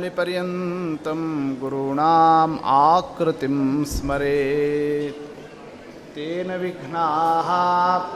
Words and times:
आपादमौलिपर्यन्तं 0.00 1.22
गुरूणाम् 1.60 2.54
आकृतिं 2.74 3.56
स्मरेत् 3.92 5.18
तेन 6.14 6.48
विघ्नाः 6.62 7.48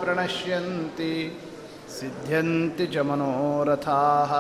प्रणश्यन्ति 0.00 1.12
सिद्ध्यन्ति 1.96 2.86
च 2.94 2.96
मनोरथाः 3.08 4.32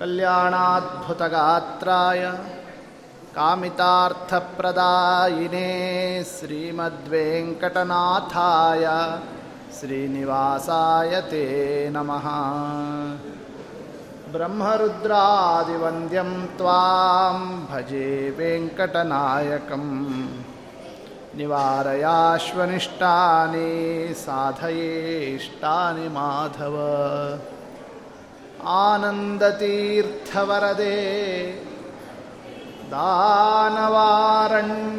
कल्याणाद्भुतगात्राय 0.00 2.22
कामितार्थप्रदायिने 3.36 5.68
श्रीमद्वेङ्कटनाथाय 6.32 8.86
श्रीनिवासाय 9.80 11.12
ते 11.30 11.44
नमः 11.96 12.26
ब्रह्मरुद्रादिवन्द्यं 14.34 16.30
त्वां 16.58 17.36
भजे 17.70 18.10
वेङ्कटनायकम् 18.38 19.90
निवारयाश्वनिष्टानि 21.38 23.70
साधयेष्टानि 24.24 26.06
माधव 26.16 26.76
आनन्दतीर्थवरदे 28.80 30.98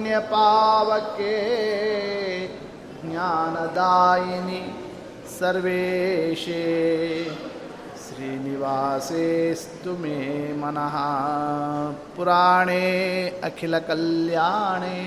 दानवारण्यपावके 0.01 1.37
ज्ञानदायिनि 3.03 4.61
सर्वेशे 5.37 6.65
श्रीनिवासेस्तु 8.05 9.91
मे 10.01 10.17
मनः 10.61 10.95
पुराणे 12.15 12.87
अखिलकल्याणे 13.49 15.01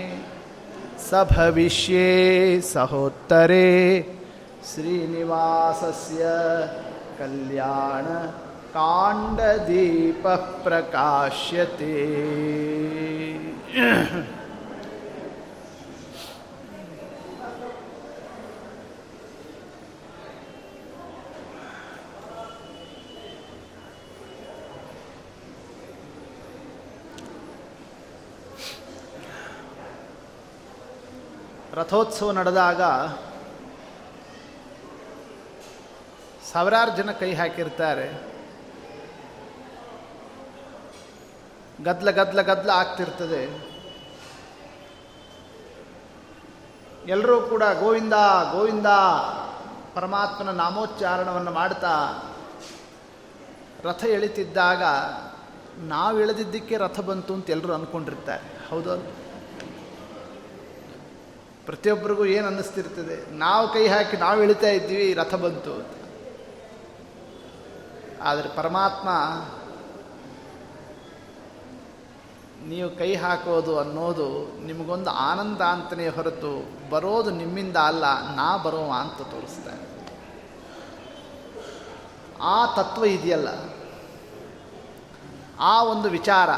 सभविष्ये 1.08 2.08
सहोत्तरे 2.72 3.70
श्रीनिवासस्य 4.70 6.22
कल्याणकाण्डदीपः 7.18 7.64
प्रकाश्यते 10.64 11.98
ರಥೋತ್ಸವ 31.73 32.31
ನಡೆದಾಗ 32.31 32.81
ಸಾವಿರಾರು 36.51 36.97
ಜನ 36.97 37.11
ಕೈ 37.11 37.33
ಹಾಕಿರ್ತಾರೆ. 37.33 38.29
ಗದ್ಲ 41.83 42.11
ಗದ್ಲ 42.11 42.41
ಗದ್ಲ 42.41 42.69
ಆಗ್ತಿರ್ತದೆ. 42.69 43.69
ಎಲ್ಲರೂ 47.07 47.41
ಕೂಡ 47.41 47.63
ಗೋವಿಂದ 47.79 48.13
ಗೋವಿಂದ 48.51 48.87
ಪರಮಾತ್ಮನ 49.93 50.49
ನಾಮೋಚ್ಚಾರಣವನ್ನು 50.49 51.51
ಮಾಡ್ತಾ 51.51 52.23
ರಥ 53.83 54.03
ಎಳಿತಿದ್ದಾಗ 54.03 54.83
ನಾವು 55.77 56.19
ಎಳೆದಿದ್ದಕ್ಕೆ 56.19 56.77
ರಥ 56.77 56.99
ಬಂತು 56.99 57.33
ಅಂತ 57.33 57.49
ಎಲ್ಲರೂ 57.49 57.73
ಅಂದ್ಕೊಂಡಿರ್ತಾರೆ 57.73 58.69
ಹೌದು 58.69 59.18
ಪ್ರತಿಯೊಬ್ಬರಿಗೂ 61.69 62.23
ಏನು 62.25 62.47
ಅನ್ನಿಸ್ತಿರ್ತದೆ? 62.47 63.15
ನಾವು 63.37 63.65
ಕೈ 63.73 63.87
ಹಾಕಿ 63.87 64.17
ನಾವು 64.17 64.37
ಇಳಿತಾ 64.43 64.69
ಇದ್ದೀವಿ, 64.69 65.07
ರಥ 65.13 65.35
ಬಂತು 65.35 65.73
ಅಂತ. 65.73 65.95
ಆದರೆ 68.21 68.49
ಪರಮಾತ್ಮ, 68.55 69.09
ನೀವು 72.67 72.87
ಕೈ 72.97 73.11
ಹಾಕೋದು 73.15 73.73
ಅನ್ನೋದು 73.79 74.25
ನಿಮಗೊಂದು 74.65 75.09
ಆನಂದ 75.09 75.61
ಅಂತನೇ 75.61 76.07
ಹೊರತು 76.07 76.53
ಬರೋದು 76.89 77.29
ನಿಮ್ಮಿಂದ 77.31 77.77
ಅಲ್ಲ, 77.89 78.05
ನಾ 78.35 78.47
ಬರೋ 78.57 78.81
ಅಂತ 79.01 79.29
ತೋರಿಸ್ತಾನೆ 79.33 79.85
ಆ 82.41 82.57
ತತ್ವ 82.75 83.05
ಇದೆಯಲ್ಲ. 83.05 83.49
ಆ 85.59 85.75
ಒಂದು 85.83 86.09
ವಿಚಾರ, 86.09 86.49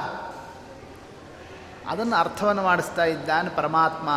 ಅದನ್ನು 1.89 2.15
ಅರ್ಥವನ್ನು 2.15 2.63
ಮಾಡಿಸ್ತಾ 2.63 3.05
ಇದ್ದಾನೆ 3.05 3.49
ಪರಮಾತ್ಮ. 3.49 4.09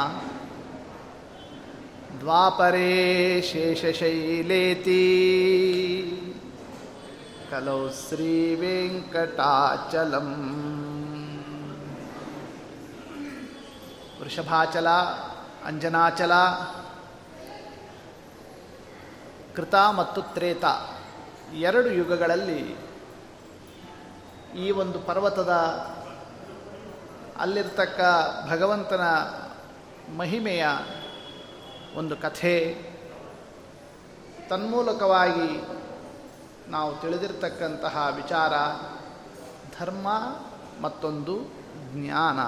ಶೇಷಶೈಲೇತಿ. 3.42 4.10
ಕಲೋ 7.50 7.88
ಶ್ರೀ 7.88 8.54
ವೆಂಕಟಾಚಲಂ. 8.54 10.28
ವೃಷಭಾಚಲ, 14.22 14.88
ಅಂಜನಾಚಲ, 15.64 16.32
ಕೃತ 19.56 19.74
ಮತ್ತು 19.74 20.22
ತ್ರೇತ 20.22 20.64
ಎರಡು 21.54 21.88
ಯುಗಗಳಲ್ಲಿ 21.88 22.76
ಈ 24.58 24.70
ಒಂದು 24.70 24.98
ಪರ್ವತದ 24.98 25.50
ಅಲ್ಲಿರ್ತಕ್ಕ 27.38 28.00
ಭಗವಂತನ 28.50 29.02
ಮಹಿಮೆಯ 30.16 30.66
ಒಂದು 31.96 32.16
ಕಥೆ 32.16 32.54
ತನ್ಮೂಲಕವಾಗಿ 34.48 35.48
ನಾವು 36.68 36.90
ತಿಳಿದಿರ್ತಕ್ಕಂತಹ 37.00 38.08
ವಿಚಾರ 38.16 38.52
ಧರ್ಮ 39.78 40.08
ಮತ್ತೊಂದು 40.80 41.34
ಜ್ಞಾನ. 41.92 42.40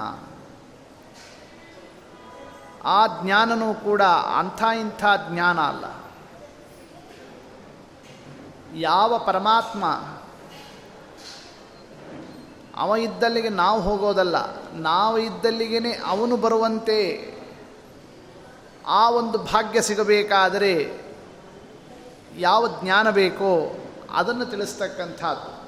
ಆ 2.87 2.99
ಜ್ಞಾನನೂ 3.21 3.73
ಕೂಡ 3.73 4.01
ಅಂಥ 4.39 4.61
ಇಂಥ 4.79 5.03
ಜ್ಞಾನ 5.29 5.59
ಅಲ್ಲ. 5.61 5.85
ಯಾವ 8.73 9.17
ಪರಮಾತ್ಮ 9.25 9.85
ಅವ 12.77 12.95
ಇದ್ದಲ್ಲಿಗೆ 12.95 13.49
ನಾವು 13.49 13.81
ಹೋಗೋದಲ್ಲ, 13.81 14.37
ನಾವು 14.81 15.17
ಇದ್ದಲ್ಲಿಗೇ 15.17 15.93
ಅವನು 16.05 16.37
ಬರುವಂತೆ 16.37 16.97
ಆ 18.87 19.09
ಒಂದು 19.09 19.37
ಭಾಗ್ಯ 19.37 19.81
ಸಿಗಬೇಕಾದರೆ 19.81 21.01
ಯಾವ 22.37 22.67
ಜ್ಞಾನ 22.81 23.09
ಬೇಕೋ 23.09 23.79
ಅದನ್ನು 24.11 24.45
ತಿಳಿಸ್ತಕ್ಕಂಥದ್ದು. 24.45 25.67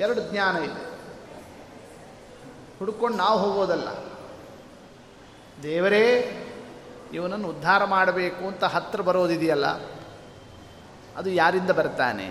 ಎರಡು 0.00 0.20
ಜ್ಞಾನ 0.30 0.56
ಇದೆ. 0.56 0.92
ಹುಡ್ಕೊಂಡು 2.78 3.18
ನಾವು 3.18 3.38
ಹೋಗೋದಲ್ಲ. 3.38 3.88
ದೇವರೇ, 5.62 6.04
ಇವನನ್ನು 7.12 7.48
ಉದ್ಧಾರ 7.48 7.84
ಮಾಡಬೇಕು 7.84 8.48
ಅಂತ 8.48 8.64
ಹತ್ರ 8.64 9.00
ಬರೋದಿದೆಯಲ್ಲ, 9.00 9.66
ಅದು 11.16 11.30
ಯಾರಿಂದ 11.30 11.70
ಬರ್ತಾನೆ? 11.70 12.28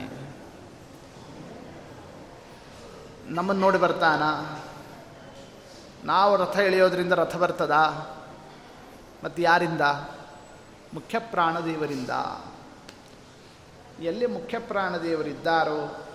ನಮ್ಮನ್ನು 3.25 3.61
ನೋಡಿ 3.61 3.77
ಬರ್ತಾನ? 3.77 4.23
ನಾವು 6.07 6.35
ರಥ 6.35 6.57
ಎಳೆಯೋದ್ರಿಂದ 6.57 7.13
ರಥ 7.13 7.35
ಬರ್ತದ? 7.35 7.71
ಮತ್ತು 9.23 9.41
ಯಾರಿಂದ? 9.41 9.81
ಮುಖ್ಯ 10.93 11.19
ಪ್ರಾಣದೇವರಿಂದ. 11.19 12.09
ಎಲ್ಲಿ 14.01 14.25
ಮುಖ್ಯ 14.25 14.59
ಪ್ರಾಣದೇವರಿದ್ದಾರೋ 14.59 16.07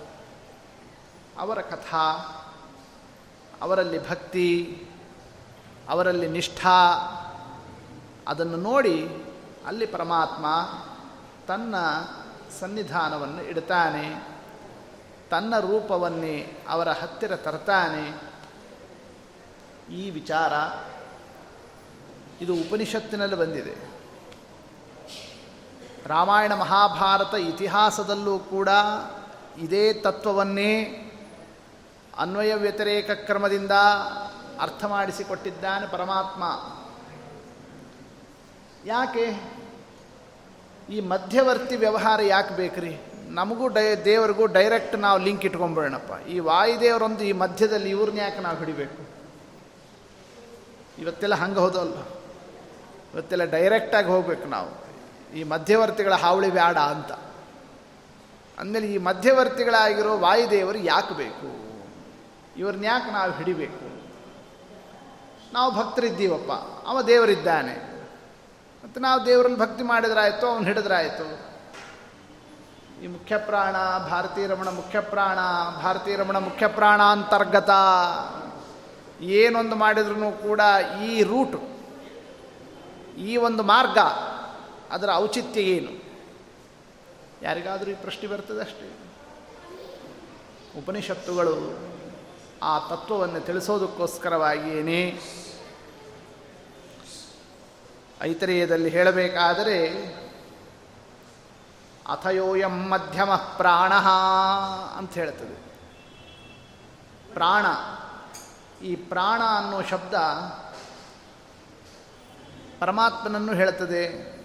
ಅವರ 1.37 1.61
ಕಥಾ, 1.61 2.01
ಅವರಲ್ಲಿ 3.61 4.09
ಭಕ್ತಿ, 4.09 4.83
ಅವರಲ್ಲಿ 5.89 6.27
ನಿಷ್ಠಾ, 6.27 6.93
ಅದನ್ನು 8.27 8.57
ನೋಡಿ 8.57 9.23
ಅಲ್ಲಿ 9.67 9.85
ಪರಮಾತ್ಮ 9.85 10.45
ತನ್ನ 11.47 11.75
ಸನ್ನಿಧಾನವನ್ನು 12.59 13.43
ಇಡ್ತಾನೆ, 13.43 14.27
ತನ್ನ 15.29 15.59
ರೂಪವನ್ನೇ 15.59 16.65
ಅವರ 16.67 16.91
ಹತ್ತಿರ 16.91 17.35
ತರ್ತಾನೆ. 17.35 18.21
ಈ 19.95 20.09
ವಿಚಾರ 20.09 20.53
ಇದು 22.41 22.53
ಉಪನಿಷತ್ತಿನಲ್ಲಿ 22.53 23.35
ಬಂದಿದೆ. 23.35 23.97
ರಾಮಾಯಣ 26.07 26.53
ಮಹಾಭಾರತ 26.53 27.33
ಇತಿಹಾಸದಲ್ಲೂ 27.33 28.39
ಕೂಡ 28.39 28.69
ಇದೇ 29.57 29.93
ತತ್ವವನ್ನೇ 29.93 31.03
ಅನ್ವಯ 32.17 32.53
ವ್ಯತಿರೇಕ 32.53 33.11
ಕ್ರಮದಿಂದ 33.11 33.71
ಅರ್ಥ 34.59 34.85
ಮಾಡಿಸಿಕೊಟ್ಟಿದ್ದಾನೆ 34.85 35.87
ಪರಮಾತ್ಮ. 35.87 36.43
ಯಾಕೆ? 38.85 39.53
ಈ 40.89 41.01
ಮಧ್ಯವರ್ತಿ 41.01 41.75
ವ್ಯವಹಾರ 41.75 42.21
ಯಾಕೆ 42.21 42.55
ಬೇಕ್ರಿ? 42.55 42.97
ನಮಗೂ 43.29 43.67
ಡೈ, 43.67 43.95
ದೇವರಿಗೂ 43.95 44.45
ಡೈರೆಕ್ಟ್ 44.45 44.97
ನಾವು 44.97 45.19
ಲಿಂಕ್ 45.19 45.45
ಇಟ್ಕೊಂಬಿಡೋಣಪ್ಪ. 45.45 46.27
ಈ 46.27 46.39
ವಾಯುದೇವರೊಂದು 46.39 47.23
ಈ 47.23 47.31
ಮಧ್ಯದಲ್ಲಿ 47.31 47.89
ಇವ್ರನ್ನ 47.89 48.19
ಯಾಕೆ 48.19 48.39
ನಾವು 48.39 48.57
ಹಿಡಿಬೇಕು? 48.57 49.17
ಇವತ್ತೆಲ್ಲ 51.01 51.35
ಹಂಗೆ 51.35 51.59
ಹೋದಲ್ಲ 51.59 52.16
ಇವತ್ತೆಲ್ಲ 53.17 53.43
ಡೈರೆಕ್ಟಾಗಿ 53.43 54.07
ಹೋಗ್ಬೇಕು 54.07 54.47
ನಾವು. 54.47 54.87
ಈ 55.35 55.43
ಮಧ್ಯವರ್ತಿಗಳ 55.43 56.13
ಹಾವಳಿ 56.13 56.49
ಬೇಡ 56.49 56.77
ಅಂತ. 56.77 57.11
ಅಂದಮೇಲೆ 58.59 58.87
ಈ 58.87 58.97
ಮಧ್ಯವರ್ತಿಗಳಾಗಿರೋ 58.97 60.17
ವಾಯುದೇವರು 60.17 60.77
ಯಾಕೆ 60.77 61.13
ಬೇಕು? 61.13 61.67
ಇವ್ರನ್ನ 62.59 62.85
ಯಾಕೆ 62.85 63.11
ನಾವು 63.11 63.31
ಹಿಡಿಬೇಕು? 63.31 64.03
ನಾವು 65.53 65.75
ಭಕ್ತರಿದ್ದೀವಪ್ಪ. 65.75 66.51
ಅವ 66.87 67.01
ದೇವರಿದ್ದಾನೆ. 67.01 68.01
ಮತ್ತು 68.83 68.99
ನಾವು 68.99 69.25
ದೇವರಲ್ಲಿ 69.25 69.59
ಭಕ್ತಿ 69.59 69.83
ಮಾಡಿದ್ರಾಯ್ತು, 69.83 70.47
ಅವನು 70.47 70.65
ಹಿಡಿದ್ರಾಯ್ತು. 70.65 71.47
ಈ 73.03 73.07
ಮುಖ್ಯ 73.07 73.37
ಪ್ರಾಣ 73.37 73.73
ಭಾರತೀಯ 74.09 74.47
ರಮಣ 74.47 74.69
ಮುಖ್ಯ 74.69 74.99
ಪ್ರಾಣ 74.99 75.35
ಭಾರತೀಯ 75.81 76.15
ರಮಣ 76.15 76.37
ಮುಖ್ಯ 76.37 76.67
ಪ್ರಾಣ 76.67 77.01
ಅಂತರ್ಗತ 77.03 77.69
ಏನೊಂದು 79.21 79.75
ಮಾಡಿದ್ರೂ 79.75 80.31
ಕೂಡ 80.31 80.61
ಈ 81.03 81.23
ರೂಟು 81.23 81.76
ಈ 83.17 83.37
ಒಂದು 83.37 83.63
ಮಾರ್ಗ 83.63 83.97
ಅದರ 84.91 85.09
ಔಚಿತ್ಯ 85.15 85.61
ಏನು? 85.61 86.07
ಯಾರಿಗಾದರೂ 87.41 87.91
ಈ 87.91 87.93
ಪ್ರಶ್ನೆ 87.93 88.27
ಬರ್ತದೆ 88.27 88.59
ಅಷ್ಟೇ. 88.59 88.93
ಉಪನಿಷತ್ತುಗಳು 90.77 91.77
ಆ 92.63 92.79
ತತ್ವವನ್ನು 92.79 93.39
ತಿಳಿಸೋದಕ್ಕೋಸ್ಕರವಾಗಿಯೇ 93.39 95.21
ಐತರೇಯದಲ್ಲಿ 98.21 98.89
ಹೇಳಬೇಕಾದರೆ 98.89 99.87
ಅಥಯೋಯಂ 102.07 102.89
ಮಧ್ಯಮ 102.89 103.35
ಪ್ರಾಣ 103.35 103.93
ಅಂತ 104.97 105.13
ಹೇಳ್ತದೆ. 105.13 105.67
ಪ್ರಾಣ, 107.33 107.65
ಈ 108.83 108.95
ಪ್ರಾಣ 108.95 109.41
ಅನ್ನೋ 109.41 109.81
ಶಬ್ದ 109.81 110.13
ಪರಮಾತ್ಮನನ್ನು 112.79 113.53
ಹೇಳುತ್ತದೆ. 113.53 114.37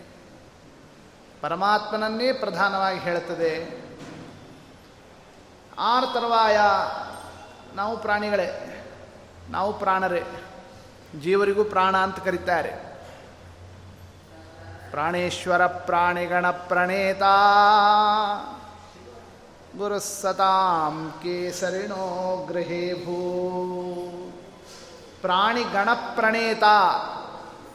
ಪರಮಾತ್ಮನನ್ನೇ 1.41 2.33
ಪ್ರಧಾನವಾಗಿ 2.33 3.01
ಹೇಳುತ್ತದೆ. 3.01 3.83
ಆರು 5.79 6.07
ತರುವಾಯ 6.07 6.59
ನಾವು 7.75 7.97
ಪ್ರಾಣಿಗಳೇ, 7.97 8.79
ನಾವು 9.51 9.73
ಪ್ರಾಣರೇ, 9.73 10.25
ಜೀವರಿಗೂ 11.21 11.65
ಪ್ರಾಣ 11.65 11.97
ಅಂತ 11.97 12.19
ಕರೀತಾರೆ. 12.19 12.71
ಪ್ರಾಣೇಶ್ವರ 14.91 15.67
ಪ್ರಾಣಿಗಣ 15.67 16.51
ಪ್ರಣೇತ, 16.51 17.23
ಗುರುಸತಾಂ 19.77 21.15
ಕೇಸರಿಣೋ 21.23 22.47
ಗೃಹೇ 22.47 22.95
ಭೂ. 22.95 23.33
ಪ್ರಾಣಿಗಣ 25.21 25.89
ಪ್ರಣೇತ 25.95 26.63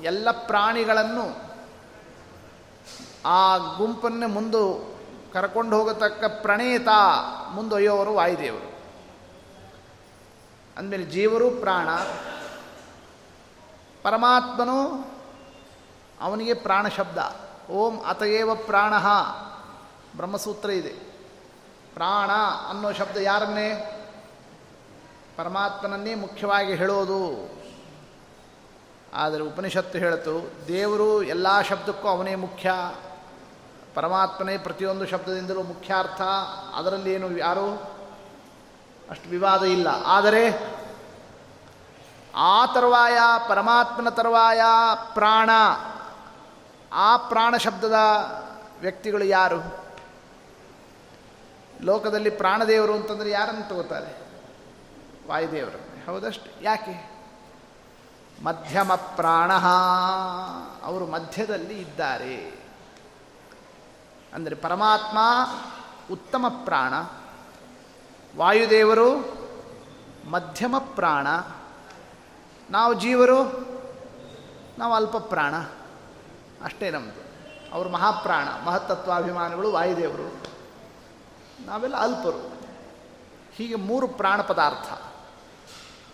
ಎಲ್ಲ 0.02 0.28
ಪ್ರಾಣಿಗಳನ್ನು 0.32 1.48
ಆ 3.26 3.58
ಗುಂಪನ್ನೇ 3.58 4.26
ಮುಂದು 4.26 4.98
ಕರ್ಕೊಂಡು 5.34 5.78
ಹೋಗತಕ್ಕ 5.78 6.24
ಪ್ರಣೇತ 6.42 6.88
ಮುಂದೊಯ್ಯೋರು 7.52 8.14
ವಾಯುದೇವರು. 8.14 8.78
ಅಂದಮೇಲೆ 10.78 11.04
ಜೀವರು 11.04 11.52
ಪ್ರಾಣ, 11.52 11.90
ಪರಮಾತ್ಮನು 14.04 15.08
ಅವನಿಗೆ 16.22 16.54
ಪ್ರಾಣ 16.54 16.88
ಶಬ್ದ. 16.88 17.36
ಓಂ 17.72 18.04
ಅತಯೇವ 18.04 18.56
ಪ್ರಾಣ 18.56 18.94
ಬ್ರಹ್ಮಸೂತ್ರ 20.18 20.70
ಇದೆ. 20.70 20.90
ಪ್ರಾಣ 21.94 22.32
ಅನ್ನೋ 22.70 22.92
ಶಬ್ದ 22.92 23.18
ಯಾರನ್ನೇ? 23.18 23.94
ಪರಮಾತ್ಮನನ್ನೇ 25.38 26.16
ಮುಖ್ಯವಾಗಿ 26.16 26.76
ಹೇಳೋದು. 26.76 27.57
ಆದರೆ 29.14 29.42
ಉಪನಿಷತ್ತು 29.42 29.98
ಹೇಳಿತು, 29.98 30.52
ದೇವರು 30.68 31.24
ಎಲ್ಲ 31.24 31.62
ಶಬ್ದಕ್ಕೂ 31.62 32.08
ಅವನೇ 32.08 32.36
ಮುಖ್ಯ. 32.36 32.72
ಪರಮಾತ್ಮನೇ 33.94 34.58
ಪ್ರತಿಯೊಂದು 34.58 35.08
ಶಬ್ದದಿಂದಲೂ 35.08 35.64
ಮುಖ್ಯಾರ್ಥ. 35.64 36.22
ಅದರಲ್ಲಿ 36.76 37.14
ಏನು 37.14 37.38
ಯಾರು? 37.38 37.98
ಅಷ್ಟು 39.10 39.30
ವಿವಾದ 39.30 39.64
ಇಲ್ಲ. 39.64 39.88
ಆದರೆ 40.06 40.74
ಆ 42.36 42.66
ತರುವಾಯ, 42.66 43.18
ಪರಮಾತ್ಮನ 43.50 44.10
ತರುವಾಯ, 44.10 44.62
ಪ್ರಾಣ, 45.14 45.50
ಆ 46.94 47.18
ಪ್ರಾಣ 47.18 47.58
ಶಬ್ದದ 47.58 47.96
ವ್ಯಕ್ತಿಗಳು 48.82 49.24
ಯಾರು? 49.24 49.88
ಲೋಕದಲ್ಲಿ 51.82 52.30
ಪ್ರಾಣದೇವರು 52.30 52.94
ಅಂತಂದರೆ 52.94 53.30
ಯಾರನ್ನು 53.30 53.70
ತಗೋತಾರೆ? 53.70 54.28
ವಾಯುದೇವರು. 55.28 56.12
ಹೌದಷ್ಟು? 56.12 56.64
ಯಾಕೆ? 56.64 57.17
ಮಧ್ಯಮ 58.44 58.96
ಪ್ರಾಣ. 58.96 59.52
ಅವರು 60.84 61.06
ಮಧ್ಯದಲ್ಲಿ 61.06 61.82
ಇದ್ದಾರೆ. 61.82 62.64
ಅಂದರೆ 64.34 64.56
ಪರಮಾತ್ಮ 64.56 65.18
ಉತ್ತಮ 66.12 66.46
ಪ್ರಾಣ. 66.66 66.94
ವಾಯುದೇವರು 68.38 69.38
ಮಧ್ಯಮ 70.30 70.78
ಪ್ರಾಣ. 70.78 71.28
ನಾವು 72.70 72.94
ಜೀವರು 72.94 73.68
ನಾವು 74.78 74.94
ಅಲ್ಪ 74.94 75.18
ಪ್ರಾಣ. 75.18 75.56
ಅಷ್ಟೇ 76.64 76.90
ನಮ್ಮದು 76.90 77.28
ಅವರು 77.74 77.90
ಮಹಾಪ್ರಾಣ, 77.90 78.48
ಮಹತ್ತತ್ವಾಭಿಮಾನಿಗಳು 78.66 79.72
ವಾಯುದೇವರು. 79.72 80.48
ನಾವೆಲ್ಲ 81.66 81.96
ಅಲ್ಪರು. 81.96 82.52
ಹೀಗೆ 83.54 83.76
ಮೂರು 83.76 84.08
ಪ್ರಾಣ 84.08 84.42
ಪದಾರ್ಥ. 84.42 85.07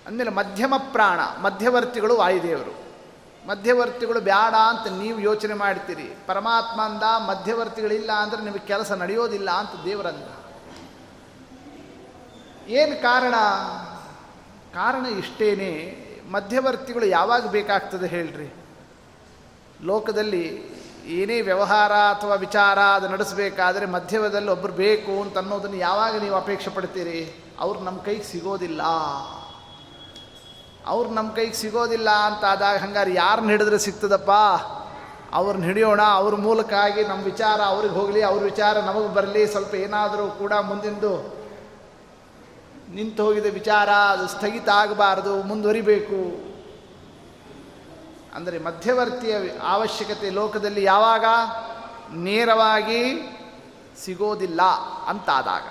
ಅಂದಮೇಲೆ 0.08 0.30
ಮಧ್ಯಮ 0.30 0.74
ಪ್ರಾಣ, 0.78 1.20
ಮಧ್ಯವರ್ತಿಗಳು 1.42 2.18
ವಾಯುದೇವರು. 2.18 2.84
ಮಧ್ಯವರ್ತಿಗಳು 3.48 4.20
ಬೇಡ 4.20 4.56
ಅಂತ 4.56 4.88
ನೀವು 4.88 5.20
ಯೋಚನೆ 5.20 5.54
ಮಾಡ್ತೀರಿ. 5.54 6.18
ಪರಮಾತ್ಮ 6.28 6.82
ಅಂದ, 6.82 7.04
ಮಧ್ಯವರ್ತಿಗಳಿಲ್ಲ 7.04 8.12
ಅಂದರೆ 8.12 8.42
ನಿಮಗೆ 8.42 8.60
ಕೆಲಸ 8.60 8.92
ನಡೆಯೋದಿಲ್ಲ 8.92 9.52
ಅಂತ 9.52 9.70
ದೇವರಂದ 9.84 10.24
ಏನು 12.68 13.02
ಕಾರಣ? 13.02 13.36
ಕಾರಣ 14.74 15.06
ಇಷ್ಟೇನೆ. 15.06 16.04
ಮಧ್ಯವರ್ತಿಗಳು 16.32 17.06
ಯಾವಾಗ 17.06 17.48
ಬೇಕಾಗ್ತದೆ 17.48 18.08
ಹೇಳ್ರಿ? 18.08 18.54
ಲೋಕದಲ್ಲಿ 19.82 20.64
ಏನೇ 21.06 21.42
ವ್ಯವಹಾರ 21.42 21.94
ಅಥವಾ 21.94 22.36
ವಿಚಾರ 22.36 22.80
ಅದು 22.80 23.08
ನಡೆಸಬೇಕಾದ್ರೆ 23.08 23.86
ಮಧ್ಯದಲ್ಲಿ 23.86 24.52
ಒಬ್ಬರು 24.52 24.74
ಬೇಕು 24.74 25.22
ಅಂತ 25.22 25.38
ಅನ್ನೋದನ್ನು 25.38 25.78
ಯಾವಾಗ 25.78 26.24
ನೀವು 26.24 26.36
ಅಪೇಕ್ಷೆ 26.36 26.70
ಪಡ್ತೀರಿ? 26.70 27.44
ಅವ್ರು 27.60 27.80
ನಮ್ಮ 27.80 28.02
ಕೈಗೆ 28.02 28.24
ಸಿಗೋದಿಲ್ಲ. 28.24 28.82
ಅವ್ರು 30.86 31.10
ನಮ್ಮ 31.10 31.34
ಕೈಗೆ 31.34 31.54
ಸಿಗೋದಿಲ್ಲ 31.54 32.10
ಅಂತ 32.10 32.46
ಆದಾಗ 32.46 32.78
ಹಂಗಾರೆ 32.78 33.14
ಯಾರನ್ನ 33.14 33.50
ಹಿಡಿದ್ರೆ 33.50 33.78
ಸಿಗ್ತದಪ್ಪ? 33.78 34.32
ಅವ್ರನ್ನ 35.34 35.64
ಹಿಡಿಯೋಣ, 35.64 36.02
ಅವ್ರ 36.02 36.36
ಮೂಲಕ 36.36 36.74
ಆಗಿ 36.74 37.04
ನಮ್ಮ 37.04 37.24
ವಿಚಾರ 37.24 37.62
ಅವ್ರಿಗೆ 37.62 37.94
ಹೋಗಲಿ, 37.94 38.22
ಅವ್ರ 38.22 38.44
ವಿಚಾರ 38.44 38.80
ನಮಗೆ 38.80 39.14
ಬರಲಿ, 39.14 39.48
ಸ್ವಲ್ಪ 39.48 39.76
ಏನಾದರೂ 39.76 40.28
ಕೂಡ 40.30 40.54
ಮುಂದಿಂದು 40.54 41.44
ನಿಂತು 42.94 43.26
ಹೋಗಿದ 43.26 43.46
ವಿಚಾರ, 43.46 43.90
ಅದು 43.90 44.28
ಸ್ಥಗಿತ 44.28 44.70
ಆಗಬಾರ್ದು, 44.70 45.44
ಮುಂದುವರಿಬೇಕು. 45.44 46.54
ಅಂದರೆ 48.36 48.60
ಮಧ್ಯವರ್ತಿಯ 48.60 49.36
ಅವಶ್ಯಕತೆ 49.68 50.30
ಲೋಕದಲ್ಲಿ 50.30 50.84
ಯಾವಾಗ? 50.84 51.26
ನೇರವಾಗಿ 52.14 53.16
ಸಿಗೋದಿಲ್ಲ 54.04 54.62
ಅಂತಾದಾಗ. 55.08 55.64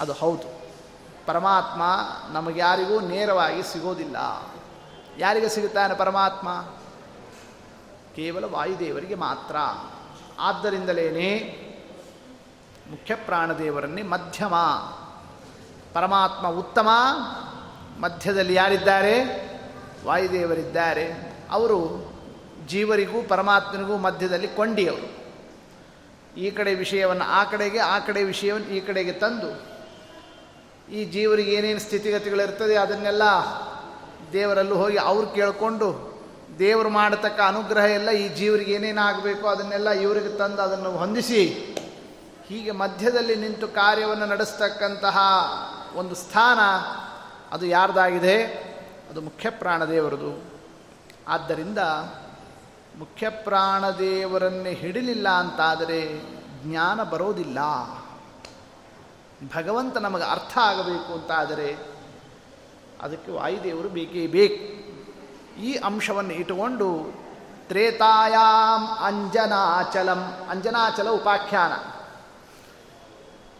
ಅದು 0.00 0.12
ಹೌದು. 0.12 0.59
ಪರಮಾತ್ಮ 1.26 1.82
ನಮಗ್ಯಾರಿಗೂ 2.32 3.00
ನೇರವಾಗಿ 3.00 3.62
ಸಿಗೋದಿಲ್ಲ. 3.62 4.16
ಯಾರಿಗೆ 5.18 5.48
ಸಿಗುತ್ತಾನೆ 5.48 5.94
ಪರಮಾತ್ಮ? 5.94 6.48
ಕೇವಲ 8.16 8.44
ವಾಯುದೇವರಿಗೆ 8.44 9.14
ಮಾತ್ರ. 9.14 9.56
ಆದ್ದರಿಂದಲೇ 10.38 11.10
ಮುಖ್ಯ 12.90 13.14
ಪ್ರಾಣದೇವರನ್ನೇ 13.14 14.02
ಮಧ್ಯಮ. 14.02 14.54
ಪರಮಾತ್ಮ 15.92 16.48
ಉತ್ತಮ. 16.48 16.88
ಮಧ್ಯದಲ್ಲಿ 18.00 18.54
ಯಾರಿದ್ದಾರೆ? 18.54 19.24
ವಾಯುದೇವರಿದ್ದಾರೆ. 20.06 21.36
ಅವರು 21.50 22.12
ಜೀವರಿಗೂ 22.66 23.22
ಪರಮಾತ್ಮನಿಗೂ 23.22 23.96
ಮಧ್ಯದಲ್ಲಿ 23.96 24.48
ಕೊಂಡಿಯವರು. 24.48 25.20
ಈ 26.36 26.50
ಕಡೆ 26.50 26.74
ವಿಷಯವನ್ನು 26.74 27.24
ಆ 27.24 27.44
ಕಡೆಗೆ, 27.44 27.78
ಆ 27.78 27.98
ಕಡೆ 27.98 28.24
ವಿಷಯವನ್ನು 28.24 28.66
ಈ 28.66 28.80
ಕಡೆಗೆ 28.80 29.12
ತಂದು 29.12 29.69
ಈ 30.92 31.04
ಜೀವರಿಗೆ 31.04 31.52
ಏನೇನು 31.52 31.80
ಸ್ಥಿತಿಗತಿಗಳಿರ್ತದೆ 31.80 32.76
ಅದನ್ನೆಲ್ಲ 32.76 33.22
ದೇವರಲ್ಲೂ 34.32 34.74
ಹೋಗಿ 34.74 34.96
ಅವ್ರು 34.96 35.26
ಕೇಳಿಕೊಂಡು 35.26 36.10
ದೇವರು 36.58 36.88
ಮಾಡತಕ್ಕ 36.88 37.40
ಅನುಗ್ರಹ 37.46 37.84
ಎಲ್ಲ 37.84 38.10
ಈ 38.10 38.28
ಜೀವರಿಗೆ 38.28 38.72
ಏನೇನು 38.72 39.00
ಆಗಬೇಕು 39.00 39.48
ಅದನ್ನೆಲ್ಲ 39.48 39.90
ಇವರಿಗೆ 39.90 40.38
ತಂದು 40.38 40.62
ಅದನ್ನು 40.62 40.90
ಹೊಂದಿಸಿ 40.90 41.46
ಹೀಗೆ 42.46 42.70
ಮಧ್ಯದಲ್ಲಿ 42.70 43.36
ನಿಂತು 43.36 43.68
ಕಾರ್ಯವನ್ನು 43.68 44.26
ನಡೆಸ್ತಕ್ಕಂತಹ 44.26 45.18
ಒಂದು 45.96 46.14
ಸ್ಥಾನ 46.14 46.58
ಅದು 47.54 47.66
ಯಾರ್ದಾಗಿದೆ? 47.66 48.44
ಅದು 49.10 49.20
ಮುಖ್ಯ 49.20 49.50
ಪ್ರಾಣದೇವರದು 49.50 50.44
ಆದ್ದರಿಂದ 51.28 51.78
ಮುಖ್ಯ 52.98 53.28
ಪ್ರಾಣದೇವರನ್ನೇ 53.30 54.72
ಹಿಡಿಲಿಲ್ಲ 54.72 55.28
ಅಂತಾದರೆ 55.28 56.20
ಜ್ಞಾನ 56.64 57.02
ಬರೋದಿಲ್ಲ. 57.02 57.58
ಭಗವಂತ 59.46 59.96
ನಮಗೆ 59.96 60.30
ಅರ್ಥ 60.30 60.58
ಆಗಬೇಕು 60.58 61.12
ಅಂತಾದರೆ 61.12 61.76
ಅದಕ್ಕೆ 63.02 63.32
ವಾಯುದೇವರು 63.32 63.88
ಬೇಕೇ 63.88 64.26
ಬೇಕು. 64.26 64.80
ಈ 65.60 65.74
ಅಂಶವನ್ನು 65.74 66.32
ಇಟ್ಟುಕೊಂಡು 66.32 67.20
ತ್ರೇತಾಯಾಮ್ 67.68 68.88
ಅಂಜನಾಚಲಂ, 68.88 70.46
ಅಂಜನಾಚಲ 70.50 71.08
ಉಪಾಖ್ಯಾನ. 71.08 71.72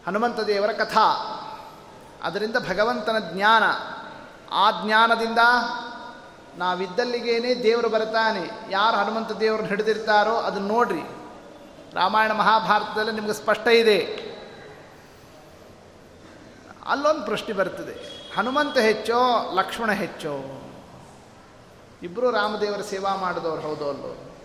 ಹನುಮಂತ 0.07 0.39
ದೇವರ 0.39 0.71
ಕಥಾ. 0.71 1.37
ಅದರಿಂದ 2.23 2.55
ಭಗವಂತನ 2.69 3.15
ಜ್ಞಾನ. 3.19 3.63
ಆ 4.51 4.71
ಜ್ಞಾನದಿಂದ 4.85 5.37
ನಾವಿದ್ದಲ್ಲಿಗೇನೆ 6.57 7.63
ದೇವರು 7.63 7.89
ಬರ್ತಾನೆ 7.89 8.49
ಯಾರು 8.69 8.97
ಹನುಮಂತ 8.97 9.31
ದೇವ್ರನ್ನ 9.31 9.67
ಹಿಡಿದಿರ್ತಾರೋ 9.67 10.35
ಅದನ್ನು 10.35 10.67
ನೋಡ್ರಿ. 10.67 11.01
ರಾಮಾಯಣ 11.93 12.31
ಮಹಾಭಾರತದಲ್ಲಿ 12.31 13.11
ನಿಮಗೆ 13.11 13.33
ಸ್ಪಷ್ಟ 13.33 13.67
ಇದೆ. 13.67 14.30
ಅಲ್ಲೊಂದು 16.87 17.25
ಪ್ರಶ್ನೆ 17.25 17.53
ಬರ್ತದೆ. 17.53 18.21
ಹನುಮಂತ 18.35 18.77
ಹೆಚ್ಚೋ, 18.77 19.51
ಲಕ್ಷ್ಮಣ 19.53 19.91
ಹೆಚ್ಚೋ? 19.91 20.57
ಇಬ್ಬರು 22.03 22.31
ರಾಮದೇವರ 22.31 22.81
ಸೇವಾ 22.81 23.15
ಮಾಡಿದವ್ರು 23.15 23.61
ಹೌದು 23.61 23.89
ಅಲ್ಲೋ? 23.89 24.37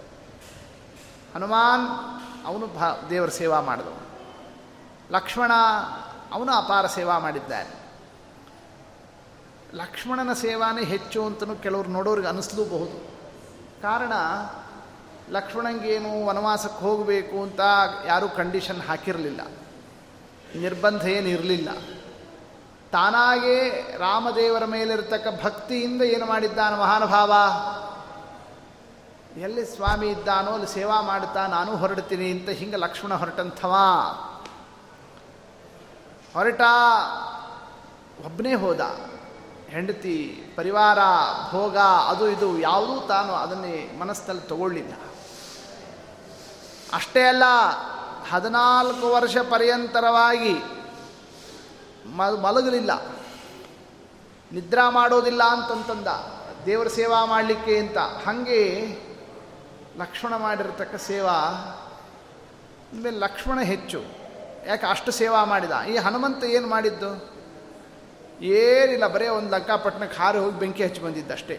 ಹನುಮಾನ್ 1.34 1.88
ಅವನು 2.46 2.66
ಭ, 2.66 3.08
ದೇವರ 3.10 3.28
ಸೇವಾ 3.28 3.60
ಮಾಡಿದವನು. 3.60 4.06
ಲಕ್ಷ್ಮಣ 5.12 5.52
ಅವನು 6.32 6.52
ಅಪಾರ 6.52 6.86
ಸೇವಾ 6.86 7.18
ಮಾಡಿದ್ದಾನೆ. 7.18 7.86
ಲಕ್ಷ್ಮಣನ 9.74 10.32
ಸೇವಾನೇ 10.32 10.84
ಹೆಚ್ಚು 10.84 11.26
ಅಂತಲೂ 11.26 11.56
ಕೆಲವರು 11.56 11.88
ನೋಡೋರಿಗೆ 11.88 12.28
ಅನಿಸ್ಲೂಬಹುದು. 12.28 13.08
ಕಾರಣ, 13.82 14.12
ಲಕ್ಷ್ಮಣಂಗೇನು 15.30 16.26
ವನವಾಸಕ್ಕೆ 16.26 16.80
ಹೋಗಬೇಕು 16.80 17.42
ಅಂತ 17.42 17.60
ಯಾರೂ 18.06 18.28
ಕಂಡೀಷನ್ 18.28 18.80
ಹಾಕಿರಲಿಲ್ಲ. 18.80 19.40
ನಿರ್ಬಂಧ 20.60 21.08
ಏನು 21.08 21.28
ಇರಲಿಲ್ಲ 21.28 21.95
ತಾನಾಗೇ 22.96 23.94
ರಾಮದೇವರ 23.98 24.64
ಮೇಲಿರ್ತಕ್ಕ 24.64 25.26
ಭಕ್ತಿಯಿಂದ 25.44 26.02
ಏನು 26.02 26.26
ಮಾಡಿದ್ದಾನೆ 26.26 26.76
ಮಹಾನುಭಾವ? 26.76 27.32
ಎಲ್ಲಿ 29.40 29.64
ಸ್ವಾಮಿ 29.64 30.06
ಇದ್ದಾನೋ 30.06 30.50
ಅಲ್ಲಿ 30.50 30.66
ಸೇವಾ 30.66 31.00
ಮಾಡುತ್ತಾ 31.00 31.46
ನಾನು 31.46 31.76
ಹೊರಡ್ತೀನಿ 31.76 32.30
ಅಂತ 32.30 32.48
ಹಿಂಗೆ 32.48 32.76
ಲಕ್ಷ್ಮಣ 32.76 33.14
ಹೊರಟಂಥವ? 33.14 33.74
ಹೊರಟ 36.34 36.60
ಒಬ್ಬನೇ 38.24 38.54
ಹೋದ. 38.54 38.80
ಹೆಂಡತಿ, 39.68 40.44
ಪರಿವಾರ, 40.56 40.98
ಭೋಗ, 41.50 41.76
ಅದು 41.78 42.30
ಇದು 42.30 42.60
ಯಾವುದೂ 42.60 43.06
ತಾನು 43.06 43.34
ಅದನ್ನೇ 43.34 43.96
ಮನಸ್ಸಲ್ಲಿ 43.98 44.42
ತಗೊಳ್ಳಿಲ್ಲ. 44.42 44.92
ಅಷ್ಟೇ 46.92 47.22
ಅಲ್ಲ, 47.22 47.42
ಹದಿನಾಲ್ಕು 48.32 49.12
ವರ್ಷ 49.12 49.36
ಪರ್ಯಂತರವಾಗಿ 49.36 50.62
ಮಲಗಲಿಲ್ಲ. 52.14 52.92
ನಿದ್ರಾ 54.52 54.90
ಮಾಡೋದಿಲ್ಲ 54.90 55.42
ಅಂತಂತಂದ, 55.42 56.08
ದೇವರ 56.66 56.88
ಸೇವಾ 56.88 57.24
ಮಾಡಲಿಕ್ಕೆ 57.24 57.78
ಅಂತ. 57.78 57.98
ಹಾಗೆ 57.98 58.60
ಲಕ್ಷ್ಮಣ 59.96 60.36
ಮಾಡಿರತಕ್ಕ 60.36 60.96
ಸೇವಾ 60.96 61.36
ಆಮೇಲೆ 62.94 63.18
ಲಕ್ಷ್ಮಣ 63.18 63.60
ಹೆಚ್ಚು. 63.60 64.02
ಯಾಕೆ 64.66 64.86
ಅಷ್ಟು 64.86 65.10
ಸೇವಾ 65.10 65.44
ಮಾಡಿದ? 65.44 65.70
ಈ 65.88 65.96
ಹನುಮಂತ 65.96 66.44
ಏನು 66.44 66.68
ಮಾಡಿದ್ದು? 66.68 67.10
ಏನಿಲ್ಲ, 68.42 69.06
ಬರೇ 69.06 69.28
ಒಂದು 69.28 69.50
ಲಂಕಾಪಟ್ಟಣಕ್ಕೆ 69.50 70.18
ಹಾರಿ 70.18 70.38
ಹೋಗಿ 70.38 70.58
ಬೆಂಕಿ 70.58 70.84
ಹಚ್ಚಿ 70.84 71.00
ಬಂದಿದ್ದಷ್ಟೇ 71.00 71.56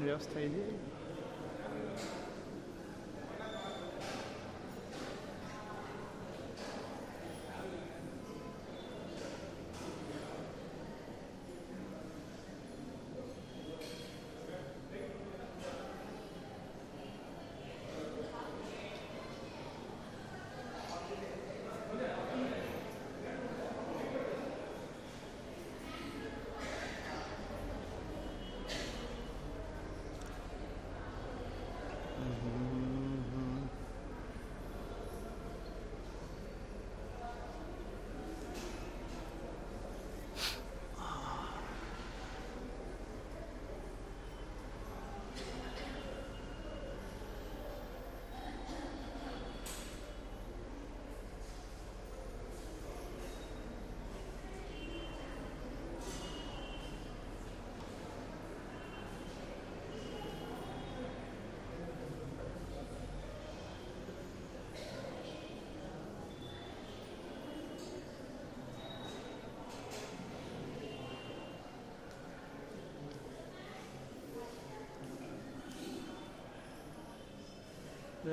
ಏನು 0.00 0.08
ವ್ಯವಸ್ಥೆ 0.08 0.40
ಇದೆ 0.42 0.62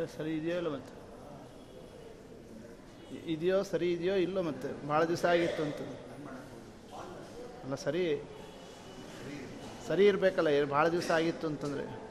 ಸರಿ 0.05 0.37
ಇದೆಯೋ 0.37 0.57
ಇಲ್ಲ 0.57 0.67
ಮತ್ತೆ? 0.67 0.97
ಇದೆಯೋ 3.33 3.63
ಸರಿ 3.63 3.93
ಇದೆಯೋ 3.93 4.15
ಇಲ್ಲೋ 4.15 4.41
ಮತ್ತೆ? 4.41 4.87
ಭಾಳ 4.87 5.03
ದಿವಸ 5.03 5.25
ಆಗಿತ್ತು 5.25 5.63
ಅಂತ. 5.63 5.75
ಅಲ್ಲ, 7.63 7.75
ಸರಿ. 7.75 8.21
ಸರಿ 9.87 10.07
ಇರಬೇಕಲ್ಲ 10.07 10.65
ಭಾಳ 10.65 10.87
ದಿವಸ 10.87 11.11
ಆಗಿತ್ತು 11.11 11.47
ಅಂತಂದರೆ. 11.47 12.07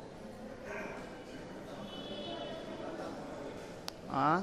ಆ? 4.10 4.38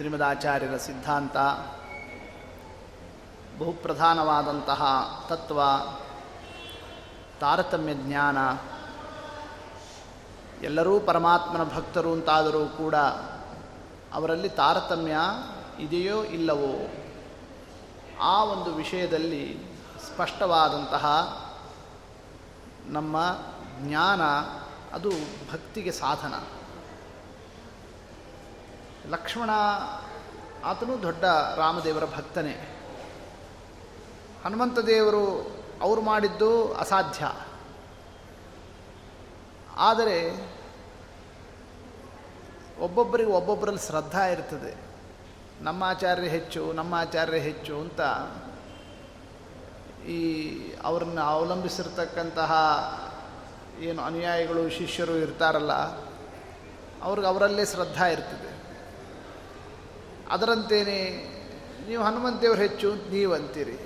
ಶ್ರೀಮದಾಚಾರ್ಯರ 0.00 0.76
ಸಿದ್ಧಾಂತ. 0.76 1.36
ಬಹುಪ್ರಧಾನವಾದಂತಹ 3.58 4.82
ತತ್ವ, 5.28 5.62
ತಾರತಮ್ಯ 7.40 7.94
ಜ್ಞಾನ. 7.94 8.38
ಎಲ್ಲರೂ 10.64 11.00
ಪರಮಾತ್ಮನ 11.00 11.64
ಭಕ್ತರು 11.64 12.12
ಅಂತಾದರೂ 12.12 12.66
ಕೂಡ 12.66 12.94
ಅವರಲ್ಲಿ 14.12 14.48
ತಾರತಮ್ಯ 14.48 15.16
ಇದೆಯೋ 15.78 16.24
ಇಲ್ಲವೋ 16.24 16.90
ಆ 18.20 18.44
ಒಂದು 18.44 18.74
ವಿಷಯದಲ್ಲಿ 18.74 19.58
ಸ್ಪಷ್ಟವಾದಂತಹ 20.06 21.06
ನಮ್ಮ 22.86 23.16
ಜ್ಞಾನ 23.78 24.22
ಅದು 24.94 25.10
ಭಕ್ತಿಗೆ 25.52 25.92
ಸಾಧನ. 25.92 26.34
ಲಕ್ಷ್ಮಣ 29.10 29.50
ಆತನು 30.64 31.02
ದೊಡ್ಡ 31.02 31.24
ರಾಮದೇವರ 31.56 32.04
ಭಕ್ತನೇ. 32.04 32.76
ಹನುಮಂತ 34.44 34.78
ದೇವರು 34.78 35.50
ಅವರು 35.82 36.00
ಮಾಡಿದ್ದು 36.00 36.74
ಅಸಾಧ್ಯ. 36.74 37.32
ಆದರೆ 39.76 40.50
ಒಬ್ಬೊಬ್ಬರಿಗೆ 42.80 43.30
ಒಬ್ಬೊಬ್ಬರಲ್ಲಿ 43.30 43.86
ಶ್ರದ್ಧಾ 43.86 44.26
ಇರ್ತದೆ. 44.26 44.74
ನಮ್ಮ 45.60 45.84
ಆಚಾರ್ಯ 45.84 46.28
ಹೆಚ್ಚು, 46.28 46.72
ನಮ್ಮ 46.72 46.94
ಆಚಾರ್ಯ 46.94 47.38
ಹೆಚ್ಚು 47.38 47.80
ಅಂತ 47.80 48.00
ಈ 50.06 50.52
ಅವ್ರನ್ನ 50.82 51.20
ಅವಲಂಬಿಸಿರ್ತಕ್ಕಂತಹ 51.20 52.52
ಏನು 53.78 54.02
ಅನುಯಾಯಿಗಳು, 54.02 54.70
ಶಿಷ್ಯರು 54.70 55.16
ಇರ್ತಾರಲ್ಲ, 55.16 55.72
ಅವ್ರಿಗೆ 57.02 57.28
ಅವರಲ್ಲೇ 57.28 57.64
ಶ್ರದ್ಧಾ 57.64 58.06
ಇರ್ತದೆ. 58.06 58.49
ಅದರಂತೇನೆ, 60.30 61.00
ನೀವು 61.88 62.02
ಹನುಮಂತೇವ್ರು 62.04 62.60
ಹೆಚ್ಚು 62.60 62.92
ಅಂತ 62.92 63.04
ನೀವು 63.10 63.34
ಅಂತೀರಿ 63.34 63.76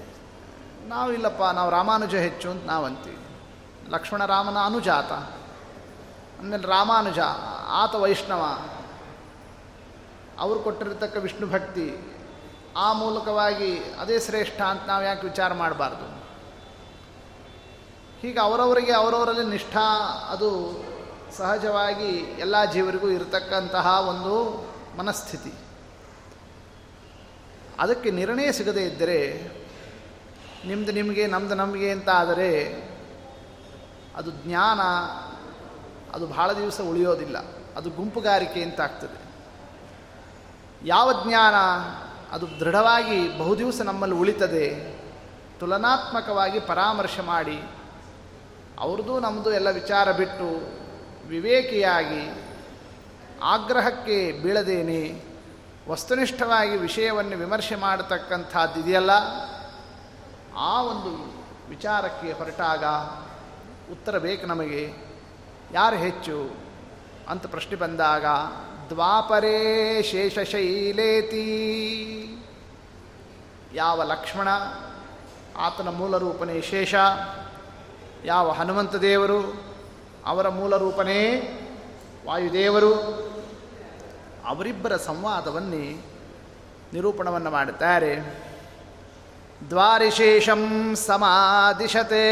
ನಾವು 0.87 1.12
ಇಲ್ಲಪ್ಪ 1.12 1.42
ನಾವು 1.42 1.70
ರಾಮಾನುಜ 1.70 2.14
ಹೆಚ್ಚು 2.14 2.50
ಅಂತ 2.50 2.64
ನಾವು 2.64 2.85
ಅಂತೀವಿ 2.85 3.18
ಲಕ್ಷ್ಮಣ 3.88 4.26
ರಾಮನ 4.26 4.59
ಅನುಜಾತ. 4.59 5.12
ಆಮೇಲೆ 6.38 6.66
ರಾಮಾನುಜ, 6.66 7.18
ಆತ 7.68 7.94
ವೈಷ್ಣವ. 7.94 8.42
ಅವರು 10.38 10.59
ಕೊಟ್ಟಿರತಕ್ಕ 10.61 11.16
ವಿಷ್ಣು 11.16 11.46
ಭಕ್ತಿ, 11.46 11.88
ಆ 12.76 12.92
ಮೂಲಕವಾಗಿ 12.92 13.70
ಅದೇ 14.00 14.20
ಶ್ರೇಷ್ಠ 14.20 14.61
ಅಂತ 14.61 14.83
ನಾವು 14.87 15.04
ಯಾಕೆ 15.04 15.26
ವಿಚಾರ 15.26 15.52
ಮಾಡಬಾರ್ದು? 15.52 16.07
ಹೀಗೆ 18.20 18.40
ಅವರವರಿಗೆ 18.40 18.92
ಅವರವರಲ್ಲಿ 18.92 19.46
ನಿಷ್ಠಾ, 19.46 19.88
ಅದು 20.30 20.50
ಸಹಜವಾಗಿ 21.37 22.11
ಎಲ್ಲ 22.38 22.64
ಜೀವರಿಗೂ 22.64 23.09
ಇರತಕ್ಕಂತಹ 23.09 23.87
ಒಂದು 24.09 24.35
ಮನಸ್ಥಿತಿ. 24.98 25.52
ಅದಕ್ಕೆ 27.78 28.10
ನಿರ್ಣಯ 28.10 28.52
ಸಿಗದೇ 28.52 28.82
ಇದ್ದರೆ 28.82 29.48
ನಿಮ್ಮದು 30.66 30.92
ನಿಮಗೆ 30.92 31.26
ನಮ್ಮದು 31.26 31.54
ನಮಗೆ 31.54 31.90
ಅಂತ 31.90 32.08
ಆದರೆ 32.08 32.84
ಅದು 34.16 34.30
ಜ್ಞಾನ, 34.30 34.80
ಅದು 36.14 36.26
ಬಹಳ 36.26 36.52
ದಿವಸ 36.52 36.80
ಉಳಿಯೋದಿಲ್ಲ. 36.80 37.38
ಅದು 37.76 37.90
ಗುಂಪುಗಾರಿಕೆ 37.90 38.62
ಅಂತ 38.62 38.80
ಆಗ್ತದೆ. 38.80 39.24
ಯಾವ 40.84 41.24
ಜ್ಞಾನ 41.26 41.54
ಅದು 42.32 42.60
ದೃಢವಾಗಿ 42.60 43.38
ಬಹುದಿವಸ 43.38 43.80
ನಮ್ಮಲ್ಲಿ 43.80 44.16
ಉಳಿತದೆ, 44.16 44.96
ತುಲನಾತ್ಮಕವಾಗಿ 45.60 46.60
ಪರಾಮರ್ಶೆ 46.60 47.22
ಮಾಡಿ, 47.22 47.62
ಅವ್ರದ್ದು 48.78 49.20
ನಮ್ಮದು 49.20 49.52
ಎಲ್ಲ 49.52 49.70
ವಿಚಾರ 49.70 50.12
ಬಿಟ್ಟು 50.12 50.74
ವಿವೇಕಿಯಾಗಿ, 51.28 52.44
ಆಗ್ರಹಕ್ಕೆ 53.42 54.32
ಬೀಳದೇನೆ 54.32 55.34
ವಸ್ತುನಿಷ್ಠವಾಗಿ 55.88 56.77
ವಿಷಯವನ್ನು 56.77 57.37
ವಿಮರ್ಶೆ 57.37 57.75
ಮಾಡತಕ್ಕಂಥದ್ದು 57.75 58.81
ಇದೆಯಲ್ಲ? 58.81 59.11
ಆ 60.57 60.83
ಒಂದು 60.83 61.35
ವಿಚಾರಕ್ಕೆ 61.68 62.33
ಹೊರಟಾಗ 62.33 62.85
ಉತ್ತರ 63.92 64.18
ಬೇಕು 64.18 64.47
ನಮಗೆ. 64.47 64.94
ಯಾರು 65.73 65.97
ಹೆಚ್ಚು? 65.97 66.51
ಅಂತ 67.29 67.47
ಪ್ರಶ್ನೆ 67.47 67.77
ಬಂದಾಗ, 67.77 68.25
ದ್ವಾಪರೇ 68.88 70.03
ಶೇಷಶೈಲೇತಿ. 70.03 71.40
ಯಾವ 73.75 74.03
ಲಕ್ಷ್ಮಣ? 74.03 74.49
ಆತನ 75.57 75.88
ಮೂಲ 75.88 76.16
ರೂಪನೇ 76.16 76.61
ಶೇಷ. 76.61 76.94
ಯಾವ 78.25 78.51
ಹನುಮಂತ 78.51 78.94
ದೇವರು? 78.94 79.64
ಅವರ 80.27 80.49
ಮೂಲ 80.49 80.77
ರೂಪನೇ 80.77 81.40
ವಾಯುದೇವರು. 82.27 82.94
ಅವರಿಬ್ಬರ 84.46 84.96
ಸಂವಾದವನ್ನೇ 84.96 86.04
ನಿರೂಪಣವನ್ನು 86.92 87.50
ಮಾಡುತ್ತಾರೆ. 87.50 88.20
ದ್ವಾರಿಶೇಷಂ 89.68 90.94
ಸಮಾದಿಶತೆ 90.96 92.24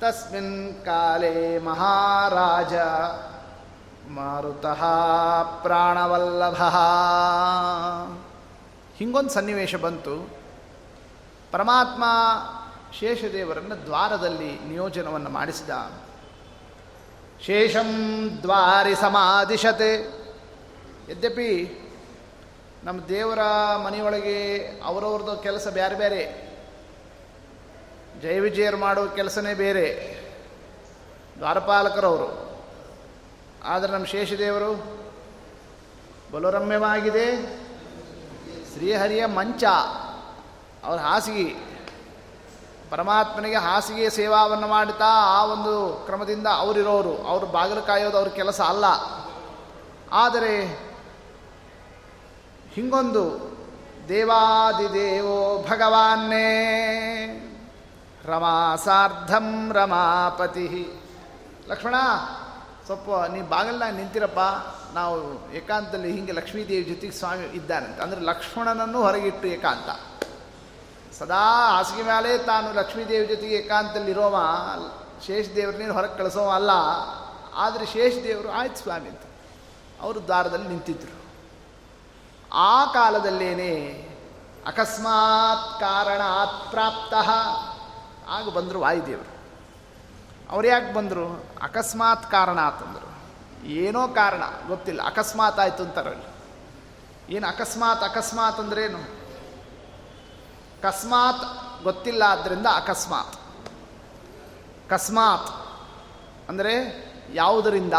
ತಸ್ಮಿನ್ 0.00 0.84
ಕಾಲೇ 0.84 1.58
ಮಹಾರಾಜ 1.58 2.74
ಮಾರುತಃ 4.10 4.84
ಪ್ರಾಣವಲ್ಲಭ. 5.62 6.62
ಹಿಂಗೊಂದು 8.96 9.30
ಸನ್ನಿವೇಶ 9.30 9.74
ಬಂತು. 9.74 10.30
ಪರಮಾತ್ಮ 11.52 12.04
ಶೇಷದೇವರನ್ನು 12.98 13.86
ದ್ವಾರದಲ್ಲಿ 13.86 14.60
ನಿಯೋಜನವನ್ನು 14.68 15.30
ಮಾಡಿಸಿದ. 15.30 15.70
ಶೇಷಂ 17.46 18.28
ದ್ವಾರಿ 18.42 18.94
ಸಮಾಧಿಶತೆ. 18.94 19.94
ಯದ್ಯಪಿ 21.10 21.76
ನಮ್ಮ 22.84 23.06
ದೇವರ 23.06 23.38
ಮನೆಯೊಳಗೆ 23.76 24.58
ಅವರವ್ರದ್ದು 24.84 25.36
ಕೆಲಸ 25.36 25.68
ಬೇರೆ 25.68 25.94
ಬೇರೆ 25.94 26.50
ಜಯ 28.22 28.40
ವಿಜಯರು 28.40 28.76
ಮಾಡೋ 28.76 29.06
ಕೆಲಸನೇ 29.06 29.54
ಬೇರೆ. 29.54 30.18
ದ್ವಾರಪಾಲಕರವರು. 31.38 32.50
ಆದರೆ 33.64 33.92
ನಮ್ಮ 33.92 34.06
ಶೇಷದೇವರು 34.06 35.00
ಬಲರಮ್ಯವಾಗಿದೆ. 36.32 37.56
ಶ್ರೀಹರಿಯ 38.72 39.26
ಮಂಚ. 39.26 39.64
ಅವ್ರ 40.84 41.00
ಹಾಸಿಗೆ. 41.00 41.69
ಪರಮಾತ್ಮನಿಗೆ 42.90 43.56
ಹಾಸಿಗೆ 43.56 44.10
ಸೇವಾವನ್ನು 44.10 44.68
ಮಾಡುತ್ತಾ 44.68 45.08
ಆ 45.08 45.44
ಒಂದು 45.44 46.02
ಕ್ರಮದಿಂದ 46.06 46.46
ಅವರಿರೋರು, 46.46 47.26
ಅವರು 47.26 47.46
ಬಾಗಿಲು 47.46 47.82
ಕಾಯೋದು 47.82 48.18
ಅವ್ರ 48.18 48.28
ಕೆಲಸ 48.28 48.60
ಅಲ್ಲ. 48.60 48.84
ಆದರೆ 50.12 50.66
ಹಿಂಗೊಂದು, 52.74 53.50
ದೇವಾದಿದೇವೋ 54.08 55.66
ಭಗವಾನ್ನೇ 55.70 56.46
ರಮಾಸಾರ್ಧಂ 58.24 59.72
ರಮಾಪತಿ 59.72 60.92
ಲಕ್ಷ್ಮಣ 61.68 61.94
ಸ್ವಲ್ಪ 62.86 63.10
ನೀ 63.32 63.40
ಬಾಗಿಲ್ನಾಗ 63.42 63.94
ನಿಂತಿರಪ್ಪ. 63.94 64.38
ನಾವು 64.94 65.52
ಏಕಾಂತದಲ್ಲಿ 65.52 66.12
ಹಿಂಗೆ 66.12 66.32
ಲಕ್ಷ್ಮೀದೇವಿ 66.32 66.82
ಜೊತೆಗೆ 66.82 67.12
ಸ್ವಾಮಿ 67.12 67.44
ಇದ್ದಾನಂತ. 67.44 68.00
ಅಂದರೆ 68.00 68.20
ಲಕ್ಷ್ಮಣನನ್ನು 68.20 69.02
ಹೊರಗಿಟ್ಟು 69.02 69.48
ಏಕಾಂತ. 69.48 70.09
ಸದಾ 71.20 71.76
ಹಾಸಿಗೆ 71.76 72.02
ಮೇಲೆ 72.02 72.38
ತಾನು 72.38 72.72
ಲಕ್ಷ್ಮೀದೇವಿ 72.72 73.26
ಜೊತೆಗೆ 73.26 73.54
ಏಕಾಂತದಲ್ಲಿರೋವ. 73.54 74.36
ಶೇಷದೇವ್ರನ್ನೇನು 75.26 75.92
ಹೊರಗೆ 75.92 76.18
ಕಳಿಸೋವ 76.18 76.50
ಅಲ್ಲ. 76.50 76.70
ಆದರೆ 77.54 77.86
ಶೇಷದೇವರು 77.86 78.50
ಆಯ್ತು 78.50 78.76
ಸ್ವಾಮಿ 78.76 79.08
ಅಂತ. 79.08 79.20
ಅವರು 80.00 80.22
ದ್ವಾರದಲ್ಲಿ 80.22 80.68
ನಿಂತಿದ್ದರು 80.68 81.20
ಆ 82.52 82.84
ಕಾಲದಲ್ಲೇನೆ 82.84 84.08
ಅಕಸ್ಮಾತ್ 84.66 85.80
ಕಾರಣಾತ್ 85.80 86.70
ಪ್ರಾಪ್ತ 86.70 87.14
ಆಗ 88.28 88.48
ಬಂದರು 88.48 88.80
ವಾಯುದೇವರು. 88.80 89.40
ಅವ್ರು 90.50 90.68
ಯಾಕೆ 90.68 90.94
ಬಂದರು? 90.94 91.44
ಅಕಸ್ಮಾತ್ 91.62 92.30
ಕಾರಣ 92.30 92.60
ಅಂತಂದರು 92.60 93.08
ಏನೋ 93.66 94.08
ಕಾರಣ, 94.08 94.42
ಗೊತ್ತಿಲ್ಲ. 94.68 95.02
ಅಕಸ್ಮಾತ್ 95.02 95.60
ಆಯಿತು 95.60 95.82
ಅಂತಾರಲ್ಲಿ 95.82 96.26
ಏನು 97.34 97.48
ಅಕಸ್ಮಾತ್ 97.48 98.04
ಅಕಸ್ಮಾತ್ 98.04 98.60
ಅಂದ್ರೇನು? 98.60 99.19
ಕಸ್ಮಾತ್ 100.82 101.44
ಗೊತ್ತಿಲ್ಲ 101.84 102.22
ಆದ್ದರಿಂದ 102.22 102.66
ಅಕಸ್ಮಾತ್ 102.66 103.36
ಕಸ್ಮಾತ್ 104.90 105.48
ಅಂದರೆ 106.48 106.74
ಯಾವುದರಿಂದ 107.34 107.94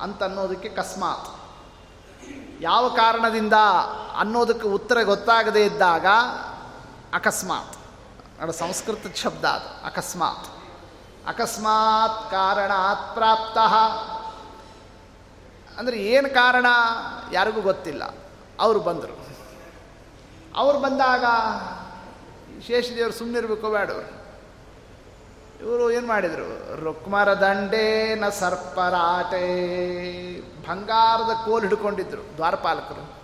ಅಂತ 0.00 0.22
ಅನ್ನೋದಕ್ಕೆ 0.22 0.68
ಕಸ್ಮಾತ್ 0.68 1.28
ಯಾವ 2.60 2.88
ಕಾರಣದಿಂದ 2.88 3.52
ಅನ್ನೋದಕ್ಕೆ 4.16 4.68
ಉತ್ತರ 4.68 5.02
ಗೊತ್ತಾಗದೇ 5.02 5.64
ಇದ್ದಾಗ 5.64 6.06
ಅಕಸ್ಮಾತ್. 7.14 7.76
ಅದು 8.42 8.52
ಸಂಸ್ಕೃತ 8.52 9.16
ಶಬ್ದ 9.16 9.44
ಅದು, 9.44 9.86
ಅಕಸ್ಮಾತ್. 9.86 10.46
ಅಕಸ್ಮಾತ್ 11.28 12.30
ಕಾರಣಾತ್ 12.30 13.14
ಪ್ರಾಪ್ತ. 13.14 13.58
ಅಂದರೆ 15.78 15.96
ಏನು 15.96 16.34
ಕಾರಣ 16.34 16.66
ಯಾರಿಗೂ 17.32 17.60
ಗೊತ್ತಿಲ್ಲ. 17.60 18.14
ಅವರು 18.60 18.80
ಬಂದರು. 18.80 19.26
ಅವ್ರು 20.56 20.78
ಬಂದಾಗ 20.78 21.24
ಶೇಷದೇವರು 22.66 23.12
ಸುಮ್ಮನಿರ್ಬೇಕು 23.12 23.70
ಬೇಡವರು 23.70 24.22
ಇವರು 25.60 25.90
ಏನು 25.90 26.06
ಮಾಡಿದರು? 26.06 26.76
ರುಕ್ಮರ 26.80 27.34
ದಂಡೇನ 27.34 28.28
ಸರ್ಪರಾಟೆ. 28.28 29.42
ಬಂಗಾರದ 30.40 31.44
ಕೋಲು 31.44 31.62
ಹಿಡ್ಕೊಂಡಿದ್ರು 31.62 32.22
ದ್ವಾರಪಾಲಕರು. 32.36 33.22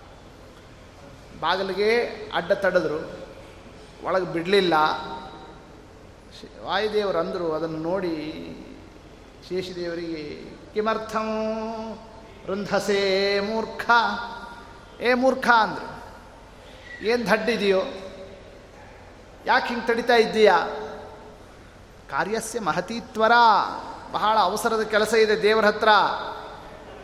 ಬಾಗಿಲಿಗೆ 1.41 2.05
ಅಡ್ಡ 2.35 2.53
ತಡೆದ್ರು. 2.53 3.11
ಒಳಗೆ 4.05 4.25
ಬಿಡಲಿಲ್ಲ. 4.25 4.75
ವಾಯುದೇವರು 6.65 7.19
ಅಂದರು, 7.19 7.53
ಅದನ್ನು 7.53 7.79
ನೋಡಿ 7.79 8.17
ಶೇಷದೇವರಿಗೆ, 9.49 10.57
ಕಿಮರ್ಥಂ 10.75 11.29
ರುಂಧಸೇ 12.47 13.41
ಮೂರ್ಖ. 13.41 13.91
ಏ 15.01 15.15
ಮೂರ್ಖ 15.15 15.49
ಅಂದರು. 15.49 16.03
ಏನು 17.05 17.27
ದಡ್ಡಿದೆಯೋ? 17.27 17.83
ಯಾಕೆ 19.47 19.69
ಹಿಂಗೆ 19.69 19.87
ತಡಿತಾ 19.87 20.15
ಇದ್ದೀಯಾ? 20.15 20.59
ಕಾರ್ಯಸ್ಯ 22.11 22.61
ಮಹತೀತ್ವರ 22.61 23.33
ಬಹಳ 24.13 24.39
ಅವಸರದ 24.39 24.83
ಕೆಲಸ 24.83 25.15
ಇದೆ 25.15 25.43
ದೇವರ 25.43 25.67
ಹತ್ರ 25.67 25.89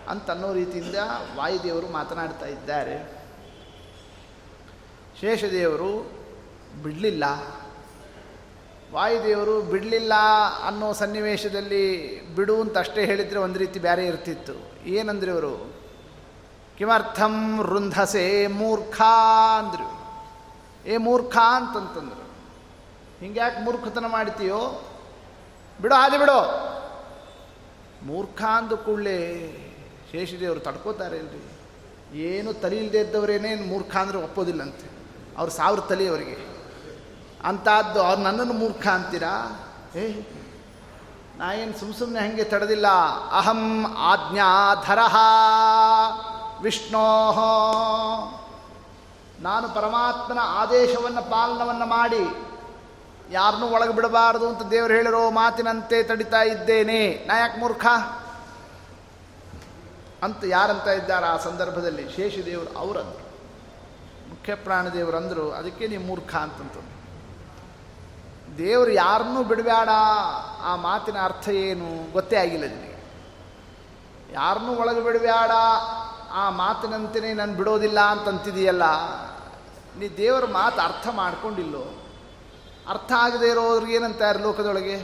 ಅಂತನ್ನೋ 0.08 0.52
ರೀತಿಯಿಂದ 0.52 0.94
ವಾಯುದೇವರು 1.36 1.88
ಮಾತನಾಡ್ತಾ 1.88 2.46
ಇದ್ದಾರೆ. 2.46 3.24
ಶೇಷದೇವರು 5.20 6.10
ಬಿಡಲಿಲ್ಲ. 6.82 7.24
ವಾಯುದೇವರು 8.92 9.62
ಬಿಡಲಿಲ್ಲ 9.62 10.12
ಅನ್ನೋ 10.66 10.92
ಸನ್ನಿವೇಶದಲ್ಲಿ 10.92 12.20
ಬಿಡು 12.36 12.60
ಅಂತ 12.60 12.78
ಅಷ್ಟೇ 12.78 13.04
ಹೇಳಿದರೆ 13.04 13.38
ಒಂದು 13.38 13.58
ರೀತಿ 13.58 13.78
ಬೇರೆ 13.78 14.06
ಇರ್ತಿತ್ತು. 14.06 14.86
ಏನಂದ್ರೆ 14.86 15.30
ಇವರು? 15.30 15.74
ಕಿಮರ್ಥಂ 16.78 17.62
ರುಂಧಸೆ 17.62 18.46
ಮೂರ್ಖ 18.46 19.02
ಅಂದರು. 19.58 20.04
ಏ 20.88 20.96
ಮೂರ್ಖ 20.96 21.36
ಅಂತಂತಂದರು. 21.36 22.23
ಹಿಂಗ್ಯಾಕೆ 23.24 23.60
ಮೂರ್ಖತನ 23.60 24.06
ಮಾಡ್ತೀಯೋ? 24.06 24.82
ಬಿಡು 25.80 25.94
ಹಾದಿ 25.94 26.18
ಬಿಡು. 26.18 26.38
ಮೂರ್ಖ 28.02 28.42
ಅಂದ 28.42 28.72
ಕೂಡಲೇ 28.72 29.18
ಶೇಷದೇವರು 30.12 30.60
ತಡ್ಕೋತಾರೆ 30.60 31.18
ಅಲ್ರಿ 31.18 31.42
ಏನು 32.20 32.52
ತಲೆ 32.52 32.76
ಇಲ್ಲದೆ 32.76 32.98
ಇದ್ದವರೇನೇ 32.98 33.54
ಮೂರ್ಖ 33.54 33.96
ಅಂದರೆ 33.96 34.18
ಒಪ್ಪೋದಿಲ್ಲಂತೆ. 34.18 34.90
ಅವ್ರು 35.38 35.52
ಸಾವಿರ 35.52 35.80
ತಲೆ 35.80 36.08
ಅವರಿಗೆ 36.08 36.54
ಅಂಥದ್ದು 37.44 38.02
ಅವ್ರು 38.02 38.22
ನನ್ನನ್ನು 38.22 38.52
ಮೂರ್ಖ 38.52 38.86
ಅಂತೀರಾ? 38.86 39.60
ಏ, 39.96 40.22
ನಾ 41.36 41.52
ಏನು 41.52 41.78
ಸುಮ್ 41.78 41.94
ಸುಮ್ಮನೆ 41.94 42.28
ಹಾಗೆ 42.28 42.44
ತಡೆದಿಲ್ಲ. 42.44 42.88
ಅಹಂ 43.32 43.96
ಆಜ್ಞಾಧರ 43.98 44.98
ವಿಷ್ಣೋ. 46.62 47.08
ನಾನು 49.40 49.68
ಪರಮಾತ್ಮನ 49.68 50.38
ಆದೇಶವನ್ನು 50.42 51.30
ಪಾಲನವನ್ನು 51.30 51.86
ಮಾಡಿ 51.86 52.53
ಯಾರನ್ನೂ 53.30 53.68
ಒಳಗೆ 53.68 53.92
ಬಿಡಬಾರದು 53.92 54.48
ಅಂತ 54.48 54.62
ದೇವರು 54.62 54.94
ಹೇಳಿರೋ 54.94 55.30
ಮಾತಿನಂತೆ 55.30 56.02
ತಡಿತಾ 56.02 56.42
ಇದ್ದೇನೆ. 56.42 57.24
ನಾ 57.26 57.38
ಯಾಕೆ 57.38 57.58
ಮೂರ್ಖ? 57.58 57.86
ಅಂತ 60.22 60.44
ಯಾರಂತ 60.46 60.88
ಇದ್ದಾರೆ 60.88 61.26
ಆ 61.26 61.36
ಸಂದರ್ಭದಲ್ಲಿ 61.36 62.16
ಶೇಷದೇವರು 62.16 62.78
ಅವರಂದರು. 62.78 63.24
ಮುಖ್ಯ 64.28 64.54
ಪ್ರಾಣದೇವರು 64.54 65.16
ಅಂದರು 65.16 65.52
ಅದಕ್ಕೆ 65.52 65.86
ನೀವು 65.86 66.02
ಮೂರ್ಖ 66.02 66.36
ಅಂತಂತಂದು 66.36 66.94
ದೇವರು 68.58 68.90
ಯಾರನ್ನೂ 68.90 69.42
ಬಿಡಬೇಡ 69.42 69.88
ಆ 70.62 70.76
ಮಾತಿನ 70.76 71.16
ಅರ್ಥ 71.22 71.48
ಏನು? 71.48 72.12
ಗೊತ್ತೇ 72.12 72.36
ಆಗಿಲ್ಲ 72.36 72.64
ನಿನಗೆ. 72.64 72.94
ಯಾರನ್ನೂ 74.32 74.74
ಒಳಗೆ 74.74 75.00
ಬಿಡಬೇಡ 75.00 75.50
ಆ 76.32 76.50
ಮಾತಿನಂತೆಯೇ 76.50 77.32
ನಾನು 77.32 77.54
ಬಿಡೋದಿಲ್ಲ 77.54 78.00
ಅಂತಂತಿದೆಯಲ್ಲ. 78.00 78.82
ನೀ 79.98 80.08
ದೇವರ 80.16 80.44
ಮಾತು 80.44 80.80
ಅರ್ಥ 80.80 81.08
ಮಾಡ್ಕೊಂಡಿಲ್ಲೋ? 81.08 82.03
ಅರ್ಥ 82.88 83.12
ಆಗದೆ 83.16 83.48
ಇರೋರಿಗೆ 83.48 83.94
ಏನಂತಾರೆ 83.94 84.38
ಲೋಕದೊಳಗೆ? 84.38 84.96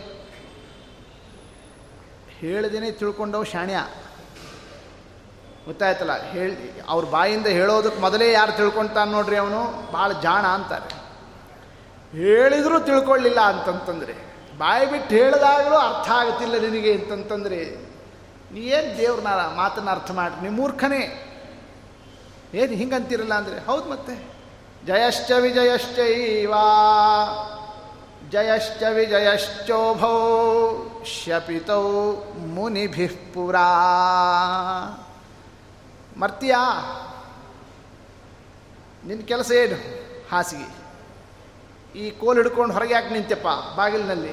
ಹೇಳ್ದೇನೆ 2.38 2.90
ತಿಳ್ಕೊಂಡವು 2.90 3.44
ಶಾಣ್ಯ. 3.44 3.86
ಗೊತ್ತಾಯ್ತಲ್ಲ, 5.64 6.14
ಹೇಳಿ, 6.30 6.56
ಅವ್ರ 6.88 7.04
ಬಾಯಿಂದ 7.04 7.46
ಹೇಳೋದಕ್ಕೆ 7.46 8.00
ಮೊದಲೇ 8.00 8.32
ಯಾರು 8.32 8.52
ತಿಳ್ಕೊಳ್ತಾನೆ 8.52 9.10
ನೋಡ್ರಿ 9.10 9.36
ಅವನು? 9.36 9.92
ಭಾಳ 9.92 10.12
ಜಾಣ 10.12 10.46
ಅಂತಾರೆ. 10.46 10.88
ಹೇಳಿದರೂ 12.16 12.80
ತಿಳ್ಕೊಳ್ಳಿಲ್ಲ 12.80 13.40
ಅಂತಂತಂದರೆ, 13.40 14.14
ಬಾಯಿ 14.58 14.86
ಬಿಟ್ಟು 14.86 15.14
ಹೇಳಿದಾಗಲೂ 15.14 15.76
ಅರ್ಥ 15.76 16.10
ಆಗುತ್ತಿಲ್ಲ 16.10 16.58
ನಿನಗೆ 16.58 16.92
ಅಂತಂತಂದರೆ, 16.94 17.60
ನೀ 18.52 18.60
ಏನು 18.60 18.98
ದೇವ್ರನ್ನ 18.98 19.28
ಮಾತನ್ನ 19.56 19.90
ಅರ್ಥ 19.90 20.10
ಮಾಡಿ 20.10 20.42
ನೀವು 20.42 20.54
ಮೂರ್ಖನೇ. 20.54 21.02
ಏನು 22.54 22.72
ಹಿಂಗಂತಿರಲ್ಲ 22.72 23.34
ಅಂದರೆ, 23.34 23.58
ಹೌದು 23.66 23.90
ಮತ್ತೆ? 23.90 24.14
ಜಯಶ್ಚ 24.86 25.30
ವಿಜಯಶ್ಚೈವಾ 25.30 26.64
ಜಯಶ್ಚ 28.32 28.82
ವಿಜಯಶ್ಚೋಭೌ 28.94 30.08
ಶಪಿತೌ 31.04 32.14
ಮುನಿಭಿ 32.46 33.06
ಪುರಾ 33.06 33.68
ಮರ್ತೀಯಾ 36.16 36.62
ನಿನ್ನ 39.06 39.22
ಕೆಲಸ 39.24 39.50
ಏನು? 39.50 39.76
ಹಾಸಿಗೆ. 40.30 40.80
ಈ 41.98 42.10
ಕೋಲು 42.10 42.42
ಹಿಡ್ಕೊಂಡು 42.42 42.74
ಹೊರಗೆ 42.74 42.94
ಯಾಕೆ 42.94 43.10
ನಿಂತೆಪ್ಪ 43.10 43.46
ಬಾಗಿಲಿನಲ್ಲಿ. 43.76 44.32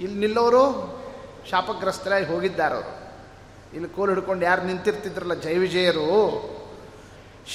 ಇಲ್ಲಿ 0.00 0.18
ನಿಲ್ಲೋರು, 0.18 0.64
ಶಾಪಗ್ರಸ್ತರಾಗಿ 1.50 2.26
ಹೋಗಿದ್ದಾರೆ 2.26 2.74
ಅವರು 2.74 3.00
ಇಲ್ಲಿ 3.74 3.88
ಕೋಲು 3.88 4.14
ಹಿಡ್ಕೊಂಡು 4.14 4.44
ಯಾರು 4.44 4.62
ನಿಂತಿರ್ತಿದ್ರಲ್ಲ 4.62 5.34
ಜೈ 5.34 5.56
ವಿಜಯರು? 5.56 6.10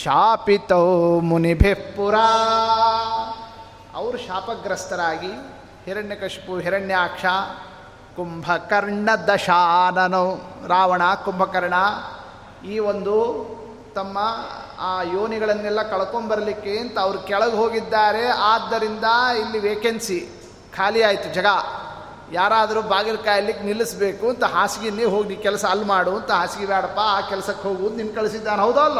ಶಾಪಿತೌ 0.04 1.20
ಮುನಿಭೆ 1.20 1.74
ಪುರಾ. 1.74 2.28
ಅವರು 3.96 4.18
ಶಾಪಗ್ರಸ್ತರಾಗಿ 4.18 5.32
ಹಿರಣ್ಯಕಶಿಪು, 5.86 6.60
ಹಿರಣ್ಯಾಕ್ಷ 6.60 7.26
ಕುಂಭಕರ್ಣ 8.16 9.10
ದಶಾನನು 9.28 10.42
ರಾವಣ, 10.68 11.02
ಕುಂಭಕರ್ಣ 11.26 11.74
ಈ 12.68 12.80
ಒಂದು 12.80 13.16
ತಮ್ಮ 13.96 14.18
ಆ 14.80 15.02
ಯೋನಿಗಳನ್ನೆಲ್ಲ 15.02 15.82
ಕಳ್ಕೊಂಬರಲಿಕ್ಕೆ 15.82 16.78
ಅಂತ 16.78 17.00
ಅವ್ರು 17.00 17.20
ಕೆಳಗೆ 17.20 17.56
ಹೋಗಿದ್ದಾರೆ. 17.56 18.28
ಆದ್ದರಿಂದ 18.28 19.04
ಇಲ್ಲಿ 19.40 19.60
ವೇಕೆನ್ಸಿ 19.60 20.20
ಖಾಲಿ 20.78 21.04
ಆಯಿತು 21.04 21.34
ಜಗ. 21.34 21.46
ಯಾರಾದರೂ 22.32 22.82
ಬಾಗಿಲು 22.82 23.18
ಕಾಯಲಿಕ್ಕೆ 23.18 23.66
ನಿಲ್ಲಿಸಬೇಕು 23.66 24.30
ಅಂತ 24.30 24.44
ಹಾಸಿಗೆನೇ 24.44 25.04
ಹೋಗಿ 25.04 25.36
ಕೆಲಸ 25.36 25.66
ಅಲ್ಲಿ 25.66 25.86
ಮಾಡು 25.86 26.16
ಅಂತ 26.16 26.32
ಹಾಸಿಗೆ 26.32 26.66
ಬೇಡಪ್ಪ 26.66 27.00
ಆ 27.00 27.22
ಕೆಲಸಕ್ಕೆ 27.22 27.68
ಹೋಗು 27.68 27.90
ನಿನ್ನ 27.90 28.16
ಕಳಿಸಿದ್ದಾನೆ. 28.16 28.62
ಹೌದಾ 28.62 28.82
ಅಲ್ಲ? 28.82 29.00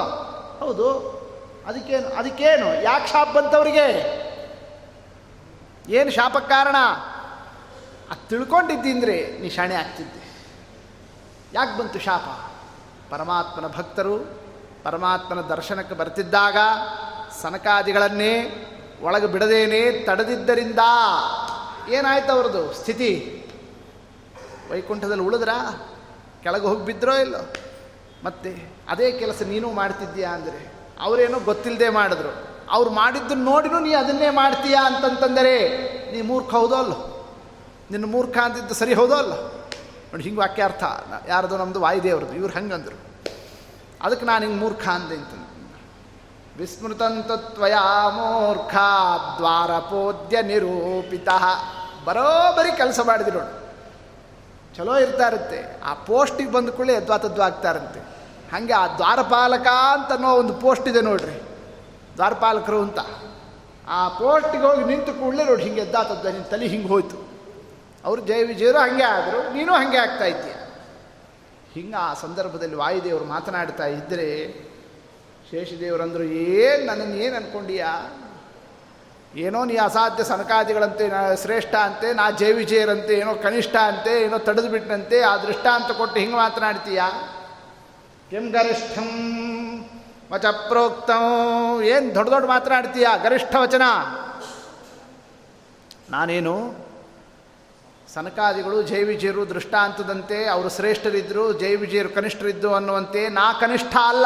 ಹೌದು. 0.66 1.16
ಅದಕ್ಕೇನು 1.68 2.08
ಅದಕ್ಕೇನು? 2.08 2.84
ಯಾಕೆ 2.84 3.08
ಶಾಪ್ 3.08 3.34
ಬಂತವರಿಗೆ? 3.34 4.26
ಏನು 5.90 6.12
ಶಾಪಕ್ಕೆ 6.12 6.50
ಕಾರಣ? 6.50 6.76
ಅದು 8.12 8.28
ತಿಳ್ಕೊಂಡಿದ್ದಿಂದ್ರೆ 8.30 9.38
ನೀ 9.40 9.50
ಶಾಣೆ 9.50 9.76
ಆಗ್ತಿದ್ದೆ. 9.76 10.26
ಯಾಕೆ 11.54 11.78
ಬಂತು 11.78 12.00
ಶಾಪ? 12.00 12.54
ಪರಮಾತ್ಮನ 13.12 13.68
ಭಕ್ತರು 13.68 14.40
ಪರಮಾತ್ಮನ 14.84 15.42
ದರ್ಶನಕ್ಕೆ 15.42 15.96
ಬರ್ತಿದ್ದಾಗ 15.96 16.58
ಸನಕಾದಿಗಳನ್ನೇ 17.42 18.62
ಒಳಗೆ 19.02 19.28
ಬಿಡದೇನೆ 19.28 20.04
ತಡೆದಿದ್ದರಿಂದ 20.04 20.80
ಏನಾಯ್ತು 21.90 22.32
ಅವ್ರದ್ದು 22.32 22.74
ಸ್ಥಿತಿ? 22.74 23.42
ವೈಕುಂಠದಲ್ಲಿ 24.72 25.24
ಉಳಿದ್ರ? 25.24 25.50
ಕೆಳಗೆ 26.44 26.68
ಹೋಗಿ 26.68 26.86
ಬಿದ್ದರೋ 26.86 27.16
ಇಲ್ಲೋ? 27.16 27.54
ಮತ್ತೆ 28.24 28.70
ಅದೇ 28.90 29.12
ಕೆಲಸ 29.12 29.42
ನೀನು 29.42 29.72
ಮಾಡ್ತಿದ್ದೀಯಾ 29.72 30.30
ಅಂದರೆ 30.30 30.74
ಅವರೇನೋ 31.00 31.40
ಗೊತ್ತಿಲ್ಲದೆ 31.40 31.90
ಮಾಡಿದ್ರು. 31.90 32.55
ಅವ್ರು 32.72 32.90
ಮಾಡಿದ್ದನ್ನು 32.90 33.44
ನೋಡಿನೂ 33.44 33.80
ನೀ 33.80 33.94
ಅದನ್ನೇ 33.94 34.30
ಮಾಡ್ತೀಯಾ 34.30 34.86
ಅಂತಂತಂದರೆ, 34.86 35.56
ನೀ 36.12 36.22
ಮೂರ್ಖ 36.22 36.50
ಹೌದೋ 36.50 36.76
ಅಲ್ಲ? 36.76 36.94
ನಿನ್ನ 37.92 38.12
ಮೂರ್ಖ 38.12 38.38
ಅಂತಿದ್ದು 38.38 38.74
ಸರಿ 38.74 38.94
ಹೌದೋ 38.94 39.14
ಅಲ್ಲ? 39.14 39.34
ನೋಡಿ, 40.12 40.24
ಹಿಂಗೆ 40.24 40.40
ವಾಕ್ಯಾರ್ಥ 40.40 40.84
ಯಾರದೋ 41.28 41.58
ನಮ್ಮದು 41.58 41.82
ವಾಯುದೇವ್ರದ್ದು, 41.82 42.34
ಇವ್ರು 42.34 42.54
ಹಂಗಂದರು 42.54 43.06
ಅದಕ್ಕೆ 44.02 44.26
ನಾನು 44.26 44.46
ಹಿಂಗೆ 44.46 44.60
ಮೂರ್ಖ 44.60 44.88
ಅಂದೆ 44.88 45.16
ಅಂತ 45.16 45.28
ವಿಸ್ಮೃತಂತತ್ವಯ 46.58 47.74
ಮೂರ್ಖ 48.10 48.76
ದ್ವಾರಪೋದ್ಯ 49.38 50.42
ನಿರೂಪಿತ. 50.42 51.30
ಬರೋಬರಿ 52.06 52.72
ಕೆಲಸ 52.78 53.00
ಮಾಡಿದ್ರು 53.00 53.40
ನೋಡು. 53.40 53.66
ಚಲೋ 54.76 54.98
ಇರ್ತಾ 54.98 55.28
ಇರುತ್ತೆ. 55.28 55.82
ಆ 55.82 55.94
ಪೋಸ್ಟಿಗೆ 55.94 56.52
ಬಂದ 56.52 56.70
ಕೂಡಲೇ 56.70 56.94
ಯದ್ವಾತದ್ವಾಗ್ತಾರಂತೆ 56.94 57.86
ತದ್ವಾ 57.86 58.00
ಆಗ್ತಾ 58.00 58.52
ಹಾಗೆ 58.52 58.74
ಆ 58.74 58.88
ದ್ವಾರಪಾಲಕ 58.88 59.68
ಅಂತನೋ 59.68 60.34
ಒಂದು 60.34 60.54
ಪೋಸ್ಟ್ 60.54 60.88
ಇದೆ 60.88 61.02
ನೋಡ್ರಿ. 61.02 61.45
ದ್ವಾರಪಾಲಕರು 62.16 62.82
ಅಂತ. 62.82 63.00
ಆ 63.88 64.08
ಪೋಸ್ಟಿಗೆ 64.08 64.64
ಹೋಗಿ 64.64 64.84
ನಿಂತು 64.84 65.14
ಕೂಡಲೇ 65.14 65.44
ನೋಡಿ 65.44 65.64
ಹಿಂಗೆ 65.64 65.82
ಎದ್ದಾತದ್ದ 65.82 66.26
ನಿನ್ನ 66.26 66.44
ತಲೆ 66.44 66.68
ಹಿಂಗೆ 66.68 66.88
ಹೋಯ್ತು. 66.88 67.18
ಅವರು 68.06 68.22
ಜಯ 68.22 68.44
ವಿಜಯರು 68.44 68.78
ಹಾಗೆ 68.78 69.04
ಆದರು, 69.04 69.54
ನೀನು 69.54 69.74
ಹಾಗೆ 69.74 69.98
ಆಗ್ತಾ 69.98 70.26
ಇದ್ದೀಯ. 70.26 70.54
ಹಿಂಗೆ 71.74 71.96
ಆ 71.96 72.14
ಸಂದರ್ಭದಲ್ಲಿ 72.14 72.76
ವಾಯುದೇವರು 72.76 73.26
ಮಾತನಾಡ್ತಾ 73.26 73.86
ಇದ್ದರೆ 73.86 74.28
ಶೇಷದೇವರಂದರು, 75.52 76.24
ಏನು 76.24 76.86
ನನ್ನನ್ನು 76.86 77.16
ಏನು 77.16 77.36
ಅನ್ಕೊಂಡೀಯಾ? 77.36 78.22
ಏನೋ 79.36 79.66
ನೀ 79.66 79.76
ಅಸಾಧ್ಯ 79.76 80.24
ಸನಕಾದಿಗಳಂತೆ 80.24 81.06
ಶ್ರೇಷ್ಠ 81.42 81.76
ಅಂತೆ, 81.76 82.14
ನಾ 82.14 82.32
ಜಯ 82.32 82.52
ವಿಜಯರಂತೆ, 82.54 83.14
ಏನೋ 83.14 83.36
ಕನಿಷ್ಠ 83.36 83.76
ಅಂತೆ, 83.76 84.22
ಏನೋ 84.22 84.38
ತಡೆದು 84.38 84.70
ಬಿಟ್ಟಂತೆ 84.70 85.22
ಆ 85.22 85.38
ದೃಷ್ಟಾಂತ 85.38 85.92
ಕೊಟ್ಟು 85.92 86.20
ಹಿಂಗೆ 86.20 86.36
ಮಾತನಾಡ್ತೀಯ? 86.36 87.02
ಕೆಂ 88.32 88.50
ಗರಿಷ್ಠಂ 88.50 89.10
ವಚ 90.32 90.46
ಪ್ರೋಕ್ತಂ 90.46 91.82
ಏನು 91.84 92.16
ದೊಡ್ಡ 92.16 92.32
ದೊಡ್ಡ 92.32 92.48
ಮಾತನಾಡ್ತೀಯ 92.48 93.08
ಗರಿಷ್ಠ 93.24 93.56
ವಚನ. 93.56 93.82
ನಾನೇನು 96.10 96.86
ಸನಕಾದಿಗಳು 98.14 98.82
ಜೈ 98.82 99.04
ವಿಜಯರು 99.04 99.50
ದೃಷ್ಟಾಂತದಂತೆ 99.50 100.46
ಅವರು 100.46 100.70
ಶ್ರೇಷ್ಠರಿದ್ದರು 100.70 101.54
ಜೈ 101.54 101.76
ವಿಜಯರು 101.76 102.10
ಕನಿಷ್ಠರಿದ್ದು 102.10 102.74
ಅನ್ನುವಂತೆ 102.74 103.30
ನಾ 103.30 103.54
ಕನಿಷ್ಠ 103.54 103.98
ಅಲ್ಲ. 104.08 104.26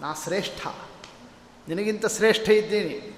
ನಾ 0.00 0.14
ಶ್ರೇಷ್ಠ. 0.24 0.66
ನಿನಗಿಂತ 1.68 2.06
ಶ್ರೇಷ್ಠ 2.06 2.48
ಇದ್ದೀನಿ. 2.48 3.14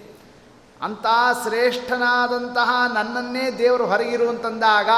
ಅಂಥ 0.83 1.07
ಶ್ರೇಷ್ಠನಾದಂತಹ 1.43 2.93
ನನ್ನನ್ನೇ 2.95 3.51
ದೇವರು 3.59 3.87
ಹೊರಗಿರುವಂತಂದಾಗ 3.87 4.88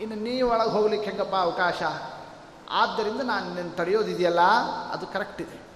ಇನ್ನು 0.00 0.16
ನೀ 0.16 0.42
ಒಳಗೆ 0.42 0.70
ಹೋಗ್ಲಿಕ್ಕೆ 0.70 1.10
ಹೆಂಗಪ್ಪ 1.10 1.34
ಅವಕಾಶ? 1.36 1.82
ಆದ್ದರಿಂದ 2.70 3.20
ನಾನು 3.20 3.54
ನಿನ್ನ 3.54 3.70
ತಡೆಯೋದಿದೆಯಲ್ಲ? 3.74 4.40
ಅದು 4.92 5.06
ಕರೆಕ್ಟ್ 5.06 5.42
ಇದೆ. 5.42 5.66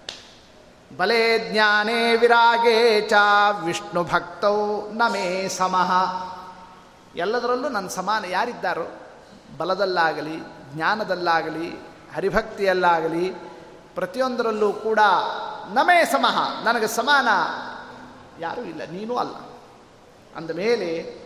ಬಲೆ 0.96 1.52
ಜ್ಞಾನೇ 1.52 2.16
ವಿರಾಗೇ 2.16 3.00
ಚ 3.00 3.12
ವಿಷ್ಣು 3.64 4.04
ಭಕ್ತೌ 4.04 4.80
ನಮೇ 4.90 5.48
ಸಮಃ. 5.48 5.92
ಎಲ್ಲದರಲ್ಲೂ 7.16 7.68
ನನ್ನ 7.68 7.88
ಸಮಾನ 7.88 8.24
ಯಾರಿದ್ದಾರೋ? 8.24 8.86
ಬಲದಲ್ಲಾಗಲಿ, 9.56 10.36
ಜ್ಞಾನದಲ್ಲಾಗಲಿ, 10.74 11.68
ಹರಿಭಕ್ತಿಯಲ್ಲಾಗಲಿ, 12.16 13.30
ಪ್ರತಿಯೊಂದರಲ್ಲೂ 13.94 14.72
ಕೂಡ 14.72 14.98
ನಮೇ 15.72 16.04
ಸಮಃ. 16.04 16.64
ನನಗೆ 16.64 16.86
ಸಮಾನ 16.86 17.28
ಯಾರೂ 18.40 18.62
ಇಲ್ಲ, 18.62 18.82
ನೀನೂ 18.90 19.16
ಅಲ್ಲ. 19.16 19.34
ಅಂದಮೇಲೆ, 20.36 21.20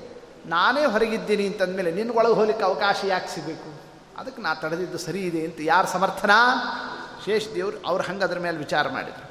ನಾನೇ 0.47 0.85
ಹೊರಗಿದ್ದೀನಿ 0.85 1.47
ಅಂತಂದಮೇಲೆ 1.47 1.91
ನಿನ್ನ 1.91 2.11
ಒಳಗೆ 2.19 2.35
ಹೋಗ್ಲಿಕ್ಕೆ 2.35 2.65
ಅವಕಾಶ 2.65 3.05
ಯಾಕೆ 3.05 3.29
ಸಿಗಬೇಕು? 3.29 3.84
ಅದಕ್ಕೆ 4.19 4.43
ನಾ 4.43 4.55
ತಡೆದಿದ್ದು 4.55 4.99
ಸರಿ 4.99 5.21
ಇದೆ 5.21 5.45
ಅಂತ 5.45 5.57
ಯಾರು 5.61 5.87
ಸಮರ್ಥನ? 5.87 6.31
ಶೇಷ 7.25 7.49
ದೇವರು 7.55 7.87
ಅವ್ರು 7.87 8.05
ಹಂಗೆ 8.05 8.25
ಅದ್ರ 8.25 8.39
ಮೇಲೆ 8.39 8.57
ವಿಚಾರ 8.57 8.89
ಮಾಡಿದರು. 8.89 9.31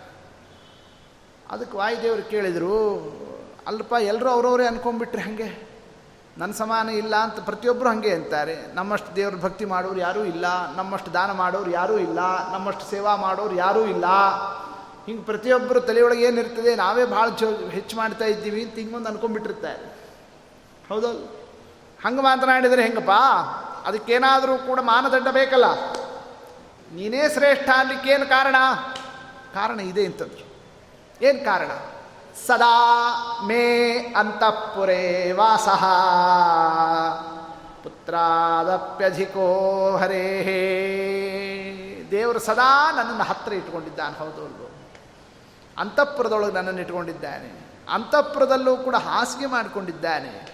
ಅದಕ್ಕೆ 1.52 1.78
ವಾಯುದೇವರು 1.78 2.30
ಕೇಳಿದರು 2.30 2.78
ಅಲ್ಪ 3.68 3.94
ಎಲ್ಲರೂ 4.02 4.30
ಅವ್ರವರೇ 4.30 4.66
ಅನ್ಕೊಂಡ್ಬಿಟ್ರೆ 4.66 5.22
ಹಾಗೆ? 5.22 5.74
ನನ್ನ 6.38 6.52
ಸಮಾನ 6.52 6.90
ಇಲ್ಲ 6.90 7.16
ಅಂತ 7.16 7.40
ಪ್ರತಿಯೊಬ್ಬರು 7.40 7.90
ಹಾಗೆ 7.90 8.14
ಅಂತಾರೆ. 8.14 8.74
ನಮ್ಮಷ್ಟು 8.74 9.16
ದೇವ್ರ 9.16 9.36
ಭಕ್ತಿ 9.36 9.66
ಮಾಡೋರು 9.66 10.00
ಯಾರೂ 10.00 10.24
ಇಲ್ಲ, 10.24 10.76
ನಮ್ಮಷ್ಟು 10.76 11.14
ದಾನ 11.14 11.32
ಮಾಡೋರು 11.32 11.72
ಯಾರೂ 11.72 11.98
ಇಲ್ಲ, 11.98 12.52
ನಮ್ಮಷ್ಟು 12.52 12.86
ಸೇವಾ 12.86 13.16
ಮಾಡೋರು 13.16 13.56
ಯಾರೂ 13.56 13.86
ಇಲ್ಲ. 13.86 14.06
ಹಿಂಗೆ 15.06 15.24
ಪ್ರತಿಯೊಬ್ಬರು 15.24 15.82
ತಲೆಯೊಳಗೆ 15.82 16.24
ಏನಿರ್ತದೆ, 16.24 16.76
ನಾವೇ 16.76 17.06
ಭಾಳ 17.06 17.30
ಚೋ 17.30 17.50
ಹೆಚ್ಚು 17.70 17.98
ಮಾಡ್ತಾ 17.98 18.26
ಇದ್ದೀವಿ 18.26 18.64
ಅಂತ 18.64 18.76
ಹಿಂಗೊಂದು 18.76 19.10
ಅನ್ಕೊಂಡ್ಬಿಟ್ಟಿರ್ತಾರೆ. 19.10 19.96
ಹೌದೌದು. 20.90 21.26
ಹಂಗೆ 22.06 22.22
ಮಾತನಾಡಿದರೆ 22.22 22.84
ಹೆಂಗಪ್ಪ? 22.84 23.12
ಅದಕ್ಕೇನಾದರೂ 23.86 24.58
ಕೂಡ 24.58 24.80
ಮಾನದಂಡ 24.80 25.28
ಬೇಕಲ್ಲ. 25.28 25.66
ನೀನೇ 26.94 27.30
ಶ್ರೇಷ್ಠ 27.34 27.70
ಅನ್ಲಿಕ್ಕೇನು 27.70 28.26
ಕಾರಣ? 28.26 28.56
ಕಾರಣ 29.54 29.80
ಇದೆ 29.80 30.06
ಅಂತಂದ್ರು. 30.06 30.54
ಏನು 31.22 31.46
ಕಾರಣ? 31.46 31.72
ಸದಾ 32.48 33.40
ಮೇ 33.44 33.92
ಅಂತಃಪುರೇ 34.18 35.32
ವಾಸಃ. 35.32 35.86
ಪುತ್ರಾದಪ್ಯಧಿಕೋ 37.84 39.46
ಹರೇ. 39.98 40.50
ದೇವರು 42.12 42.40
ಸದಾ 42.40 42.92
ನನ್ನನ್ನು 42.92 43.24
ಹತ್ತಿರ 43.24 43.54
ಇಟ್ಕೊಂಡಿದ್ದಾನೆ 43.54 44.18
ಹೌದು 44.18 44.72
ಅಂತಃಪುರದೊಳಗೆ 45.78 46.52
ನನ್ನನ್ನು 46.52 46.82
ಇಟ್ಕೊಂಡಿದ್ದಾನೆ 46.82 47.70
ಅಂತಃಪುರದಲ್ಲೂ 47.94 48.78
ಕೂಡ 48.78 48.96
ಹಾಸಿಗೆ 48.96 49.46
ಮಾಡಿಕೊಂಡಿದ್ದಾನೆ. 49.46 50.53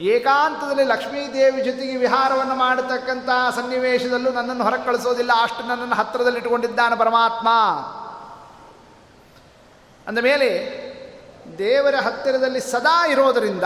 ಏಕಾಂತದಲ್ಲಿ 0.00 0.84
ಲಕ್ಷ್ಮೀದೇವಿ 0.84 1.60
ಜೊತೆಗೆ 1.62 1.96
ವಿಹಾರವನ್ನು 1.96 2.54
ಮಾಡತಕ್ಕಂಥ 2.54 3.28
ಸನ್ನಿವೇಶದಲ್ಲೂ 3.56 4.32
ನನ್ನನ್ನು 4.32 4.64
ಹೊರಗೆ 4.64 4.84
ಕಳಿಸೋದಿಲ್ಲ 4.84 5.30
ಅಷ್ಟು 5.42 5.68
ನನ್ನನ್ನು 5.68 5.94
ಹತ್ತಿರದಲ್ಲಿ 5.94 6.38
ಇಟ್ಕೊಂಡಿದ್ದಾನೆ 6.38 6.96
ಪರಮಾತ್ಮ. 6.96 7.48
ಅಂದ 10.08 10.18
ಮೇಲೆ 10.18 10.74
ದೇವರ 11.58 11.94
ಹತ್ತಿರದಲ್ಲಿ 11.94 12.60
ಸದಾ 12.60 13.06
ಇರೋದರಿಂದ 13.06 13.64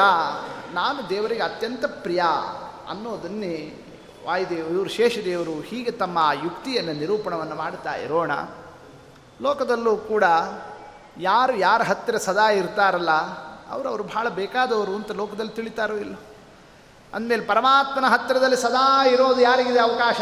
ನಾನು 0.72 1.08
ದೇವರಿಗೆ 1.08 1.42
ಅತ್ಯಂತ 1.42 1.84
ಪ್ರಿಯ 1.84 2.22
ಅನ್ನೋದನ್ನೇ 2.88 3.84
ವಾಯುದೇವರು 4.26 4.74
ಇವರು 4.74 4.90
ಶೇಷದೇವರು 4.90 5.60
ಹೀಗೆ 5.60 5.90
ತಮ್ಮ 5.90 6.30
ಯುಕ್ತಿಯನ್ನು 6.44 6.92
ನಿರೂಪಣವನ್ನು 6.92 7.54
ಮಾಡ್ತಾ 7.54 7.94
ಇರೋಣ. 7.94 8.30
ಲೋಕದಲ್ಲೂ 9.42 9.96
ಕೂಡ 9.96 10.24
ಯಾರು 11.18 11.56
ಯಾರ 11.56 11.82
ಹತ್ತಿರ 11.82 12.16
ಸದಾ 12.16 12.50
ಇರ್ತಾರಲ್ಲ 12.50 13.10
ಅವರು 13.70 13.88
ಅವರು 13.88 14.02
ಭಾಳ 14.04 14.28
ಬೇಕಾದವರು 14.28 14.94
ಅಂತ 14.94 15.12
ಲೋಕದಲ್ಲಿ 15.12 15.52
ತಿಳಿತಾರೋ 15.52 15.96
ಇಲ್ಲ. 15.96 16.14
ಅಂದಮೇಲೆ 17.14 17.46
ಪರಮಾತ್ಮನ 17.46 18.08
ಹತ್ತಿರದಲ್ಲಿ 18.08 18.56
ಸದಾ 18.56 19.06
ಇರೋದು 19.06 19.40
ಯಾರಿಗಿದೆ 19.40 19.78
ಅವಕಾಶ? 19.78 20.20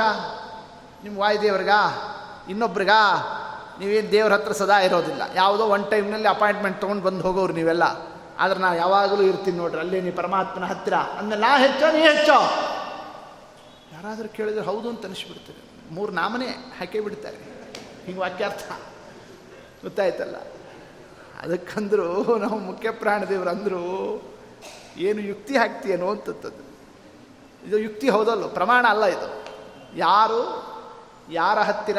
ನಿಮ್ಮ 1.05 1.19
ವಾಯುದೇವ್ರಿಗಾ? 1.19 2.13
ಇನ್ನೊಬ್ರಿಗಾ? 2.51 3.33
ನೀವೇನು 3.81 4.13
ದೇವ್ರ 4.13 4.33
ಹತ್ರ 4.33 4.53
ಸದಾ 4.53 4.81
ಇರೋದಿಲ್ಲ. 4.81 5.23
ಯಾವುದೋ 5.35 5.67
ಒನ್ 5.67 5.91
ಟೈಮ್ನಲ್ಲಿ 5.91 6.29
ಅಪಾಯಿಂಟ್ಮೆಂಟ್ 6.29 6.81
ತೊಗೊಂಡು 6.81 7.03
ಬಂದು 7.03 7.21
ಹೋಗೋರು 7.21 7.53
ನೀವೆಲ್ಲ. 7.53 7.83
ಆದ್ರೆ 8.39 8.61
ನಾವು 8.61 8.77
ಯಾವಾಗಲೂ 8.77 9.23
ಇರ್ತೀನಿ 9.23 9.57
ನೋಡ್ರಿ, 9.57 9.81
ಅಲ್ಲೇ 9.81 10.01
ನೀ 10.01 10.11
ಪರಮಾತ್ಮನ 10.11 10.65
ಹತ್ತಿರ. 10.65 10.95
ಅಂದ್ರೆ 10.95 11.41
ನಾ 11.41 11.59
ಹೆಚ್ಚೋ, 11.59 11.93
ನೀ 11.93 11.99
ಹೆಚ್ಚೋ? 11.99 12.41
ಯಾರಾದರೂ 13.93 14.29
ಕೇಳಿದ್ರೆ 14.29 14.65
ಹೌದು 14.65 14.89
ಅಂತ 14.89 15.07
ಅನಿಸ್ಬಿಡ್ತಾರೆ 15.07 15.95
ಮೂರು 15.95 16.13
ನಾಮನೇ 16.13 16.47
ಹಾಕೇ 16.47 17.01
ಬಿಡ್ತಾರೆ. 17.01 17.37
ಹಿಂಗೆ 18.05 18.21
ವಾಕ್ಯಾರ್ಥ 18.21 18.73
ಗೊತ್ತಾಯ್ತಲ್ಲ? 19.83 20.37
ಅದಕ್ಕಂದ್ರು 21.43 22.39
ನಾವು 22.39 22.59
ಮುಖ್ಯ 22.59 22.91
ಪ್ರಾಣದೇವ್ರು 22.91 23.51
ಅಂದರು, 23.51 24.23
ಏನು 24.97 25.21
ಯುಕ್ತಿ 25.21 25.57
ಹಾಕ್ತೀಯನೋ 25.57 26.11
ಅಂತದ್ದು 26.11 26.67
ಇದು 27.67 27.79
ಯುಕ್ತಿ 27.79 28.09
ಹೌದಲ್ಲೋ? 28.09 28.49
ಪ್ರಮಾಣ 28.49 28.87
ಅಲ್ಲ 28.89 29.05
ಇದು. 29.05 29.45
ಯಾರು, 29.97 30.41
ಯಾರ 31.31 31.59
ಹತ್ತಿರ 31.59 31.99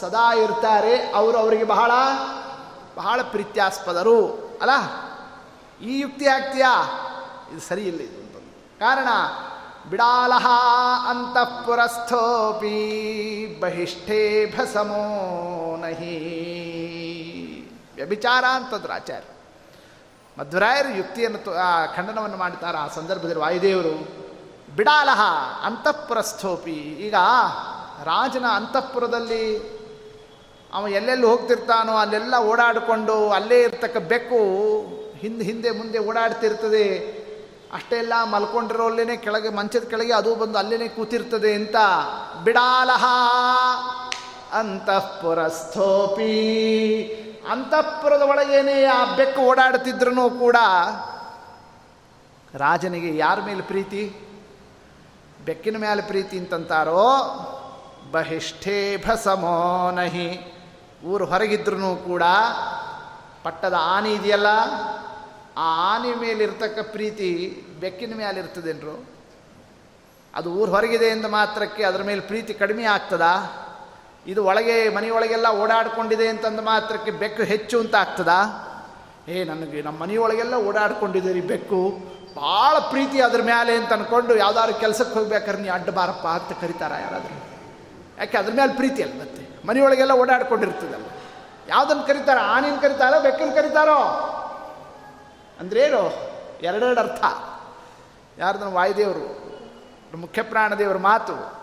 ಸದಾ 0.00 0.34
ಇರ್ತಾರೆ, 0.34 1.12
ಅವರು 1.12 1.36
ಅವರಿಗೆ 1.38 1.64
ಬಹಳ 1.64 1.90
ಬಹಳ 2.96 3.22
ಪ್ರೀತ್ಯಾಸ್ಪದರು, 3.22 4.18
ಅಲ್ಲ? 4.62 4.70
ಈ 5.84 6.00
ಯುಕ್ತಿ 6.00 6.26
ಹಾಕ್ತೀಯಾ? 6.26 6.74
ಇದು 7.52 7.60
ಸರಿ 7.60 7.82
ಇಲ್ಲ 7.82 8.00
ಇದು 8.00 8.18
ಅಂತಂದು 8.20 8.78
ಕಾರಣ, 8.78 9.08
ಬಿಡಾಲಹ 9.90 10.46
ಅಂತಃಪುರಸ್ಥೋಪಿ 11.08 12.76
ಬಹಿಷ್ಠೇ 13.60 14.54
ಭಸಮೋ 14.58 15.76
ನಹಿ. 15.76 17.01
ವ್ಯಭಿಚಾರ 17.94 18.44
ಅಂತಂದ್ರು 18.44 18.92
ಆಚಾರ್ಯ. 18.92 19.28
ಮಧ್ವರಾಯರು 20.38 20.88
ಯುಕ್ತಿಯನ್ನು 20.88 21.38
ಖಂಡನವನ್ನು 21.96 22.36
ಮಾಡ್ತಾರೆ 22.36 22.78
ಆ 22.78 22.88
ಸಂದರ್ಭದಲ್ಲಿ 22.88 23.40
ವಾಯುದೇವರು 23.40 24.22
ಬಿಡಾಲಹ 24.76 25.20
ಅಂತಃಪುರಸ್ಥೋಪಿ. 25.62 26.74
ಈಗ 27.06 27.14
ರಾಜನ 28.04 28.44
ಅಂತಃಪುರದಲ್ಲಿ 28.44 29.42
ಅವ 30.74 30.88
ಎಲ್ಲೆಲ್ಲಿ 30.88 31.26
ಹೋಗ್ತಿರ್ತಾನೋ, 31.26 31.96
ಅಲ್ಲೆಲ್ಲ 31.96 32.34
ಓಡಾಡಿಕೊಂಡು 32.38 33.30
ಅಲ್ಲೇ 33.30 33.62
ಇರ್ತಕ್ಕ 33.62 33.96
ಬೆಕ್ಕು 33.96 34.36
ಹಿಂದೆ 35.18 35.44
ಹಿಂದೆ 35.44 35.70
ಮುಂದೆ 35.70 35.98
ಓಡಾಡ್ತಿರ್ತದೆ. 35.98 36.86
ಅಷ್ಟೆಲ್ಲ 37.72 38.12
ಮಲ್ಕೊಂಡಿರೋಲ್ಲೇ 38.24 39.16
ಕೆಳಗೆ, 39.16 39.48
ಮಂಚದ 39.48 39.84
ಕೆಳಗೆ 39.84 40.12
ಅದು 40.12 40.34
ಬಂದು 40.34 40.58
ಅಲ್ಲೇ 40.58 40.88
ಕೂತಿರ್ತದೆ 40.88 41.54
ಅಂತ. 41.54 41.76
ಬಿಡಾಲಹ 42.44 43.04
ಅಂತಃಪುರಸ್ಥೋಪಿ. 44.52 46.32
ಅಂತಃಪುರದ 47.50 48.22
ಒಳಗೇನೆ 48.22 48.84
ಆ 48.84 49.14
ಬೆಕ್ಕು 49.14 49.42
ಓಡಾಡ್ತಿದ್ರು 49.42 50.30
ಕೂಡ 50.30 50.56
ರಾಜನಿಗೆ 52.54 53.16
ಯಾರ 53.16 53.40
ಮೇಲೆ 53.40 53.62
ಪ್ರೀತಿ? 53.62 54.14
ಬೆಕ್ಕಿನ 55.44 55.76
ಮೇಲೆ 55.76 56.02
ಪ್ರೀತಿ 56.02 56.38
ಅಂತಂತಾರೋ? 56.38 57.04
ಬಹಿಷ್ಠೇ 58.12 59.04
ಭಸಮೋ 59.08 59.90
ನಹಿ. 59.90 60.54
ಊರು 61.04 61.24
ಹೊರಗಿದ್ರು 61.24 61.96
ಕೂಡ 61.96 62.22
ಪಟ್ಟದ 63.44 63.74
ಆನೆ 63.78 64.12
ಇದೆಯಲ್ಲ, 64.12 64.46
ಆ 65.56 65.94
ಆನೆ 65.94 66.14
ಮೇಲಿರ್ತಕ್ಕ 66.14 66.78
ಪ್ರೀತಿ 66.92 67.62
ಬೆಕ್ಕಿನ 67.80 68.14
ಮೇಲೆ 68.16 68.40
ಇರ್ತದೇನ್ರು? 68.40 69.04
ಅದು 70.34 70.52
ಊರು 70.52 70.72
ಹೊರಗಿದೆ 70.72 71.04
ಎಂದು 71.04 71.28
ಮಾತ್ರಕ್ಕೆ 71.28 71.84
ಅದರ 71.84 72.02
ಮೇಲೆ 72.02 72.20
ಪ್ರೀತಿ 72.20 72.54
ಕಡಿಮೆ 72.54 72.84
ಆಗ್ತದಾ? 72.84 73.61
ಇದು 74.26 74.44
ಒಳಗೆ, 74.44 74.88
ಮನೆಯೊಳಗೆಲ್ಲ 74.88 75.46
ಓಡಾಡಿಕೊಂಡಿದೆ 75.48 76.28
ಅಂತಂದ 76.28 76.60
ಮಾತ್ರಕ್ಕೆ 76.60 77.10
ಬೆಕ್ಕು 77.10 77.42
ಹೆಚ್ಚು 77.42 77.80
ಅಂತ 77.80 77.94
ಆಗ್ತದ? 77.94 78.28
ಏ, 79.28 79.44
ನನಗೆ 79.44 79.82
ನಮ್ಮ 79.82 80.02
ಮನೆಯೊಳಗೆಲ್ಲ 80.02 80.54
ಓಡಾಡ್ಕೊಂಡಿದೆ 80.54 81.32
ರೀ 81.32 81.40
ಬೆಕ್ಕು. 81.40 81.98
ಭಾಳ 82.36 82.78
ಪ್ರೀತಿ 82.78 83.20
ಅದ್ರ 83.20 83.42
ಮೇಲೆ 83.42 83.76
ಅಂತ 83.76 83.92
ಅಂದ್ಕೊಂಡು 83.92 84.36
ಯಾವ್ದಾದ್ರು 84.36 84.74
ಕೆಲಸಕ್ಕೆ 84.74 85.18
ಹೋಗ್ಬೇಕಾದ್ರೆ 85.18 85.62
ನೀ 85.62 85.68
ಅಡ್ಡ 85.68 85.90
ಬಾರಪ್ಪ 85.90 86.26
ಅಂತ 86.26 86.60
ಕರೀತಾರ 86.60 86.92
ಯಾರಾದರೂ. 86.92 87.42
ಯಾಕೆ, 88.18 88.38
ಅದ್ರ 88.38 88.52
ಮೇಲೆ 88.56 88.72
ಪ್ರೀತಿ 88.72 89.02
ಅಲ್ಲ 89.02 89.20
ಮತ್ತೆ? 89.20 89.66
ಮನೆಯೊಳಗೆಲ್ಲ 89.66 90.12
ಓಡಾಡ್ಕೊಂಡಿರ್ತದಲ್ಲ. 90.12 91.04
ಯಾವುದನ್ನು 91.68 92.06
ಕರೀತಾರ? 92.06 92.38
ಆನಿನ 92.38 92.76
ಕರೀತಾರೋ 92.80 93.20
ಬೆಕ್ಕನ್ನು 93.20 93.54
ಕರೀತಾರೋ? 93.54 93.98
ಅಂದ್ರೇನು? 95.60 96.32
ಎರಡೆರಡು 96.62 97.00
ಅರ್ಥ. 97.00 97.24
ಯಾರ್ದನ್ನು 98.38 98.72
ವಾಯುದೇವರು, 98.72 99.42
ಮುಖ್ಯ 100.16 100.42
ಪ್ರಾಣದೇವರ 100.42 100.96
ಮಾತು. 100.96 101.61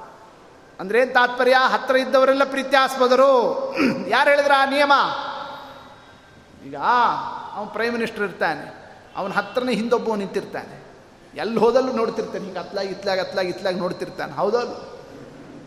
ಅಂದ್ರೇನು 0.79 1.13
ತಾತ್ಪರ್ಯ? 1.13 1.55
ಹತ್ತಿರ 1.59 1.95
ಇದ್ದವರೆಲ್ಲ 1.95 2.43
ಪ್ರೀತ್ಯಾಸ್ಪದರು. 2.43 3.31
ಯಾರು 4.07 4.29
ಹೇಳಿದ್ರ 4.29 4.51
ಆ 4.57 4.65
ನಿಯಮ? 4.65 4.91
ಈಗ 6.65 6.75
ಅವನು 7.55 7.69
ಪ್ರೈಮ್ 7.69 7.93
ಮಿನಿಸ್ಟರ್ 7.93 8.23
ಇರ್ತಾನೆ. 8.23 8.93
ಅವನ 9.17 9.31
ಹತ್ರನೇ 9.31 9.73
ಹಿಂದೊಬ್ಬ 9.73 10.15
ನಿಂತಿರ್ತಾನೆ. 10.15 10.83
ಎಲ್ಲಿ 11.35 11.59
ಹೋದಲ್ಲೂ 11.59 11.93
ನೋಡ್ತಿರ್ತಾನೆ. 11.93 12.43
ಹಿಂಗೆ 12.45 12.59
ಅತ್ಲಾಗಿ, 12.59 12.87
ಇತ್ಲಾಗ 12.87 13.19
ಅತ್ಲಾಗಿ, 13.19 13.49
ಇತ್ಲಾಗ 13.49 13.77
ನೋಡ್ತಿರ್ತಾನೆ. 13.77 14.33
ಹೌದಲ್ಲ 14.33 14.73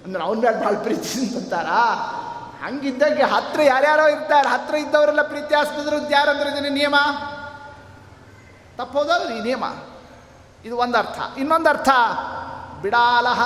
ಅಂದ್ರೆ 0.04 0.24
ಅವನ 0.24 0.38
ಮೇಲೆ 0.38 0.64
ಭಾಳ 0.64 0.74
ಪ್ರೀತಿ 0.74 1.36
ಅಂತಾರ 1.36 1.66
ಹಂಗಿದ್ದಾಗ 2.64 3.22
ಹತ್ರ 3.22 3.62
ಯಾರ್ಯಾರೋ 3.62 4.08
ಇರ್ತಾರೆ. 4.08 4.48
ಹತ್ರ 4.48 4.74
ಇದ್ದವರೆಲ್ಲ 4.74 5.22
ಪ್ರೀತ್ಯಾಸ್ಪದರು 5.22 6.10
ಯಾರಂದ್ರೆ 6.10 6.50
ಇದನ್ನ 6.50 6.66
ನಿಯಮ? 6.70 6.94
ತಪ್ಪೋದಲ್ಲ 8.76 9.34
ಈ 9.34 9.42
ನಿಯಮ. 9.42 9.64
ಇದು 10.64 10.76
ಒಂದು 10.76 10.98
ಅರ್ಥ 10.98 11.38
ಇನ್ನೊಂದು 11.38 11.68
ಅರ್ಥ 11.68 11.88
ಬಿಡಾಲಹ 12.82 13.40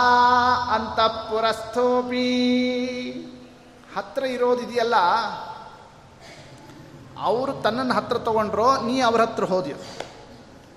ಅಂತಃಪುರಸ್ಥೋಪಿ. 0.74 2.28
ಹತ್ರ 3.96 4.24
ಇರೋದಿದೆಯಲ್ಲ? 4.24 4.94
ಅವರು 7.20 7.52
ತನ್ನನ್ನು 7.52 7.94
ಹತ್ರ 7.94 8.18
ತಗೊಂಡ್ರು 8.18 8.86
ನೀ 8.86 9.00
ಅವ್ರ 9.00 9.20
ಹತ್ರ 9.20 9.44
ಹೋದ್ಯೋ? 9.44 9.76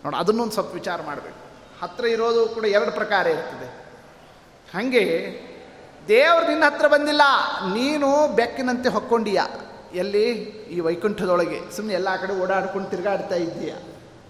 ನೋಡಿ, 0.06 0.16
ಅದನ್ನೊಂದು 0.16 0.52
ಸ್ವಲ್ಪ 0.52 0.74
ವಿಚಾರ 0.74 1.02
ಮಾಡಬೇಕು. 1.06 1.40
ಹತ್ರ 1.82 2.06
ಇರೋದು 2.06 2.48
ಕೂಡ 2.48 2.66
ಎರಡು 2.66 2.92
ಪ್ರಕಾರ 2.92 3.28
ಇರ್ತದೆ. 3.28 3.66
ಹಾಗೆ 4.74 5.06
ದೇವರು 6.08 6.48
ನಿನ್ನ 6.48 6.66
ಹತ್ರ 6.66 6.88
ಬಂದಿಲ್ಲ, 6.88 7.22
ನೀನು 7.74 8.36
ಬೆಕ್ಕಿನಂತೆ 8.36 8.90
ಹೊಕ್ಕೊಂಡಿಯ? 8.90 9.42
ಎಲ್ಲಿ? 9.94 10.32
ಈ 10.70 10.80
ವೈಕುಂಠದೊಳಗೆ. 10.80 11.76
ಸುಮ್ಮನೆ 11.76 11.94
ಎಲ್ಲ 11.94 12.16
ಕಡೆ 12.16 12.42
ಓಡಾಡ್ಕೊಂಡು 12.42 12.90
ತಿರುಗಾಡ್ತಾ 12.90 13.36
ಇದ್ದೀಯ? 13.36 13.74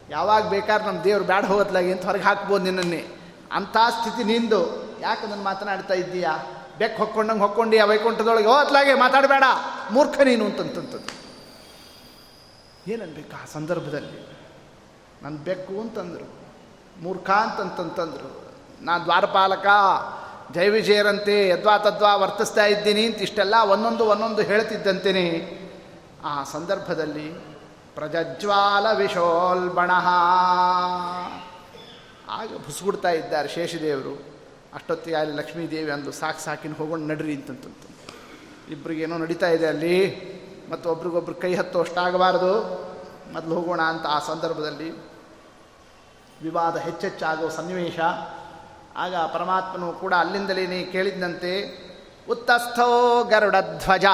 ಯಾವಾಗ 0.09 0.49
ಬೇಕಾದ್ರೆ 0.49 0.87
ನಮ್ಮ 0.87 1.03
ದೇವ್ರು 1.03 1.25
ಬ್ಯಾಡ 1.25 1.45
ಹೋಗತ್ಲಾಗಿ 1.45 1.91
ಅಂತ 1.91 2.05
ಹೊರಗೆ 2.05 2.23
ಹಾಕ್ಬೋದು 2.23 2.63
ನಿನ್ನನ್ನೇ. 2.63 3.18
ಅಂಥ 3.51 3.77
ಸ್ಥಿತಿ 3.77 4.23
ನಿಂದು. 4.23 4.89
ಯಾಕೆ 4.99 5.27
ನನ್ನ 5.27 5.43
ಮಾತನಾಡ್ತಾ 5.43 5.93
ಇದ್ದೀಯಾ? 5.93 6.37
ಬೆಕ್ಕು 6.77 7.03
ಹೊಕ್ಕೊಂಡಂಗೆ 7.03 7.41
ಹೊಕ್ಕೊಂಡಿ 7.41 7.77
ಆ 7.77 7.85
ವೈಕುಂಠದೊಳಗೆ 7.85 8.47
ಹೋತ್ಲಾಗೆ 8.47 8.93
ಮಾತಾಡಬೇಡ. 8.93 9.43
ಮೂರ್ಖ 9.91 10.19
ನೀನು 10.19 10.45
ಅಂತಂತಂತದ್ದು. 10.45 11.19
ಏನನ್ಬೇಕು 12.91 13.41
ಆ 13.41 13.45
ಸಂದರ್ಭದಲ್ಲಿ? 13.53 14.29
ನನ್ನ 15.23 15.37
ಬೆಕ್ಕು 15.37 15.81
ಅಂತಂದರು. 15.81 16.39
ಮೂರ್ಖ 17.03 17.29
ಅಂತಂತಂತಂದರು. 17.29 18.53
ನಾ 18.81 18.97
ದ್ವಾರಪಾಲಕ 18.97 19.67
ಜೈ 20.53 20.69
ವಿಜಯರಂತೆ, 20.69 21.49
ಯದ್ವಾ 21.49 21.77
ತದ್ವಾ 21.77 22.15
ವರ್ತಿಸ್ತಾ 22.15 22.65
ಇದ್ದೀನಿ 22.65 23.05
ಅಂತ 23.05 23.17
ಇಷ್ಟೆಲ್ಲ 23.17 23.55
ಒಂದೊಂದು 23.69 24.05
ಒಂದೊಂದು 24.05 24.41
ಹೇಳ್ತಿದ್ದಂತೇನೆ. 24.41 25.59
ಆ 26.25 26.43
ಸಂದರ್ಭದಲ್ಲಿ 26.43 27.29
ಪ್ರಜಜ್ವಾಲ 27.95 28.97
ವಿಶೋಲ್ಬಣ 28.97 29.91
ಆಗ 32.29 32.47
ಬುಸ್ಬಿಡ್ತಾ 32.47 33.09
ಇದ್ದಾರೆ 33.09 33.49
ಶೇಷದೇವರು. 33.49 34.39
ಅಷ್ಟೊತ್ತಿಗೆ 34.73 35.15
ಅಲ್ಲಿ 35.15 35.35
ಲಕ್ಷ್ಮೀದೇವಿ 35.35 35.91
ಅಂದು 35.91 36.11
ಸಾಕು 36.11 36.39
ಸಾಕಿನ 36.39 36.73
ಹೋಗೋಣ 36.73 37.11
ನಡ್ರಿ 37.11 37.35
ಅಂತಂತಂತ. 37.35 37.77
ಇಬ್ಬರಿಗೇನೋ 38.71 39.17
ನಡೀತಾ 39.17 39.49
ಇದೆ 39.49 39.67
ಅಲ್ಲಿ. 39.67 40.29
ಮತ್ತು 40.71 40.91
ಒಬ್ರಿಗೊಬ್ರು 40.91 41.35
ಕೈ 41.35 41.55
ಹತ್ತೋ 41.55 41.79
ಅಷ್ಟಾಗಬಾರ್ದು. 41.79 42.53
ಮೊದಲು 43.33 43.55
ಹೋಗೋಣ 43.55 43.81
ಅಂತ 43.81 44.05
ಆ 44.05 44.19
ಸಂದರ್ಭದಲ್ಲಿ 44.19 44.91
ವಿವಾದ 46.43 46.77
ಹೆಚ್ಚೆಚ್ಚಾಗೋ 46.77 47.49
ಸನ್ನಿವೇಶ. 47.49 47.99
ಆಗ 48.97 49.15
ಪರಮಾತ್ಮನು 49.15 49.93
ಕೂಡ 49.93 50.13
ಅಲ್ಲಿಂದಲೇ 50.13 50.83
ಕೇಳಿದಂತೆ 50.83 51.79
ಉತ್ತಸ್ಥೋ 52.29 53.23
ಗರುಡಧ್ವಜ. 53.23 54.05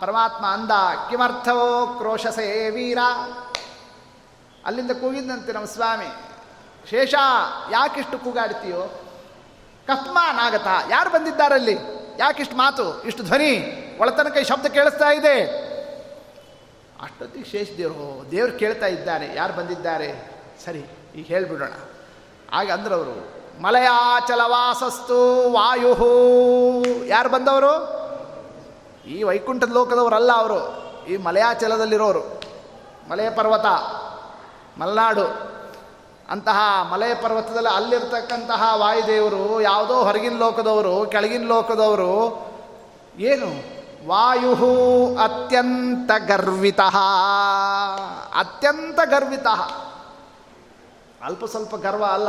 ಪರಮಾತ್ಮ 0.00 0.46
ಅಂದ 0.46 0.70
ಕಿಮರ್ಥವೋ 1.10 1.94
ಕ್ರೋಶಸೇ 1.98 2.70
ವೀರ. 2.70 2.98
ಅಲ್ಲಿಂದ 4.64 4.90
ಕೂಗಿದ್ದಂತೆ 4.90 5.52
ನಮ್ಮ 5.52 5.66
ಸ್ವಾಮಿ. 5.66 6.29
ಶೇಷ, 6.86 7.14
ಯಾಕಿಷ್ಟು 7.70 8.18
ಕೂಗಾಡ್ತೀಯೋ? 8.18 9.00
ನಾಗತ 10.32 10.66
ಯಾರು 10.90 11.10
ಬಂದಿದ್ದಾರಲ್ಲಿ? 11.10 11.76
ಯಾಕಿಷ್ಟು 12.18 12.56
ಮಾತು? 12.56 13.02
ಇಷ್ಟು 13.02 13.22
ಧ್ವನಿ? 13.22 13.76
ಒಳತನಕ 14.00 14.36
ಶಬ್ದ 14.48 14.66
ಕೇಳಿಸ್ತಾ 14.66 15.12
ಇದೆ. 15.12 15.44
ಅಷ್ಟೊತ್ತಿಗೆ 17.02 17.44
ಶೇಷ 17.44 17.68
ದೇವರು, 17.76 18.30
ದೇವ್ರು 18.30 18.58
ಕೇಳ್ತಾ 18.58 18.86
ಇದ್ದಾರೆ. 18.86 19.34
ಯಾರು 19.34 19.52
ಬಂದಿದ್ದಾರೆ? 19.52 20.30
ಸರಿ, 20.64 20.84
ಈಗ 21.14 21.26
ಹೇಳಿಬಿಡೋಣ. 21.26 21.72
ಆಗ 22.52 22.70
ಅಂದ್ರವರು 22.70 23.40
ಮಲಯಾಚಲವಾಸಸ್ತು 23.62 25.52
ವಾಯು 25.52 25.96
ಯಾರು 27.06 27.28
ಬಂದವರು? 27.28 28.00
ಈ 29.08 29.22
ವೈಕುಂಠದ 29.22 29.72
ಲೋಕದವರಲ್ಲ 29.72 30.32
ಅವರು. 30.32 30.90
ಈ 31.08 31.16
ಮಲಯಾಚಲದಲ್ಲಿರೋರು. 31.16 32.42
ಮಲೆಯ 33.10 33.30
ಪರ್ವತ, 33.30 33.66
ಮಲೆನಾಡು. 34.80 35.59
ಅಂತಹ 36.30 36.58
ಮಲಯ 36.90 37.14
ಪರ್ವತದಲ್ಲಿ 37.14 37.74
ಅಲ್ಲಿರ್ತಕ್ಕಂತಹ 37.76 38.62
ವಾಯುದೇವರು 38.74 39.60
ಯಾವುದೋ 39.60 39.94
ಹೊರಗಿನ 39.94 40.38
ಲೋಕದವರು, 40.38 41.06
ಕೆಳಗಿನ 41.06 41.46
ಲೋಕದವರು 41.46 42.46
ಏನು? 43.18 43.80
ವಾಯು 44.08 44.54
ಅತ್ಯಂತ 45.18 46.10
ಗರ್ವಿತ. 46.26 46.80
ಅತ್ಯಂತ 48.38 49.00
ಗರ್ವಿತ. 49.04 49.46
ಅಲ್ಪ 51.24 51.44
ಸ್ವಲ್ಪ 51.44 51.76
ಗರ್ವ 51.76 52.04
ಅಲ್ಲ 52.04 52.28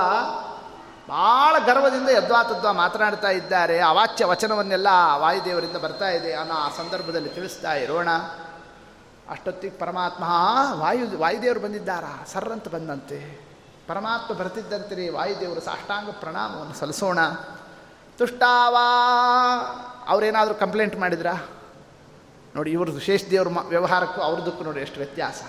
ಭಾಳ 1.09 1.55
ಗರ್ವದಿಂದ 1.65 2.09
ಯದ್ವಾ 2.09 2.71
ಮಾತನಾಡ್ತಾ 2.71 3.29
ಇದ್ದಾರೆ. 3.29 3.79
ಅವಾಚ್ಯ 3.79 4.25
ವಚನವನ್ನೆಲ್ಲ 4.25 4.87
ವಾಯುದೇವರಿಂದ 5.15 5.75
ಬರ್ತಾ 5.75 6.09
ಇದೆ 6.09 6.33
ಅನ್ನೋ 6.33 6.53
ಆ 6.53 6.69
ಸಂದರ್ಭದಲ್ಲಿ 6.69 7.29
ತಿಳಿಸ್ತಾ 7.29 7.73
ಇರೋಣ 7.73 8.09
ಅಷ್ಟೊತ್ತಿಗೆ 9.29 9.77
ಪರಮಾತ್ಮ 9.77 10.23
ವಾಯು, 10.73 11.19
ವಾಯುದೇವರು 11.19 11.59
ಬಂದಿದ್ದಾರಾ? 11.59 12.25
ಸರ್ರಂತ 12.33 12.67
ಬಂದಂತೆ. 12.67 13.50
ಪರಮಾತ್ಮ 13.91 14.33
ಬರ್ತಿದ್ದಂತೆ 14.33 15.09
ವಾಯುದೇವರು 15.09 15.61
ಸಾಷ್ಟಾಂಗ 15.61 16.09
ಪ್ರಣಾಮವನ್ನು 16.09 16.73
ಸಲ್ಲಿಸೋಣ. 16.73 17.19
ತುಷ್ಟಾವಾ, 18.17 18.85
ಅವರೇನಾದರೂ 20.07 20.55
ಕಂಪ್ಲೇಂಟ್ 20.55 20.97
ಮಾಡಿದ್ರಾ? 20.97 21.47
ನೋಡಿ, 22.55 22.71
ಇವ್ರದ್ದು 22.71 22.99
ಶೇಷ 22.99 23.23
ದೇವ್ರ 23.31 23.47
ವ್ಯವಹಾರಕ್ಕೂ 23.67 24.21
ಅವ್ರದಕ್ಕೂ 24.21 24.63
ನೋಡಿ 24.63 24.79
ಎಷ್ಟು 24.79 24.97
ವ್ಯತ್ಯಾಸ. 24.97 25.43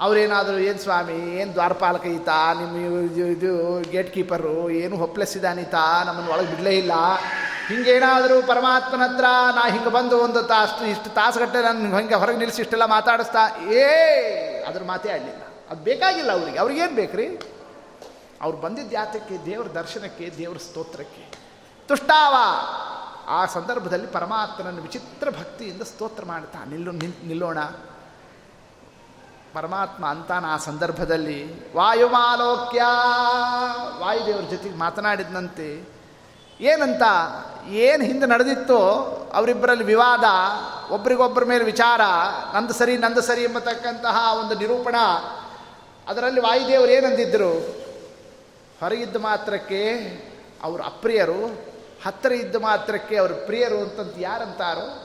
ಅವರೇನಾದರೂ, 0.00 0.56
ಏನು 0.58 0.78
ಸ್ವಾಮಿ, 0.78 1.40
ಏನು 1.40 1.52
ದ್ವಾರಪಾಲಕ 1.52 2.06
ಈತ, 2.06 2.28
ನಿಮ್ಮ 2.28 3.10
ಇದು 3.20 3.80
ಗೇಟ್ 3.90 4.14
ಕೀಪರು 4.14 4.70
ಏನು 4.70 4.96
ಹೊಪ್ಲೆಸ್ 4.96 5.36
ಇದಾನೀತ 5.36 5.74
ನಮ್ಮನ್ನು 6.06 6.32
ಒಳಗೆ 6.32 6.50
ಬಿಡಲೇ 6.50 6.70
ಇಲ್ಲ. 6.70 6.92
ಹಿಂಗೇನಾದರೂ 7.68 8.46
ಪರಮಾತ್ಮನ 8.46 9.02
ಹತ್ರ, 9.02 9.24
ನಾ 9.54 9.68
ಹಿಂಗೆ 9.68 9.90
ಬಂದು 9.90 10.18
ಒಂದು 10.18 10.42
ತಾಸು 10.42 10.84
ಇಷ್ಟು 10.84 11.14
ತಾಸುಗಟ್ಟೆ 11.14 11.62
ನನ್ನ 11.62 11.94
ಹಂಗೆ 11.94 12.14
ಹೊರಗೆ 12.14 12.36
ನಿಲ್ಲಿಸಿ 12.36 12.62
ಇಷ್ಟೆಲ್ಲ 12.62 12.84
ಮಾತಾಡಿಸ್ತಾ, 12.84 13.72
ಏ, 13.72 13.84
ಅದ್ರ 14.68 14.82
ಮಾತೇ 14.84 15.10
ಆಡಲಿಲ್ಲ 15.10 15.42
ಅದು 15.70 15.80
ಬೇಕಾಗಿಲ್ಲ 15.84 16.32
ಅವರಿಗೆ. 16.32 16.58
ಅವ್ರಿಗೇನು 16.58 16.94
ಬೇಕ್ರಿ? 16.94 17.57
ಅವ್ರು 18.42 18.58
ಬಂದಿದ್ದ 18.58 18.92
ಯಾತಕ್ಕೆ? 18.92 19.44
ದೇವ್ರ 19.44 19.66
ದರ್ಶನಕ್ಕೆ, 19.66 20.34
ದೇವ್ರ 20.38 20.58
ಸ್ತೋತ್ರಕ್ಕೆ. 20.58 21.38
ತುಷ್ಟಾವ! 21.88 22.34
ಆ 23.26 23.46
ಸಂದರ್ಭದಲ್ಲಿ 23.46 24.06
ಪರಮಾತ್ಮನನ್ನು 24.06 24.82
ವಿಚಿತ್ರ 24.82 25.30
ಭಕ್ತಿಯಿಂದ 25.30 25.82
ಸ್ತೋತ್ರ 25.82 26.24
ಮಾಡ್ತಾ, 26.24 26.64
ನಿಲ್ಲು 26.64 26.92
ನಿಲ್ಲೋಣ. 26.92 27.60
ಪರಮಾತ್ಮ 29.52 30.06
ಅಂತಾನ 30.06 30.44
ಆ 30.48 30.56
ಸಂದರ್ಭದಲ್ಲಿ, 30.56 31.72
ವಾಯುಮಾಲೋಕ್ಯ! 31.76 32.82
ವಾಯುದೇವ್ರ 33.98 34.44
ಜೊತೆಗೆ 34.50 34.76
ಮಾತನಾಡಿದಂತೆ 34.76 35.88
ಏನಂತ? 36.60 37.02
ಏನು 37.68 38.04
ಹಿಂದೆ 38.04 38.26
ನಡೆದಿತ್ತೋ 38.26 38.78
ಅವರಿಬ್ಬರಲ್ಲಿ 39.34 39.84
ವಿವಾದ 39.84 40.24
ಒಬ್ರಿಗೊಬ್ಬರ 40.92 41.44
ಮೇಲೆ 41.44 41.64
ವಿಚಾರ, 41.64 42.00
ನಂದು 42.54 42.72
ಸರಿ 42.72 42.96
ನಂದು 42.96 43.20
ಸರಿ 43.20 43.42
ಎಂಬತಕ್ಕಂತಹ 43.42 44.36
ಒಂದು 44.40 44.54
ನಿರೂಪಣ. 44.54 44.94
ಅದರಲ್ಲಿ 46.08 46.40
ವಾಯುದೇವರು 46.40 46.90
ಏನಂದಿದ್ದರು 46.90 47.87
ಹೊರಗಿದ್ದ 48.80 49.16
ಮಾತ್ರಕ್ಕೆ 49.16 49.92
ಅವರು 50.62 50.82
ಅಪ್ರಿಯರು, 50.82 51.46
ಹತ್ತಿರ 52.06 52.32
ಇದ್ದ 52.32 52.56
ಮಾತ್ರಕ್ಕೆ 52.56 53.16
ಅವರು 53.16 53.34
ಪ್ರಿಯರು 53.34 53.78
ಅಂತಂತ 53.78 54.14
ಯಾರಂತಾರೋ, 54.18 55.04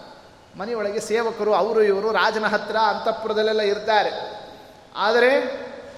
ಮನೆಯೊಳಗೆ 0.60 1.00
ಸೇವಕರು, 1.00 1.54
ಅವರು 1.54 1.84
ಇವರು, 1.84 2.12
ರಾಜನ 2.12 2.46
ಹತ್ತಿರ 2.46 2.78
ಅಂತಃಪುರದಲ್ಲೆಲ್ಲ 2.78 3.62
ಇರ್ತಾರೆ. 3.62 4.44
ಆದರೆ 4.96 5.40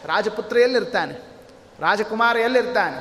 ರಾಜಪುತ್ರ 0.05 0.57
ಎಲ್ಲಿರ್ತಾನೆ? 0.57 1.13
ರಾಜಕುಮಾರ 1.79 2.37
ಎಲ್ಲಿರ್ತಾನೆ? 2.37 2.95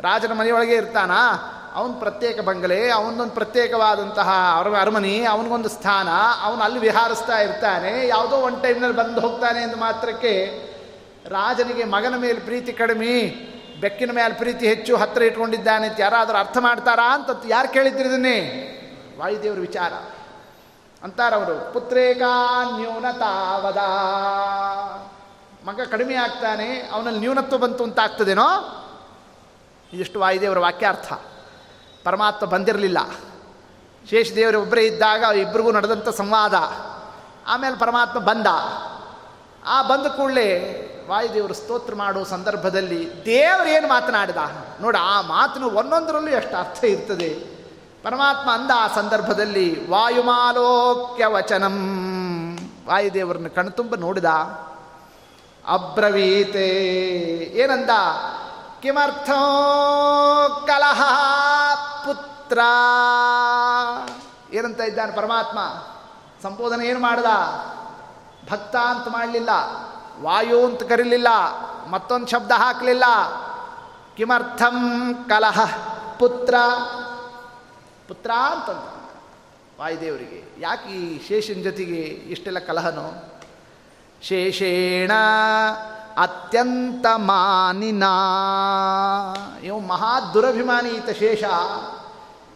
ರಾಜನ 0.00 0.32
ಮನೆಯೊಳಗೆ 0.32 0.74
ಇರ್ತಾನಾ? 0.74 1.48
ಅವನ 1.74 1.90
ಪ್ರತ್ಯೇಕ 1.98 2.40
ಬಂಗಲೆ, 2.40 2.90
ಅವನೊಂದು 2.90 3.34
ಪ್ರತ್ಯೇಕವಾದಂತಹ 3.34 4.56
ಅರ 4.58 4.80
ಅರಮನೆ, 4.80 5.24
ಅವನಿಗೊಂದು 5.24 5.68
ಸ್ಥಾನ, 5.68 6.08
ಅವನು 6.42 6.62
ಅಲ್ಲಿ 6.62 6.78
ವಿಹಾರಿಸ್ತಾ 6.78 7.38
ಇರ್ತಾನೆ, 7.38 8.08
ಯಾವುದೋ 8.08 8.36
ಒನ್ 8.36 8.62
ಟೈಮ್ನಲ್ಲಿ 8.62 8.96
ಬಂದು 8.96 9.20
ಹೋಗ್ತಾನೆ 9.20 9.62
ಎಂದು 9.62 9.76
ಮಾತ್ರಕ್ಕೆ 9.76 10.46
ರಾಜನಿಗೆ 11.28 11.84
ಮಗನ 11.84 12.16
ಮೇಲೆ 12.16 12.40
ಪ್ರೀತಿ 12.40 12.72
ಕಡಿಮೆ. 12.72 13.51
ಬೆಕ್ಕಿನ 13.82 14.12
ಮೇಲೆ 14.12 14.34
ಪ್ರೀತಿ 14.34 14.68
ಹೆಚ್ಚು 14.68 14.96
ಹತ್ತಿರ 14.96 15.22
ಇಟ್ಕೊಂಡಿದ್ದಾನೆ 15.22 15.88
ಅಂತ 15.88 16.00
ಯಾರಾದರೂ 16.00 16.36
ಅರ್ಥ 16.36 16.58
ಮಾಡ್ತಾರಾ 16.60 17.14
ಅಂತ 17.14 17.30
ಯಾರು 17.48 17.68
ಕೇಳಿದ್ರು 17.68 18.08
ಇದನ್ನೇ? 18.08 18.38
ವಾಯುದೇವ್ರ 19.18 19.60
ವಿಚಾರ. 19.60 19.92
ಅಂತಾರವರು 21.02 21.72
ಪುತ್ರೇಕಾ 21.72 22.62
ನ್ಯೂನತಾವದ 22.78 23.76
ಮಗ 25.66 25.80
ಕಡಿಮೆ 25.90 26.14
ಆಗ್ತಾನೆ, 26.14 26.88
ಅವನಲ್ಲಿ 26.92 27.20
ನ್ಯೂನತ್ವ 27.20 27.58
ಬಂತು 27.58 27.84
ಅಂತ 27.84 27.98
ಆಗ್ತದೇನೋ? 27.98 28.48
ಇದಿಷ್ಟು 29.92 30.20
ವಾಯುದೇವರ 30.20 30.58
ವಾಕ್ಯಾರ್ಥ. 30.58 31.12
ಪರಮಾತ್ಮ 32.04 32.46
ಬಂದಿರಲಿಲ್ಲ. 32.46 32.98
ಶೇಷದೇವರು 34.10 34.62
ಒಬ್ಬರೇ 34.62 34.82
ಇದ್ದಾಗ 34.82 35.22
ಇಬ್ಬರಿಗೂ 35.22 35.72
ನಡೆದಂಥ 35.72 36.08
ಸಂವಾದ. 36.08 36.54
ಆಮೇಲೆ 37.46 37.78
ಪರಮಾತ್ಮ 37.78 38.18
ಬಂದ. 38.18 38.46
ಆ 39.66 39.82
ಬಂದ 39.82 40.06
ಕೂಡಲೇ 40.06 40.78
ವಾಯುದೇವರು 41.12 41.54
ಸ್ತೋತ್ರ 41.54 41.94
ಮಾಡೋ 41.94 42.24
ಸಂದರ್ಭದಲ್ಲಿ 42.24 43.24
ದೇವರು 43.24 43.68
ಏನು 43.68 43.88
ಮಾತನಾಡಿದ 43.88 44.36
ನೋಡಿ 44.80 44.98
ಆ 44.98 45.20
ಮಾತಿನ 45.20 45.64
ಒಂದೊಂದರಲ್ಲೂ 45.64 46.30
ಎಷ್ಟು 46.30 46.56
ಅರ್ಥ 46.56 46.84
ಇರ್ತದೆ. 46.84 47.28
ಪರಮಾತ್ಮ 48.02 48.50
ಅಂದ 48.50 48.70
ಆ 48.76 48.94
ಸಂದರ್ಭದಲ್ಲಿ 48.94 49.90
ವಾಯುಮಾಲೋಕ್ಯ 49.90 51.26
ವಚನಂ 51.26 51.76
ವಾಯುದೇವರನ್ನು 52.86 53.50
ಕಣ್ತುಂಬ 53.50 53.94
ನೋಡಿದ, 53.94 54.24
ಅಬ್ರವೀತೆ, 55.68 56.68
ಏನಂದ? 57.54 57.90
ಕಿಮರ್ಥೋ 58.82 59.42
ಕಲಹ 60.66 61.02
ಪುತ್ರ. 62.06 62.58
ಏನಂತ 64.52 64.80
ಇದ್ದಾನೆ 64.80 65.12
ಪರಮಾತ್ಮ? 65.12 65.58
ಸಂಬೋಧನೆ 66.42 66.86
ಏನು 66.86 67.00
ಮಾಡ್ದ? 67.00 67.26
ಭಕ್ತ 68.52 68.76
ಅಂತ 68.76 69.08
ಮಾಡಲಿಲ್ಲ. 69.08 69.50
ವಾಯು 70.22 70.58
ಅಂತ 70.66 70.82
ಕರೀಲಿಲ್ಲ, 70.82 71.28
ಮತ್ತೊಂದು 71.90 72.26
ಶಬ್ದ 72.26 72.52
ಹಾಕಲಿಲ್ಲ. 72.56 73.04
ಕಿಮರ್ಥಂ 74.16 74.78
ಕಲಹ 75.28 75.58
ಪುತ್ರ. 76.18 76.54
ಪುತ್ರ 78.08 78.30
ಅಂತಂದ 78.30 78.84
ವಾಯುದೇವರಿಗೆ, 79.80 80.40
ಯಾಕೆ 80.60 80.88
ಈ 80.88 81.28
ಶೇಷನ 81.28 81.62
ಜೊತೆಗೆ 81.62 82.00
ಇಷ್ಟೆಲ್ಲ 82.34 82.58
ಕಲಹನೋ? 82.58 83.06
ಶೇಷೇಣ 84.22 85.12
ಅತ್ಯಂತ 86.16 87.06
ಮಾನಿನ. 87.16 88.04
ಇವು 89.62 89.80
ಮಹಾ 89.80 90.12
ದುರಭಿಮಾನಿ 90.34 90.88
ಈತ 90.88 91.10
ಶೇಷ. 91.18 91.44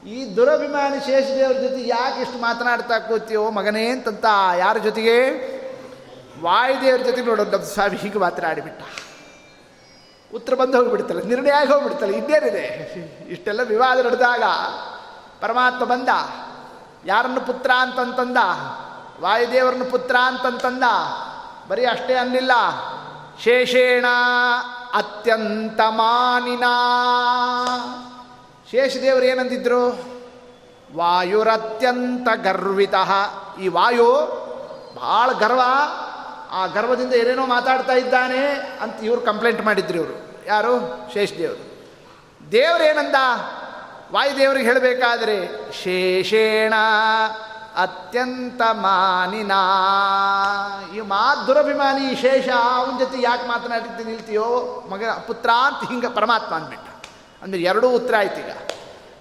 ಈ 0.07 0.37
ದುರಭಿಮಾನಿ 0.37 0.99
ಶೇಷದೇವ್ರ 1.07 1.57
ಜೊತೆ 1.57 1.81
ಯಾಕೆ 1.89 2.21
ಇಷ್ಟು 2.23 2.39
ಮಾತನಾಡ್ತಾ 2.41 2.99
ಕೂತೀವೋ 2.99 3.51
ಮಗನೇ 3.51 3.85
ಅಂತಂತ, 3.89 4.27
ಯಾರ 4.59 4.79
ಜೊತೆಗೆ? 4.79 5.17
ವಾಯುದೇವ್ರ 6.43 7.03
ಜೊತೆ 7.03 7.23
ನೋಡೋದು 7.23 7.51
ನಮ್ಮ 7.51 7.65
ಸ್ವಾಮಿ 7.65 7.97
ಹೀಗೆ 7.97 8.19
ಆಡಿಬಿಟ್ಟ. 8.47 8.83
ಉತ್ತರ 10.35 10.55
ಬಂದು 10.55 10.77
ಹೋಗಿಬಿಡ್ತಲ್ಲ 10.77 11.23
ನಿರ್ಣಯ 11.23 11.51
ಆಗಿ 11.51 11.73
ಹೋಗ್ಬಿಡ್ತಲ್ಲ, 11.73 12.15
ಇನ್ನೇನಿದೆ? 12.15 12.95
ಇಷ್ಟೆಲ್ಲ 13.31 13.61
ವಿವಾದ 13.63 14.07
ನಡೆದಾಗ 14.07 14.43
ಪರಮಾತ್ಮ 15.41 15.85
ಬಂದ. 15.85 16.09
ಯಾರನ್ನು 17.07 17.41
ಪುತ್ರ 17.41 17.71
ಅಂತಂತಂದ? 17.79 18.37
ವಾಯುದೇವರನ್ನು 19.23 19.85
ಪುತ್ರ 19.85 20.17
ಅಂತಂತಂದ? 20.17 20.83
ಬರೀ 21.69 21.85
ಅಷ್ಟೇ 21.85 22.15
ಅನ್ನಿಲ್ಲ. 22.15 22.53
ಶೇಷೇಣ 23.43 24.05
ಅತ್ಯಂತ 24.95 25.81
ಮಾನಿನ. 25.89 26.65
ಶೇಷದೇವರು 28.71 29.25
ಏನಂದಿದ್ರು? 29.25 29.89
ವಾಯುರತ್ಯಂತ 30.97 32.29
ಗರ್ವಿತ. 32.43 32.95
ಈ 33.61 33.69
ವಾಯು 33.69 34.13
ಭಾಳ 34.97 35.33
ಗರ್ವ. 35.33 35.61
ಆ 36.57 36.67
ಗರ್ವದಿಂದ 36.67 37.13
ಏನೇನೋ 37.13 37.47
ಮಾತಾಡ್ತಾ 37.47 37.93
ಇದ್ದಾನೆ 37.93 38.47
ಅಂತ 38.81 39.05
ಇವರು 39.05 39.21
ಕಂಪ್ಲೇಂಟ್ 39.21 39.63
ಮಾಡಿದ್ರು 39.63 39.99
ಇವರು. 39.99 40.45
ಯಾರು? 40.47 40.73
ಶೇಷದೇವರು 41.15 41.77
ದೇವರೇನಂದ 42.53 43.15
ವಾಯುದೇವರಿಗೆ 44.13 44.67
ಹೇಳಬೇಕಾದ್ರೆ, 44.67 45.47
ಶೇಷೇಣ 45.73 46.75
ಅತ್ಯಂತ 47.77 48.63
ಮಾನಿನ. 48.73 49.53
ಈ 50.97 51.01
ಮಾ 51.01 51.45
ದುರಭಿಮಾನಿ 51.47 52.15
ಶೇಷ, 52.15 52.49
ಅವನ 52.49 52.99
ಜೊತೆ 52.99 53.23
ಯಾಕೆ 53.23 53.49
ಮಾತನಾಡಿದ್ದು 53.49 54.05
ನಿಲ್ತೀಯೋ? 54.05 54.45
ಮಗ 54.91 55.05
ಪುತ್ರ 55.27 55.51
ಅಂತ 55.51 55.89
ಹಿಂಗೆ 55.89 56.09
ಪರಮಾತ್ಮ 56.09 56.55
ಅಂದ್ಬಿಟ್ಟ 56.55 57.07
ಅಂದರೆ 57.43 57.61
ಎರಡೂ 57.61 57.89
ಉತ್ತರ 57.89 58.15
ಆಯ್ತು 58.19 58.41
ಈಗ. 58.41 58.51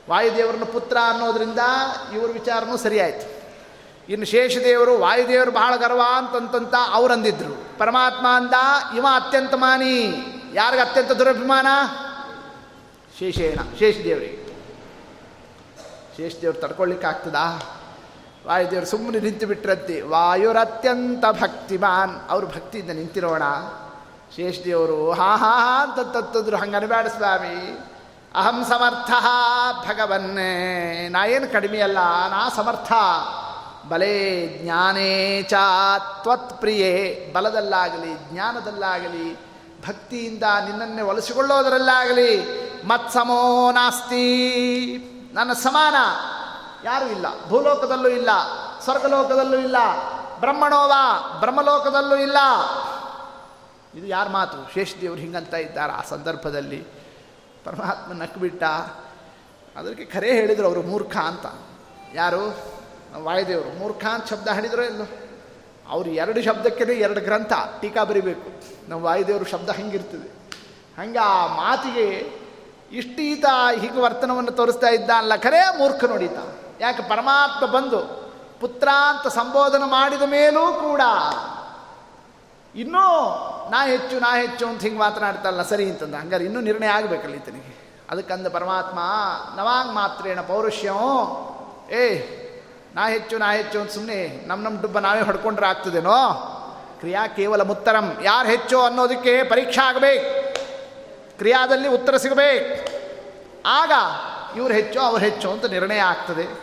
ವಾಯುದೇವರನ್ನು 0.09 0.65
ಪುತ್ರ 0.65 0.97
ಅನ್ನೋದ್ರಿಂದ 1.09 1.59
ಇವ್ರ 2.13 2.31
ವಿಚಾರನೂ 2.31 2.77
ಸರಿ 2.77 2.99
ಆಯ್ತು 2.99 3.34
ಇನ್ನು 4.09 4.25
ಶೇಷದೇವರು, 4.25 4.99
ವಾಯುದೇವರು 4.99 5.51
ಬಹಳ 5.51 5.75
ಗರ್ವ 5.75 6.01
ಅಂತಂತಂತ 6.15 6.73
ಅವರಂದಿದ್ರು. 6.91 7.77
ಪರಮಾತ್ಮ 7.77 8.27
ಅಂದ, 8.27 8.53
ಇವ 8.97 9.05
ಅತ್ಯಂತ 9.15 9.53
ಮಾನಿ. 9.53 10.25
ಯಾರಿಗೆ 10.53 10.81
ಅತ್ಯಂತ 10.81 11.11
ದುರಭಿಮಾನ? 11.11 11.67
ಶೇಷೇಣ 13.19 13.59
ಶೇಷದೇವರಿಗೆ. 13.79 14.45
ಶೇಷದೇವ್ರು 16.17 16.59
ತಡ್ಕೊಳ್ಳಿಕ್ಕೆ 16.59 17.07
ಆಗ್ತದಾ 17.07 17.77
ವಾಯುದೇವರು 18.47 18.85
ಸುಮ್ಮನೆ 18.85 19.19
ನಿಂತು 19.19 19.47
ಬಿಟ್ರಂತೆ, 19.47 20.01
ವಾಯುರತ್ಯಂತ 20.01 21.25
ಭಕ್ತಿಮಾನ್. 21.25 22.21
ಅವರು 22.29 22.47
ಭಕ್ತಿಯಿಂದ 22.47 22.89
ನಿಂತಿರೋಣ. 22.89 23.43
ಶೇಷದೇವರು, 24.35 25.11
ಹಾ 25.11 25.35
ಹಾ 25.35 25.57
ಹಾ 25.57 25.83
ಅಂತ 25.83 26.17
ತತ್ತದ್ರು 26.17 26.57
ಹಂಗೆ 26.57 26.75
ಅನಬೇಡ 26.75 27.07
ಸ್ವಾಮಿ. 27.07 27.79
ಅಹಂ 28.35 28.65
ಸಮರ್ಥ 28.65 29.11
ಭಗವನ್ನೇ. 29.87 31.09
ನಾ 31.09 31.25
ಏನು 31.25 31.51
ಕಡಿಮೆ 31.51 31.79
ಅಲ್ಲ, 31.79 31.97
ನಾ 32.29 32.49
ಸಮರ್ಥ. 32.49 32.93
ಬಲೇ 33.89 34.47
ಜ್ಞಾನೇ 34.63 35.41
ಚ 35.43 35.53
ತ್ವತ್ಪ್ರಿಯೇ 36.21 37.29
ಬಲದಲ್ಲಾಗಲಿ, 37.35 38.33
ಜ್ಞಾನದಲ್ಲಾಗಲಿ, 38.33 39.39
ಭಕ್ತಿಯಿಂದ 39.87 40.43
ನಿನ್ನನ್ನೇ 40.65 41.01
ಒಲಿಸಿಕೊಳ್ಳೋದರಲ್ಲಾಗಲಿ 41.01 42.65
ಮತ್ಸಮೋ 42.87 43.71
ನಾಸ್ತಿ. 43.71 44.25
ನನ್ನ 45.33 45.53
ಸಮಾನ 45.53 45.95
ಯಾರೂ 46.83 47.05
ಇಲ್ಲ, 47.05 47.25
ಭೂಲೋಕದಲ್ಲೂ 47.47 48.09
ಇಲ್ಲ, 48.09 48.29
ಸ್ವರ್ಗಲೋಕದಲ್ಲೂ 48.79 49.57
ಇಲ್ಲ, 49.57 49.75
ಬ್ರಹ್ಮಣೋವ, 50.39 50.93
ಬ್ರಹ್ಮಲೋಕದಲ್ಲೂ 51.39 52.15
ಇಲ್ಲ. 52.15 52.37
ಇದು 53.95 54.07
ಯಾರ 54.07 54.29
ಮಾತು? 54.29 54.73
ಶೇಷದೇವರು 54.73 55.19
ಹಿಂಗಂತ 55.19 55.53
ಇದ್ದಾರೆ 55.53 55.93
ಆ 55.93 56.01
ಸಂದರ್ಭದಲ್ಲಿ. 56.01 56.77
ಪರಮಾತ್ಮ 57.65 58.13
ನಕ್ಬಿಟ್ಟ. 58.13 58.63
ಅದಕ್ಕೆ 59.77 60.05
ಕರೆ 60.05 60.31
ಹೇಳಿದರು 60.31 60.67
ಅವರು 60.67 60.81
ಮೂರ್ಖ 60.81 61.17
ಅಂತ. 61.17 61.45
ಯಾರು? 62.13 62.74
ವಾಯುದೇವರು 63.23 63.79
ಮೂರ್ಖ 63.79 64.05
ಅಂತ 64.05 64.29
ಶಬ್ದ 64.29 64.47
ಹಾಡಿದ್ರೋ 64.47 64.83
ಎಲ್ಲೋ 64.83 65.05
ಅವ್ರು 65.89 66.09
ಎರಡು 66.09 66.41
ಶಬ್ದಕ್ಕೆ 66.41 66.83
ಎರಡು 66.83 67.21
ಗ್ರಂಥ, 67.21 67.53
ಟೀಕಾ 67.81 68.03
ಬರಿಬೇಕು. 68.03 68.49
ನಮ್ಮ 68.89 69.03
ವಾಯುದೇವರು 69.03 69.45
ಶಬ್ದ 69.45 69.69
ಹಂಗಿರ್ತದೆ. 69.69 70.45
ಹಂಗೆ 71.01 71.19
ಆ 71.19 71.47
ಮಾತಿಗೆ 71.47 72.09
ಇಷ್ಟೀತ 72.91 73.45
ಹೀಗೆ 73.79 73.99
ವರ್ತನವನ್ನು 73.99 74.51
ತೋರಿಸ್ತಾ 74.51 74.87
ಇದ್ದ 74.87 75.09
ಅಲ್ಲ 75.17 75.35
ಖರೇ 75.35 75.77
ಮೂರ್ಖ 75.77 76.03
ನೋಡಿತ 76.03 76.37
ಯಾಕೆ 76.79 77.09
ಪರಮಾತ್ಮ 77.09 77.65
ಬಂದು 77.65 78.25
ಪುತ್ರ 78.59 78.87
ಅಂತ 79.09 79.33
ಸಂಬೋಧನೆ 79.33 79.89
ಮಾಡಿದ 79.89 80.21
ಮೇಲೂ 80.21 80.73
ಕೂಡ 80.73 81.01
ಇನ್ನೂ 82.75 83.29
ನಾ 83.69 83.85
ಹೆಚ್ಚು 83.85 84.19
ನಾ 84.19 84.37
ಹೆಚ್ಚು 84.37 84.67
ಅಂತ 84.67 84.81
ಹಿಂಗೆ 84.81 84.99
ಮಾತನಾಡ್ತಾರಲ್ಲ 84.99 85.61
ಸರಿ 85.61 85.89
ಅಂತಂದ. 85.89 86.15
ಹಂಗಾರೆ 86.15 86.45
ಇನ್ನೂ 86.45 86.61
ನಿರ್ಣಯ 86.61 86.87
ಆಗಬೇಕಲ್ಲ 86.87 87.35
ಈತನಿಗೆ. 87.35 88.03
ಅದಕ್ಕಂದ 88.09 88.47
ಪರಮಾತ್ಮ, 88.47 88.99
ನವಾಂಗ್ 89.59 89.93
ಮಾತ್ರೇಣ 89.93 90.41
ಪೌರುಷ್ಯಂ. 90.41 90.97
ಏ 91.91 92.15
ನಾ 92.95 93.07
ಹೆಚ್ಚು 93.07 93.37
ನಾ 93.37 93.51
ಹೆಚ್ಚು 93.51 93.81
ಅಂತ 93.81 93.91
ಸುಮ್ಮನೆ 93.91 94.47
ನಮ್ಮ 94.47 94.63
ನಮ್ಮ 94.63 94.81
ಡುಬ್ಬ 94.81 94.99
ನಾವೇ 94.99 95.21
ಹೊಡ್ಕೊಂಡ್ರೆ 95.21 95.67
ಆಗ್ತದೇನೋ? 95.67 96.51
ಕ್ರಿಯಾ 96.99 97.27
ಕೇವಲ 97.27 97.63
ಉತ್ತರಂ 97.63 98.17
ಯಾರು 98.23 98.47
ಹೆಚ್ಚು 98.47 98.81
ಅನ್ನೋದಕ್ಕೆ 98.81 99.43
ಪರೀಕ್ಷೆ 99.43 99.81
ಆಗಬೇಕು. 99.81 100.55
ಕ್ರಿಯಾದಲ್ಲಿ 101.37 101.87
ಉತ್ತರ 101.87 102.17
ಸಿಗಬೇಕು. 102.17 102.95
ಆಗ 103.65 103.91
ಇವ್ರು 104.57 104.73
ಹೆಚ್ಚು, 104.73 104.99
ಅವ್ರು 104.99 105.25
ಹೆಚ್ಚು 105.25 105.51
ಅಂತ 105.51 105.65
ನಿರ್ಣಯ 105.65 105.99
ಆಗ್ತದೆ. 105.99 106.59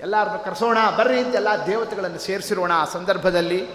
ಎಲ್ಲರನ್ನು 0.00 0.44
ಕರೆಸೋಣ, 0.44 0.78
ಬರ್ರಿ 0.98 1.20
ಅಂತ 1.20 1.34
ಎಲ್ಲ 1.34 1.48
ದೇವತೆಗಳನ್ನು 1.66 2.18
ಸೇರಿಸಿರೋಣ 2.18 2.72
ಆ 2.74 2.84
ಸಂದರ್ಭದಲ್ಲಿ. 2.84 3.68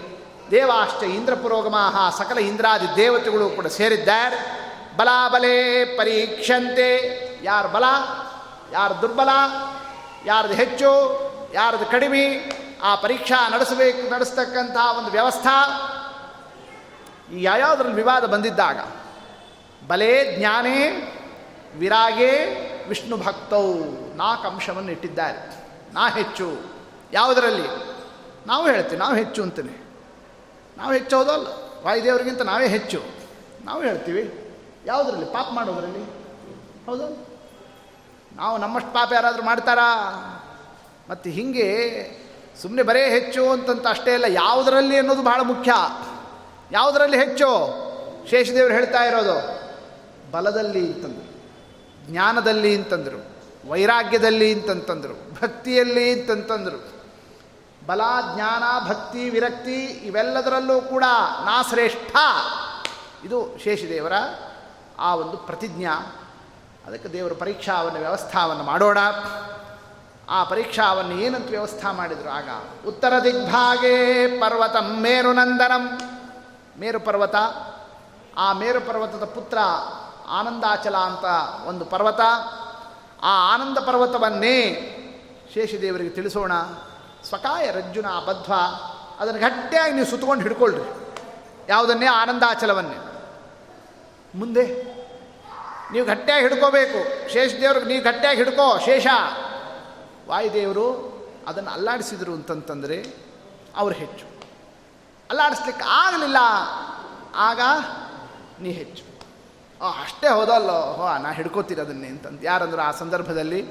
ದೇವಾಶ್ಚ 0.51 1.03
ಇಂದ್ರ 1.03 1.33
ಪುರೋಗಮಾಹ 1.33 2.15
ಸಕಲ 2.17 2.37
ಇಂದ್ರಾದಿ 2.37 2.95
ದೇವತೆಗಳು 2.95 3.49
ಕೂಡ 3.49 3.67
ಸೇರಿದ್ದಾರೆ. 3.67 4.65
ಬಲಾಬಲೇ 4.97 5.85
ಪರೀಕ್ಷಂತೆ. 5.97 7.19
ಯಾರು 7.43 7.67
ಬಲ? 7.67 7.83
ಯಾರು 8.71 9.01
ದುರ್ಬಲ? 9.01 9.29
ಯಾರ್ದು 10.25 10.53
ಹೆಚ್ಚು? 10.53 11.24
ಯಾರ್ದು 11.56 11.86
ಕಡಿಮೆ, 11.86 12.51
ಆ 12.84 12.95
ಪರೀಕ್ಷಾ 12.95 13.49
ನಡೆಸಬೇಕು 13.49 14.10
ನಡೆಸ್ತಕ್ಕಂತಹ 14.10 14.97
ಒಂದು 14.97 15.12
ವ್ಯವಸ್ಥಾ. 15.12 15.51
ಈ 17.34 17.43
ಯಾವ್ಯಾವುದ್ರಲ್ಲಿ 17.43 17.95
ವಿವಾದ 17.95 18.26
ಬಂದಿದ್ದಾಗ? 18.26 18.78
ಬಲೇ 19.88 20.36
ಜ್ಞಾನೇ, 20.39 20.89
ವಿರಾಗೇ 21.78 22.62
ವಿಷ್ಣು 22.88 23.18
ಭಕ್ತೌ. 23.18 23.74
ನಾಲ್ಕು 24.16 24.47
ಅಂಶವನ್ನು 24.47 24.91
ಇಟ್ಟಿದ್ದಾರೆ. 24.91 25.66
ನಾ 25.93 26.10
ಹೆಚ್ಚು. 26.10 26.58
ಯಾವುದರಲ್ಲಿ? 27.14 27.68
ನಾವು 28.47 28.70
ಹೇಳ್ತೀವಿ, 28.70 28.97
ನಾವು 28.97 29.16
ಹೆಚ್ಚು 29.16 29.43
ಅಂತಾನೆ. 29.43 29.86
ನಾವು 30.78 30.93
ಹೆಚ್ಚು 30.93 31.18
ಹೌದಲ್ಲ 31.18 31.47
ವಾಯುದೇವರಿಗಿಂತ 31.86 32.41
ನಾವೇ 32.41 32.68
ಹೆಚ್ಚು. 32.68 33.03
ನಾವು 33.66 33.84
ಹೇಳ್ತೀವಿ, 33.84 34.51
ಯಾವುದರಲ್ಲಿ? 34.86 35.26
ಪಾಪ 35.26 35.45
ಮಾಡೋದರಲ್ಲಿ. 35.51 36.03
ಹೌದು. 36.86 37.28
ನಾವು 38.36 38.58
ನಮ್ಮಷ್ಟು 38.58 38.93
ಪಾಪ 38.93 39.14
ಯಾರಾದರೂ 39.14 39.43
ಮಾಡ್ತಾರಾ? 39.43 39.86
ಮತ್ತು 41.10 41.30
ಹೀಗೆ 41.30 41.68
ಸುಮ್ಮನೆ 42.62 42.84
ಬರೇ 42.84 43.10
ಹೆಚ್ಚು 43.10 43.49
ಅಂತಂತ 43.49 43.88
ಅಷ್ಟೇ 43.88 44.14
ಅಲ್ಲ, 44.14 44.26
ಯಾವುದರಲ್ಲಿ 44.30 44.97
ಅನ್ನೋದು 44.97 45.24
ಬಹಳ 45.24 45.41
ಮುಖ್ಯ. 45.41 45.74
ಯಾವುದರಲ್ಲಿ 46.72 47.18
ಹೆಚ್ಚು? 47.18 47.49
ಶೇಷದೇವರು 48.30 48.74
ಹೇಳ್ತಾ 48.74 49.03
ಇರೋದು, 49.03 49.36
ಬಲದಲ್ಲಿ 50.32 50.93
ಅಂತಂದರು, 50.93 51.32
ಜ್ಞಾನದಲ್ಲಿ 52.08 52.76
ಅಂತಂದರು, 52.76 53.20
ವೈರಾಗ್ಯದಲ್ಲಿ 53.70 54.53
ಅಂತಂತಂದರು, 54.53 55.41
ಭಕ್ತಿಯಲ್ಲಿ 55.41 56.12
ಅಂತಂತಂದರು. 56.12 56.95
ಬಲ, 57.86 58.01
ಜ್ಞಾನ, 58.36 58.64
ಭಕ್ತಿ, 58.89 59.30
ವಿರಕ್ತಿ 59.30 59.86
ಇವೆಲ್ಲದರಲ್ಲೂ 59.86 60.82
ಕೂಡ 60.82 61.03
ನಾ 61.45 61.62
ಶ್ರೇಷ್ಠ. 61.62 62.16
ಇದು 63.26 63.58
ಶೇಷದೇವರ 63.64 64.14
ಆ 64.99 65.16
ಒಂದು 65.16 65.38
ಪ್ರತಿಜ್ಞಾ. 65.38 66.16
ಅದಕ್ಕೆ 66.88 67.10
ದೇವರು 67.10 67.36
ಪರೀಕ್ಷಾವನ್ನು 67.36 67.99
ವ್ಯವಸ್ಥಾವನ್ನು 67.99 68.64
ಮಾಡೋಣ. 68.64 68.97
ಆ 70.30 70.43
ಪರೀಕ್ಷಾವನ್ನು 70.43 71.11
ಏನಂತ 71.11 71.49
ವ್ಯವಸ್ಥಾ 71.49 71.91
ಮಾಡಿದರು 71.91 72.30
ಆಗ? 72.30 72.49
ಉತ್ತರ 72.88 73.13
ದಿಗ್ಭಾಗೇ 73.23 74.28
ಪರ್ವತಂ 74.28 75.01
ಮೇರುನಂದನಂ. 75.01 75.99
ಮೇರು 76.80 76.99
ಪರ್ವತ. 76.99 77.36
ಆ 78.38 78.53
ಮೇರು 78.53 78.82
ಪರ್ವತದ 78.82 79.23
ಪುತ್ರ 79.23 79.57
ಆನಂದಾಚಲ 80.28 80.97
ಅಂತ 80.97 81.26
ಒಂದು 81.67 81.86
ಪರ್ವತ. 81.86 82.19
ಆ 83.23 83.53
ಆನಂದ 83.53 83.78
ಪರ್ವತವನ್ನೇ 83.78 84.91
ಶೇಷದೇವರಿಗೆ 85.53 86.09
ತಿಳಿಸೋಣ. 86.09 86.53
ಸ್ವಕಾಯ 87.23 87.71
ರಜ್ಜುನ 87.71 88.05
ಬದ್ಧ. 88.26 88.51
ಅದನ್ನು 89.19 89.41
ಗಟ್ಟಿಯಾಗಿ 89.41 89.93
ನೀವು 89.93 90.07
ಸುತ್ತಕೊಂಡು 90.07 90.43
ಹಿಡ್ಕೊಳ್ರಿ. 90.43 91.15
ಯಾವುದನ್ನೇ? 91.69 92.05
ಆನಂದಾಚಲವನ್ನೇ. 92.05 92.97
ಮುಂದೆ? 94.36 94.84
ನೀವು 95.91 96.05
ಗಟ್ಟಿಯಾಗಿ 96.05 96.47
ಹಿಡ್ಕೋಬೇಕು. 96.47 97.30
ಶೇಷದೇವ್ರಿಗೆ 97.34 97.88
ನೀವು 97.88 98.03
ಗಟ್ಟಿಯಾಗಿ 98.03 98.43
ಹಿಡ್ಕೋ. 98.43 98.80
ಶೇಷ. 98.86 99.07
ವಾಯುದೇವರು 100.30 100.88
ಅದನ್ನು 101.47 101.71
ಅಲ್ಲಾಡಿಸಿದರು 101.71 102.34
ಅಂತಂತಂದರೆ 102.34 102.97
ಅವರು 103.78 103.95
ಹೆಚ್ಚು. 103.95 104.26
ಅಲ್ಲಾಡಿಸ್ಲಿಕ್ಕೆ 105.30 105.86
ಆಗಲಿಲ್ಲ, 105.88 106.39
ಆಗ 107.36 107.61
ನೀ 108.61 108.71
ಹೆಚ್ಚು. 108.71 109.03
ಅಷ್ಟೇ 110.01 110.28
ಹೋದಲ್ಲೋ? 110.28 110.80
ಹೋ 110.93 111.05
ನಾ 111.17 111.32
ಹಿಡ್ಕೋತೀರಿ 111.32 111.82
ಅದನ್ನೇ 111.82 112.07
ಅಂತಂದು. 112.07 112.41
ಯಾರಂದ್ರೆ 112.43 112.82
ಆ 112.82 112.91
ಸಂದರ್ಭದಲ್ಲಿ 112.91 113.61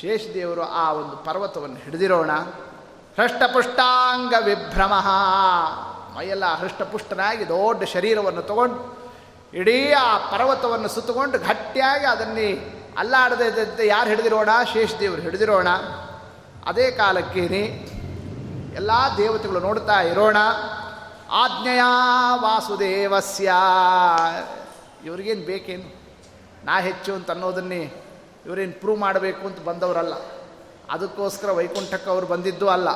ಶೇಷದೇವರು 0.00 0.62
ಆ 0.62 0.84
ಒಂದು 0.92 1.16
ಪರ್ವತವನ್ನು 1.16 1.76
ಹಿಡಿದಿರೋಣ. 1.76 2.32
ಹೃಷ್ಟಪುಷ್ಟಾಂಗ 3.18 4.34
ವಿಭ್ರಮ. 4.44 4.94
ಮೈಯೆಲ್ಲ 6.16 6.46
ಹೃಷ್ಟಪುಷ್ಟನಾಗಿ 6.54 7.44
ದೊಡ್ಡ 7.48 7.82
ಶರೀರವನ್ನು 7.84 8.42
ತಗೊಂಡು, 8.42 8.78
ಇಡೀ 9.54 9.78
ಆ 9.92 10.18
ಪರ್ವತವನ್ನು 10.30 10.88
ಸುತ್ತಕೊಂಡು 10.88 11.38
ಗಟ್ಟಿಯಾಗಿ 11.38 12.06
ಅದನ್ನೇ 12.06 12.48
ಅಲ್ಲಾಡದಂತೆ 12.98 13.86
ಯಾರು 13.86 14.10
ಹಿಡಿದಿರೋಣ? 14.10 14.48
ಶೇಷದೇವರು 14.72 15.22
ಹಿಡಿದಿರೋಣ. 15.22 15.68
ಅದೇ 16.66 16.90
ಕಾಲಕ್ಕೇನೆ 16.90 17.62
ಎಲ್ಲ 18.74 18.90
ದೇವತೆಗಳು 19.16 19.60
ನೋಡ್ತಾ 19.60 20.00
ಇರೋಣ. 20.00 20.36
ಆಜ್ಞೆಯ 21.30 21.80
ವಾಸುದೇವಸ್ಯ. 22.34 23.52
ಇವ್ರಿಗೇನು 25.04 25.46
ಬೇಕೇನು? 25.46 26.02
ನಾ 26.64 26.80
ಹೆಚ್ಚು 26.80 27.14
ಅಂತ 27.14 27.30
ಅನ್ನೋದನ್ನೇ 27.30 27.92
ಇವರೇನು 28.46 28.80
ಪ್ರೂವ್ 28.80 28.98
ಮಾಡಬೇಕು 28.98 29.46
ಅಂತ 29.46 29.60
ಬಂದವರಲ್ಲ. 29.60 30.14
ಅದಕ್ಕೋಸ್ಕರ 30.90 31.50
ವೈಕುಂಠಕ್ಕೆ 31.50 32.10
ಅವರು 32.10 32.26
ಬಂದಿದ್ದು 32.26 32.68
ಅಲ್ಲ. 32.68 32.88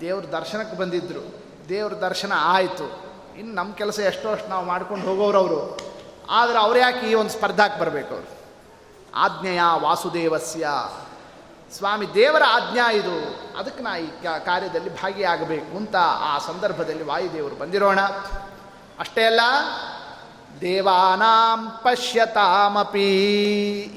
ದೇವ್ರ 0.00 0.24
ದರ್ಶನಕ್ಕೆ 0.24 0.76
ಬಂದಿದ್ದರು 0.76 1.34
ದೇವ್ರ 1.68 1.94
ದರ್ಶನ 1.94 2.32
ಆಯಿತು. 2.36 3.14
ಇನ್ನು 3.38 3.54
ನಮ್ಮ 3.54 3.74
ಕೆಲಸ 3.74 3.98
ಎಷ್ಟೋ 3.98 4.30
ಅಷ್ಟು 4.30 4.48
ನಾವು 4.48 4.66
ಮಾಡ್ಕೊಂಡು 4.66 5.06
ಹೋಗೋರು 5.06 5.38
ಅವರು 5.38 5.78
ಆದರೆ 6.30 6.58
ಅವ್ರು 6.58 6.78
ಯಾಕೆ 6.78 7.10
ಈ 7.10 7.14
ಒಂದು 7.14 7.30
ಸ್ಪರ್ಧಾಕ್ಕೆ 7.30 7.80
ಬರಬೇಕು 7.80 8.14
ಅವರು 8.14 8.43
ಆಜ್ಞೆಯ 9.14 9.60
ವಾಸುದೇವಸ್ಯ. 9.74 10.68
ಸ್ವಾಮಿ, 11.76 12.14
ದೇವರ 12.14 12.42
ಆಜ್ಞಾ 12.48 12.92
ಇದು. 12.92 13.34
ಅದಕ್ಕೆ 13.58 13.84
ನಾ 13.84 13.96
ಈ 13.96 14.10
ಕಾರ್ಯದಲ್ಲಿ 14.44 15.02
ಭಾಗಿಯಾಗಬೇಕು 15.02 15.76
ಅಂತ 15.76 15.96
ಆ 16.20 16.38
ಸಂದರ್ಭದಲ್ಲಿ 16.38 17.04
ವಾಯುದೇವರು 17.04 17.56
ಬಂದಿರೋಣ. 17.56 18.00
ಅಷ್ಟೇ 18.98 19.24
ಅಲ್ಲ, 19.24 19.40
ದೇವಾನಾಂ 20.60 21.70
ಪಶ್ಯತಾಮಪಿ. 21.70 23.22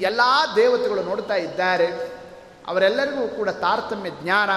ಎಲ್ಲ 0.00 0.20
ದೇವತೆಗಳು 0.56 1.02
ನೋಡ್ತಾ 1.02 1.34
ಇದ್ದಾರೆ. 1.34 1.86
ಅವರೆಲ್ಲರಿಗೂ 2.68 3.28
ಕೂಡ 3.28 3.48
ತಾರತಮ್ಯ 3.48 4.10
ಜ್ಞಾನ. 4.10 4.50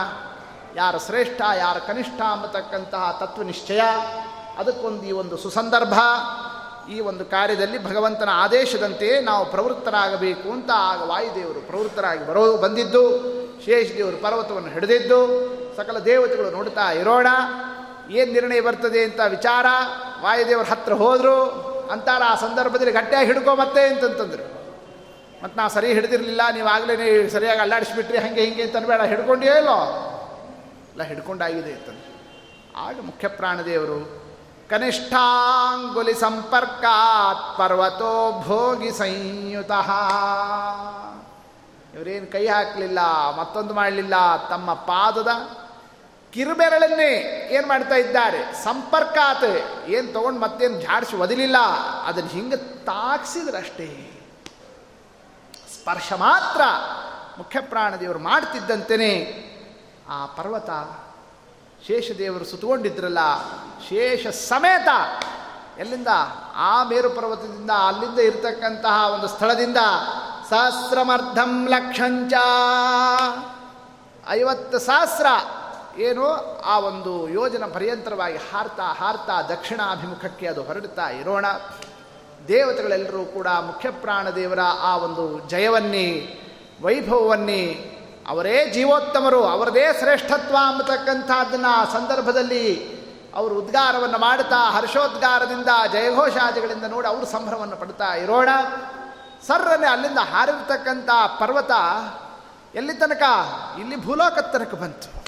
ಯಾರ 0.75 0.97
ಶ್ರೇಷ್ಠ, 0.97 1.41
ಯಾರ 1.57 1.77
ಕನಿಷ್ಠ 1.79 2.21
ಅನ್ನತಕ್ಕಂತಹ 2.21 3.17
ತತ್ವ 3.19 3.41
ನಿಶ್ಚಯ 3.43 3.81
ಅದಕ್ಕೊಂದು 4.57 5.03
ಈ 5.03 5.11
ಒಂದು 5.11 5.37
ಸುಸಂದರ್ಭ. 5.37 5.93
ಈ 6.91 6.99
ಒಂದು 6.99 7.25
ಕಾರ್ಯದಲ್ಲಿ 7.25 7.83
ಭಗವಂತನ 7.83 8.29
ಆದೇಶದಂತೆ 8.33 9.21
ನಾವು 9.21 9.51
ಪ್ರವೃತ್ತರಾಗಬೇಕು 9.51 10.51
ಅಂತ 10.51 10.69
ಆಗ 10.75 11.01
ವಾಯುದೇವರು 11.01 11.61
ಪ್ರವೃತ್ತರಾಗಿ 11.61 12.27
ಬರೋ, 12.27 12.57
ಬಂದಿದ್ದು. 12.57 13.03
ಶೇಷದೇವರು 13.65 14.17
ಪರ್ವತವನ್ನು 14.17 14.69
ಹಿಡಿದಿದ್ದು. 14.69 15.19
ಸಕಲ 15.77 15.99
ದೇವತೆಗಳು 15.99 16.51
ನೋಡ್ತಾ 16.51 16.91
ಇರೋಣ. 16.91 17.27
ಏನು 18.09 18.33
ನಿರ್ಣಯ 18.33 18.61
ಬರ್ತದೆ 18.61 19.03
ಅಂತ 19.03 19.19
ವಿಚಾರ. 19.29 19.65
ವಾಯುದೇವರ 20.21 20.63
ಹತ್ರ 20.63 20.93
ಹೋದರು. 20.93 21.71
ಅಂತಾರ 21.91 22.21
ಆ 22.25 22.35
ಸಂದರ್ಭದಲ್ಲಿ 22.35 22.91
ಗಟ್ಟಿಯಾಗಿ 22.91 23.27
ಹಿಡ್ಕೊ 23.27 23.55
ಮತ್ತೆ 23.55 23.87
ಅಂತಂತಂದರು. 23.87 24.61
ಮತ್ತು 25.43 25.57
ನಾವು 25.57 25.71
ಸರಿ 25.71 25.93
ಹಿಡಿದಿರಲಿಲ್ಲ, 25.93 26.41
ನೀವು 26.53 27.29
ಸರಿಯಾಗಿ 27.29 27.59
ಅಲ್ಲಾಡಿಸ್ಬಿಟ್ರಿ, 27.59 28.17
ಹಂಗೆ 28.17 28.41
ಹಿಂಗೆ 28.41 28.63
ಅಂತ 28.63 28.75
ಅನ್ಬೇಡ 28.77 29.01
ಹಿಡ್ಕೊಂಡೇ 29.01 29.45
ಇಲ್ಲೋ? 29.45 30.07
ಎಲ್ಲ 30.91 31.03
ಹಿಡ್ಕೊಂಡಾಗಿದೆ 31.03 31.73
ಅಂತಂದು 31.73 32.11
ಆಗ 32.77 32.95
ಮುಖ್ಯ 33.01 33.27
ಪ್ರಾಣದೇವರು 33.27 34.20
ಕನಿಷ್ಠಾಂಗುಲಿ 34.71 36.13
ಸಂಪರ್ಕಾತ್ 36.15 37.57
ಪರ್ವತೋ 37.57 38.13
ಭೋಗಿ 38.43 38.91
ಸಂಯುತ. 38.91 39.71
ಇವರೇನು 41.93 42.27
ಕೈ 42.31 42.47
ಹಾಕಲಿಲ್ಲ, 42.47 42.99
ಮತ್ತೊಂದು 43.39 43.73
ಮಾಡಲಿಲ್ಲ, 43.73 44.15
ತಮ್ಮ 44.49 44.73
ಪಾದದ 44.73 45.31
ಕಿರುಬೆರಳನ್ನೇ 46.33 47.11
ಏನು 47.51 47.67
ಮಾಡ್ತಾ 47.67 47.95
ಇದ್ದಾರೆ? 47.95 48.63
ಸಂಪರ್ಕಾತ್, 48.63 49.49
ಏನು 49.87 50.07
ತಗೊಂಡು 50.13 50.39
ಮತ್ತೇನು 50.39 50.81
ಝಾಡಿಸಿ 50.81 51.15
ಒದಿಲಿಲ್ಲ 51.15 51.57
ಅದನ್ನು 52.05 52.29
ಹಿಂಗೆ 52.29 52.57
ತಾಕ್ಸಿದ್ರಷ್ಟೇ 52.85 53.89
ಸ್ಪರ್ಶ 55.73 56.13
ಮಾತ್ರ 56.13 56.61
ಮುಖ್ಯ 57.37 57.59
ಪ್ರಾಣದೇವರು 57.61 58.19
ಮಾಡ್ತಿದ್ದಂತೆಯೇ 58.19 59.13
ಆ 60.09 60.25
ಪರ್ವತ 60.25 60.69
ಶೇಷದೇವರು 61.87 62.45
ಸುತ್ತುಕೊಂಡಿದ್ರಲ್ಲ, 62.45 63.19
ಶೇಷ 63.89 64.27
ಸಮೇತ 64.27 64.89
ಎಲ್ಲಿಂದ? 65.79 66.07
ಆ 66.55 66.83
ಮೇರು 66.83 67.09
ಪರ್ವತದಿಂದ, 67.09 67.71
ಅಲ್ಲಿಂದ 67.71 68.19
ಇರತಕ್ಕಂತಹ 68.19 69.13
ಒಂದು 69.13 69.27
ಸ್ಥಳದಿಂದ 69.27 69.77
ಸಹಸ್ರಮರ್ಧಂ 70.49 71.67
ಲಕ್ಷಂಚ. 71.67 72.33
ಐವತ್ತು 74.29 74.79
ಸಹಸ್ರ 74.79 75.25
ಏನು 75.99 76.25
ಆ 76.61 76.79
ಒಂದು 76.79 77.29
ಯೋಜನ 77.29 77.65
ಪರ್ಯಂತರವಾಗಿ 77.65 78.37
ಹಾರ್ತಾ 78.37 78.83
ಹಾರ್ತಾ 78.83 79.41
ದಕ್ಷಿಣಾಭಿಮುಖಕ್ಕೆ 79.41 80.47
ಅದು 80.47 80.63
ಹೊರಡ್ತಾ 80.63 81.09
ಇರೋಣ. 81.09 81.45
ದೇವತೆಗಳೆಲ್ಲರೂ 82.47 83.25
ಕೂಡ 83.25 83.47
ಮುಖ್ಯ 83.47 83.89
ಪ್ರಾಣದೇವರ 83.91 84.59
ಆ 84.81 84.97
ಒಂದು 84.97 85.49
ಜಯವನ್ನೇ, 85.49 86.07
ವೈಭವವನ್ನೇ 86.81 87.90
ಅವರೇ 88.27 88.65
ಜೀವೋತ್ತಮರು, 88.73 89.43
ಅವರದೇ 89.43 89.85
ಶ್ರೇಷ್ಠತ್ವ 89.99 90.57
ಅಂಬತಕ್ಕಂಥದ್ದನ್ನ 90.67 91.65
ಸಂದರ್ಭದಲ್ಲಿ 91.93 92.91
ಅವರು 93.35 93.55
ಉದ್ಗಾರವನ್ನು 93.55 94.17
ಮಾಡುತ್ತಾ 94.17 94.71
ಹರ್ಷೋದ್ಗಾರದಿಂದ, 94.71 95.67
ಜಯಘೋಷಾದಿಗಳಿಂದ 95.93 96.83
ನೋಡಿ 96.83 97.07
ಅವರು 97.07 97.25
ಸಂಭ್ರಮವನ್ನು 97.25 97.75
ಪಡ್ತಾ 97.75 98.13
ಇರೋಣ. 98.13 98.49
ಸರ್ರನೆ 99.47 99.87
ಅಲ್ಲಿಂದ 99.87 100.17
ಹಾರಿರ್ತಕ್ಕಂಥ 100.17 101.09
ಪರ್ವತ 101.39 101.71
ಎಲ್ಲಿ 102.75 102.93
ತನಕ? 102.93 103.23
ಇಲ್ಲಿ 103.79 104.05
ಭೂಲೋಕದ 104.05 104.41
ತನಕ 104.41 104.75
ಬಂತು. 104.75 105.23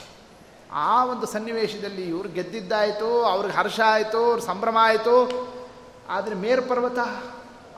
ಆ 0.72 1.06
ಒಂದು 1.06 1.28
ಸನ್ನಿವೇಶದಲ್ಲಿ 1.28 2.02
ಇವ್ರು 2.02 2.30
ಗೆದ್ದಿದ್ದಾಯಿತು, 2.30 3.26
ಅವ್ರಿಗೆ 3.26 3.58
ಹರ್ಷ 3.58 3.80
ಆಯಿತು, 3.80 4.18
ಅವ್ರ 4.18 4.39
ಸಂಭ್ರಮ 4.39 4.78
ಆಯಿತು. 4.82 5.16
ಆದರೆ 6.10 6.36
ಮೇರು 6.36 6.62
ಪರ್ವತ 6.62 7.00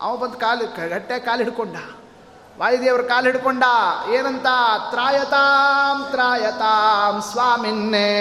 ಅವ 0.02 0.18
ಬಂದು 0.18 0.34
ಕಾಲು 0.34 0.90
ಗಟ್ಟೆ 0.90 1.20
ಕಾಲು 1.20 1.44
ಹಿಡ್ಕೊಂಡ. 1.44 1.76
ವಾಯುದೇವ್ರ 2.60 3.02
ಕಾಲು 3.02 3.26
ಹಿಡ್ಕೊಂಡ 3.26 3.64
ಏನಂತ? 4.10 4.46
ತ್ರಾಯತಾಂ 4.90 6.08
ತ್ರಾಯತಾಂ, 6.12 7.22
ಸ್ವಾಮಿನ್ನೇ, 7.22 8.12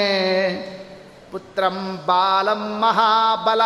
ಪುತ್ರಂ 1.32 2.00
ಬಾಲಂ 2.06 2.80
ಮಹಾಬಲ, 2.80 3.60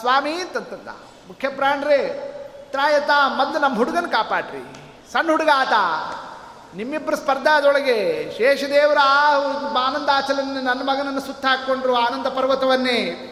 ಸ್ವಾಮಿ 0.00 0.32
ಅಂತಂತಂದ. 0.32 0.88
ಮುಖ್ಯ 1.28 1.48
ಪ್ರಾಣ್ರಿ 1.48 2.30
ತ್ರಾಯತ 2.70 3.10
ಮದ್ದು 3.26 3.58
ನಮ್ಮ 3.58 3.76
ಹುಡುಗನ 3.76 4.06
ಕಾಪಾಡ್ರಿ. 4.06 4.92
ಸಣ್ಣ 5.12 5.30
ಹುಡುಗ 5.30 5.48
ಆತ. 5.56 5.72
ನಿಮ್ಮಿಬ್ಬರು 6.76 7.16
ಸ್ಪರ್ಧಾದೊಳಗೆ 7.16 8.30
ಶೇಷದೇವರ 8.38 8.98
ಆ 9.02 9.34
ಆನಂದಾಚಲನೆ 9.86 10.62
ನನ್ನ 10.62 10.82
ಮಗನನ್ನು 10.82 11.20
ಸುತ್ತ 11.20 11.46
ಹಾಕ್ಕೊಂಡ್ರು 11.46 11.94
ಆನಂದ 11.94 12.26
ಪರ್ವತವನ್ನೇ. 12.26 13.26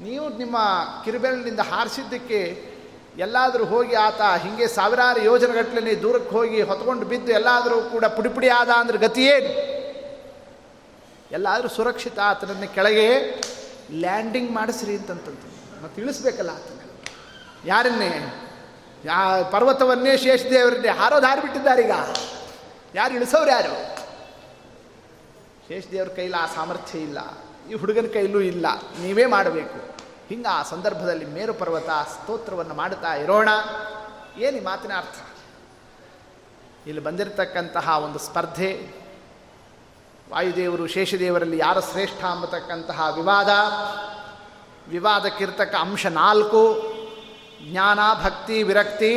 ನೀವು 0.00 0.28
ನಿಮ್ಮ 0.28 0.56
ಕಿರುಬೆರಳಿನಿಂದ 1.04 1.60
ಹಾರಿಸಿದ್ದಕ್ಕೆ 1.60 2.71
ಎಲ್ಲಾದರೂ 3.18 3.64
ಹೋಗಿ 3.64 3.94
ಆತ 3.94 4.20
ಹಿಂಗೆ 4.20 4.66
ಸಾವಿರಾರು 4.66 5.22
ಯೋಜನೆಗಟ್ಟಲೆ 5.22 6.02
ದೂರಕ್ಕೆ 6.02 6.30
ಹೋಗಿ 6.30 6.62
ಹೊತ್ಕೊಂಡು 6.62 7.06
ಬಿದ್ದು 7.06 7.32
ಎಲ್ಲಾದರೂ 7.32 7.82
ಕೂಡ 7.82 8.04
ಪುಡಿ 8.04 8.28
ಪುಡಿ 8.28 8.48
ಆದ 8.48 8.68
ಅಂದ್ರೆ 8.68 8.98
ಗತಿಯೇನು? 8.98 9.72
ಎಲ್ಲಾದರೂ 11.32 11.68
ಸುರಕ್ಷಿತ 11.68 12.18
ಆತನನ್ನು 12.18 12.74
ಕೆಳಗೆ 12.74 13.40
ಲ್ಯಾಂಡಿಂಗ್ 13.90 14.50
ಮಾಡಿಸ್ರಿ 14.50 14.96
ಅಂತಂತಂತ. 14.96 15.38
ಮತ್ತು 15.84 16.00
ಇಳಿಸ್ಬೇಕಲ್ಲ 16.00 16.50
ಆತನ. 16.50 16.90
ಯಾರನ್ನೇ? 17.64 18.34
ಯಾ 19.04 19.42
ಪರ್ವತವನ್ನೇ 19.50 20.16
ಶೇಷದೇವರನ್ನೇ 20.16 20.88
ಹಾರೋದು 20.88 21.78
ಈಗ. 21.78 21.90
ಯಾರು 22.94 23.14
ಇಳಿಸೋರು 23.14 23.50
ಯಾರು? 23.50 23.96
ಶೇಷದೇವ್ರ 25.68 26.08
ಕೈಲಿ 26.08 26.36
ಆ 26.36 26.46
ಸಾಮರ್ಥ್ಯ 26.46 26.98
ಇಲ್ಲ. 26.98 27.18
ಈ 27.70 27.74
ಹುಡುಗನ 27.74 28.06
ಕೈಲೂ 28.12 28.40
ಇಲ್ಲ. 28.40 28.66
ನೀವೇ 29.02 29.26
ಮಾಡಬೇಕು. 29.26 29.91
ಹಿಂಗೆ 30.32 30.48
ಆ 30.48 30.62
ಸಂದರ್ಭದಲ್ಲಿ 30.62 31.24
ಮೇರು 31.24 31.54
ಪರ್ವತ 31.54 31.88
ಸ್ತೋತ್ರವನ್ನು 31.88 32.74
ಮಾಡುತ್ತಾ 32.74 33.14
ಇರೋಣ. 33.14 33.48
ಏನು 34.38 34.64
ಮಾತಿನ 34.64 34.92
ಅರ್ಥ? 34.96 35.16
ಇಲ್ಲಿ 36.86 37.02
ಬಂದಿರತಕ್ಕಂತಹ 37.02 37.88
ಒಂದು 38.04 38.18
ಸ್ಪರ್ಧೆ, 38.18 38.94
ವಾಯುದೇವರು 40.30 40.86
ಶೇಷದೇವರಲ್ಲಿ 40.86 41.58
ಯಾರು 41.58 41.80
ಶ್ರೇಷ್ಠ 41.80 42.24
ಅಂಬತಕ್ಕಂತಹ 42.24 43.14
ವಿವಾದ, 43.14 43.48
ವಿವಾದಕ್ಕಿರ್ತಕ್ಕ 44.90 45.74
ಅಂಶ 45.74 46.06
ನಾಲ್ಕು, 46.06 46.82
ಜ್ಞಾನ, 47.70 47.98
ಭಕ್ತಿ, 48.24 48.62
ವಿರಕ್ತಿ, 48.62 49.14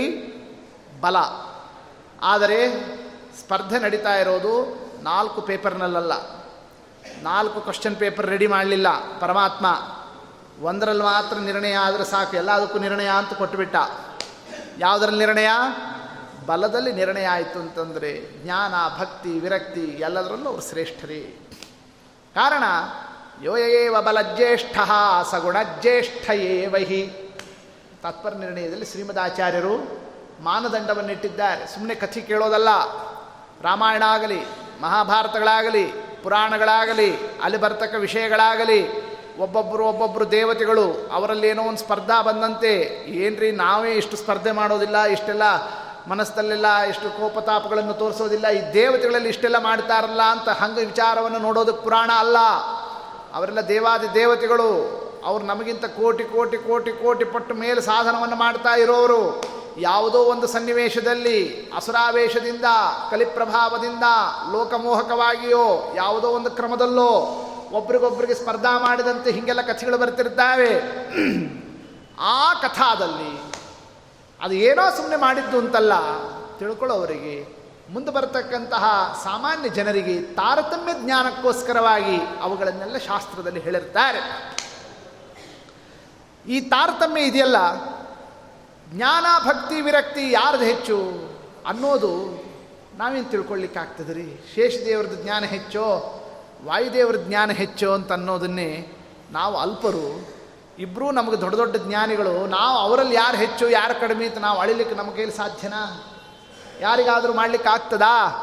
ಬಲ. 1.01 1.15
ಆದರೆ 2.21 2.71
ಸ್ಪರ್ಧೆ 3.39 3.79
ನಡೀತಾ 3.79 4.15
ಇರೋದು 4.15 4.53
ನಾಲ್ಕು 5.03 5.41
ಪೇಪರ್ನಲ್ಲ 5.41 6.13
ನಾಲ್ಕು 7.21 7.61
ಕ್ವಶನ್ 7.61 7.95
ಪೇಪರ್ 7.95 8.27
ರೆಡಿ 8.27 8.47
ಮಾಡಲಿಲ್ಲ 8.47 9.19
ಪರಮಾತ್ಮ. 9.19 9.65
ಒಂದರಲ್ಲಿ 10.61 11.03
ಮಾತ್ರ 11.03 11.37
ನಿರ್ಣಯ 11.37 11.73
ಆದರೆ 11.73 12.03
ಸಾಕು. 12.03 12.35
ಎಲ್ಲದಕ್ಕೂ 12.35 12.79
ನಿರ್ಣಯ 12.79 13.09
ಅಂತ 13.17 13.33
ಕೊಟ್ಟುಬಿಟ್ಟ. 13.33 13.75
ಯಾವುದರಲ್ಲಿ 14.79 15.19
ನಿರ್ಣಯ? 15.19 15.47
ಬಲದಲ್ಲಿ 16.45 16.91
ನಿರ್ಣಯ 16.91 17.25
ಆಯಿತು 17.25 17.59
ಅಂತಂದರೆ 17.59 18.43
ಜ್ಞಾನ, 18.43 18.99
ಭಕ್ತಿ, 18.99 19.39
ವಿರಕ್ತಿ 19.39 19.81
ಎಲ್ಲದರಲ್ಲೂ 19.81 20.49
ಅವರು 20.49 20.61
ಶ್ರೇಷ್ಠರೇ. 20.61 21.39
ಕಾರಣ 22.35 22.63
ಯೋಯೇವ 23.43 24.01
ಬಲಜ್ಯೇಷ್ಠ 24.01 24.77
ಸಗುಣಜ್ಯೇಷ್ಠ 25.31 26.29
ಏವಹಿ. 26.31 27.07
ತತ್ಪರ 28.03 28.33
ನಿರ್ಣಯದಲ್ಲಿ 28.33 28.85
ಶ್ರೀಮದಾಚಾರ್ಯರು 28.85 30.01
ಮಾನದಂಡವನ್ನಿಟ್ಟಿದ್ದಾರೆ. 30.43 31.67
ಸುಮ್ಮನೆ 31.67 31.95
ಕಥೆ 31.95 32.21
ಕೇಳೋದಲ್ಲ. 32.21 32.69
ರಾಮಾಯಣ 33.61 34.03
ಆಗಲಿ, 34.05 34.41
ಮಹಾಭಾರತಗಳಾಗಲಿ, 34.81 35.85
ಪುರಾಣಗಳಾಗಲಿ 36.23 37.15
ಅಲ್ಲಿ 37.43 37.57
ಬರ್ತಕ್ಕ 37.57 37.95
ವಿಷಯಗಳಾಗಲಿ 37.95 39.04
ಒಬ್ಬೊಬ್ಬರು 39.43 39.83
ಒಬ್ಬೊಬ್ಬರು 39.91 40.25
ದೇವತೆಗಳು 40.31 40.85
ಅವರಲ್ಲಿ 41.11 41.47
ಏನೋ 41.47 41.63
ಒಂದು 41.69 41.81
ಸ್ಪರ್ಧಾ 41.83 42.17
ಬಂದಂತೆ, 42.27 42.73
ಏನ್ರಿ 43.23 43.49
ನಾವೇ 43.63 43.91
ಇಷ್ಟು 44.01 44.15
ಸ್ಪರ್ಧೆ 44.21 44.51
ಮಾಡೋದಿಲ್ಲ, 44.51 44.97
ಇಷ್ಟೆಲ್ಲ 45.15 45.45
ಮನಸ್ಸಲ್ಲೆಲ್ಲ 46.11 46.69
ಇಷ್ಟು 46.91 47.07
ಕೋಪತಾಪಗಳನ್ನು 47.17 47.93
ತೋರಿಸೋದಿಲ್ಲ, 47.93 48.47
ಈ 48.57 48.61
ದೇವತೆಗಳಲ್ಲಿ 48.73 49.29
ಇಷ್ಟೆಲ್ಲ 49.29 49.59
ಮಾಡ್ತಾರಲ್ಲ 49.69 50.23
ಅಂತ 50.35 50.49
ಹಂಗೆ 50.61 50.83
ವಿಚಾರವನ್ನು 50.85 51.39
ನೋಡೋದಕ್ಕೆ 51.39 51.83
ಪುರಾಣ 51.83 52.11
ಅಲ್ಲ. 52.23 52.37
ಅವರೆಲ್ಲ 53.33 53.61
ದೇವಾದಿ 53.73 54.07
ದೇವತೆಗಳು, 54.13 54.69
ಅವ್ರು 55.29 55.43
ನಮಗಿಂತ 55.45 55.85
ಕೋಟಿ 55.85 56.23
ಕೋಟಿ 56.23 56.57
ಕೋಟಿ 56.69 56.91
ಕೋಟಿ 57.03 57.25
ಪಟ್ಟು 57.25 57.53
ಮೇಲೆ 57.63 57.81
ಸಾಧನವನ್ನು 57.81 58.35
ಮಾಡ್ತಾ 58.35 58.73
ಇರೋರು 58.83 59.21
ಯಾವುದೋ 59.79 60.19
ಒಂದು 60.33 60.47
ಸನ್ನಿವೇಶದಲ್ಲಿ, 60.47 61.39
ಅಸುರಾವೇಶದಿಂದ, 61.75 62.67
ಕಲಿಪ್ರಭಾವದಿಂದ, 63.11 64.05
ಲೋಕಮೋಹಕವಾಗಿಯೋ 64.53 65.65
ಯಾವುದೋ 65.95 66.29
ಒಂದು 66.29 66.51
ಕ್ರಮದಲ್ಲೋ 66.51 67.11
ಒಬ್ರಿಗೊಬ್ರಿಗೆ 67.71 68.33
ಸ್ಪರ್ಧಾ 68.33 68.79
ಮಾಡಿದಂತೆ 68.79 69.31
ಹೀಗೆಲ್ಲ 69.31 69.61
ಕಥೆಗಳು 69.61 69.97
ಬರ್ತಿರ್ತಾವೆ. 69.97 70.71
ಆ 72.19 72.53
ಕಥಾದಲ್ಲಿ 72.53 73.31
ಅದು 74.41 74.53
ಏನೋ 74.53 74.95
ಸುಮ್ಮನೆ 74.95 75.15
ಮಾಡಿದ್ದು 75.15 75.57
ಅಂತಲ್ಲ, 75.57 75.93
ತಿಳ್ಕೊಳ್ಳೋವರಿಗೆ 76.57 77.47
ಮುಂದೆ 77.89 78.11
ಬರತಕ್ಕಂತಹ 78.11 78.85
ಸಾಮಾನ್ಯ 79.23 79.69
ಜನರಿಗೆ 79.69 80.21
ತಾರತಮ್ಯ 80.21 80.93
ಜ್ಞಾನಕ್ಕೋಸ್ಕರವಾಗಿ 80.93 82.17
ಅವುಗಳನ್ನೆಲ್ಲ 82.41 82.97
ಶಾಸ್ತ್ರದಲ್ಲಿ 82.97 83.59
ಹೇಳಿರ್ತಾರೆ. 83.59 84.21
ಈ 86.47 86.61
ತಾರತಮ್ಯ 86.61 87.21
ಇದೆಯಲ್ಲ, 87.21 87.57
ಜ್ಞಾನ, 88.89 89.25
ಭಕ್ತಿ, 89.45 89.81
ವಿರಕ್ತಿ 89.81 90.31
ಯಾರ್ದು 90.31 90.63
ಹೆಚ್ಚು 90.63 90.97
ಅನ್ನೋದು 91.67 92.45
ನಾವೇನು 92.97 93.29
ತಿಳ್ಕೊಳ್ಳಿಕ್ಕಾಗ್ತದೆ 93.29 94.13
ರೀ? 94.13 94.45
ಶೇಷದೇವ್ರದ್ದು 94.55 95.23
ಜ್ಞಾನ 95.23 95.43
ಹೆಚ್ಚೋ? 95.43 95.85
ವಾಯುದೇವ್ರ 96.63 97.15
ಜ್ಞಾನ 97.15 97.51
ಹೆಚ್ಚು 97.51 97.93
ಅಂತ 97.93 98.11
ಅನ್ನೋದನ್ನೇ 98.11 98.97
ನಾವು 99.31 99.57
ಅಲ್ಪರು. 99.57 100.35
ಇಬ್ಬರೂ 100.79 101.11
ನಮಗೆ 101.11 101.41
ದೊಡ್ಡ 101.41 101.55
ದೊಡ್ಡ 101.55 101.75
ಜ್ಞಾನಿಗಳು, 101.77 102.47
ನಾವು 102.47 102.77
ಅವರಲ್ಲಿ 102.77 103.15
ಯಾರು 103.15 103.37
ಹೆಚ್ಚು, 103.37 103.69
ಯಾರು 103.69 103.99
ಕಡಿಮೆ 103.99 104.25
ಅಂತ 104.25 104.37
ನಾವು 104.37 104.59
ಅಳಿಲಿಕ್ಕೆ 104.59 104.95
ನಮ್ಮ 104.95 105.15
ಕೈಲಿ 105.15 105.31
ಸಾಧ್ಯನಾ? 105.31 106.11
ಯಾರಿಗಾದರೂ 106.79 107.33
ಮಾಡ್ಲಿಕ್ಕೆ 107.33 107.69
ಆಗ್ತದಾ? 107.69 108.41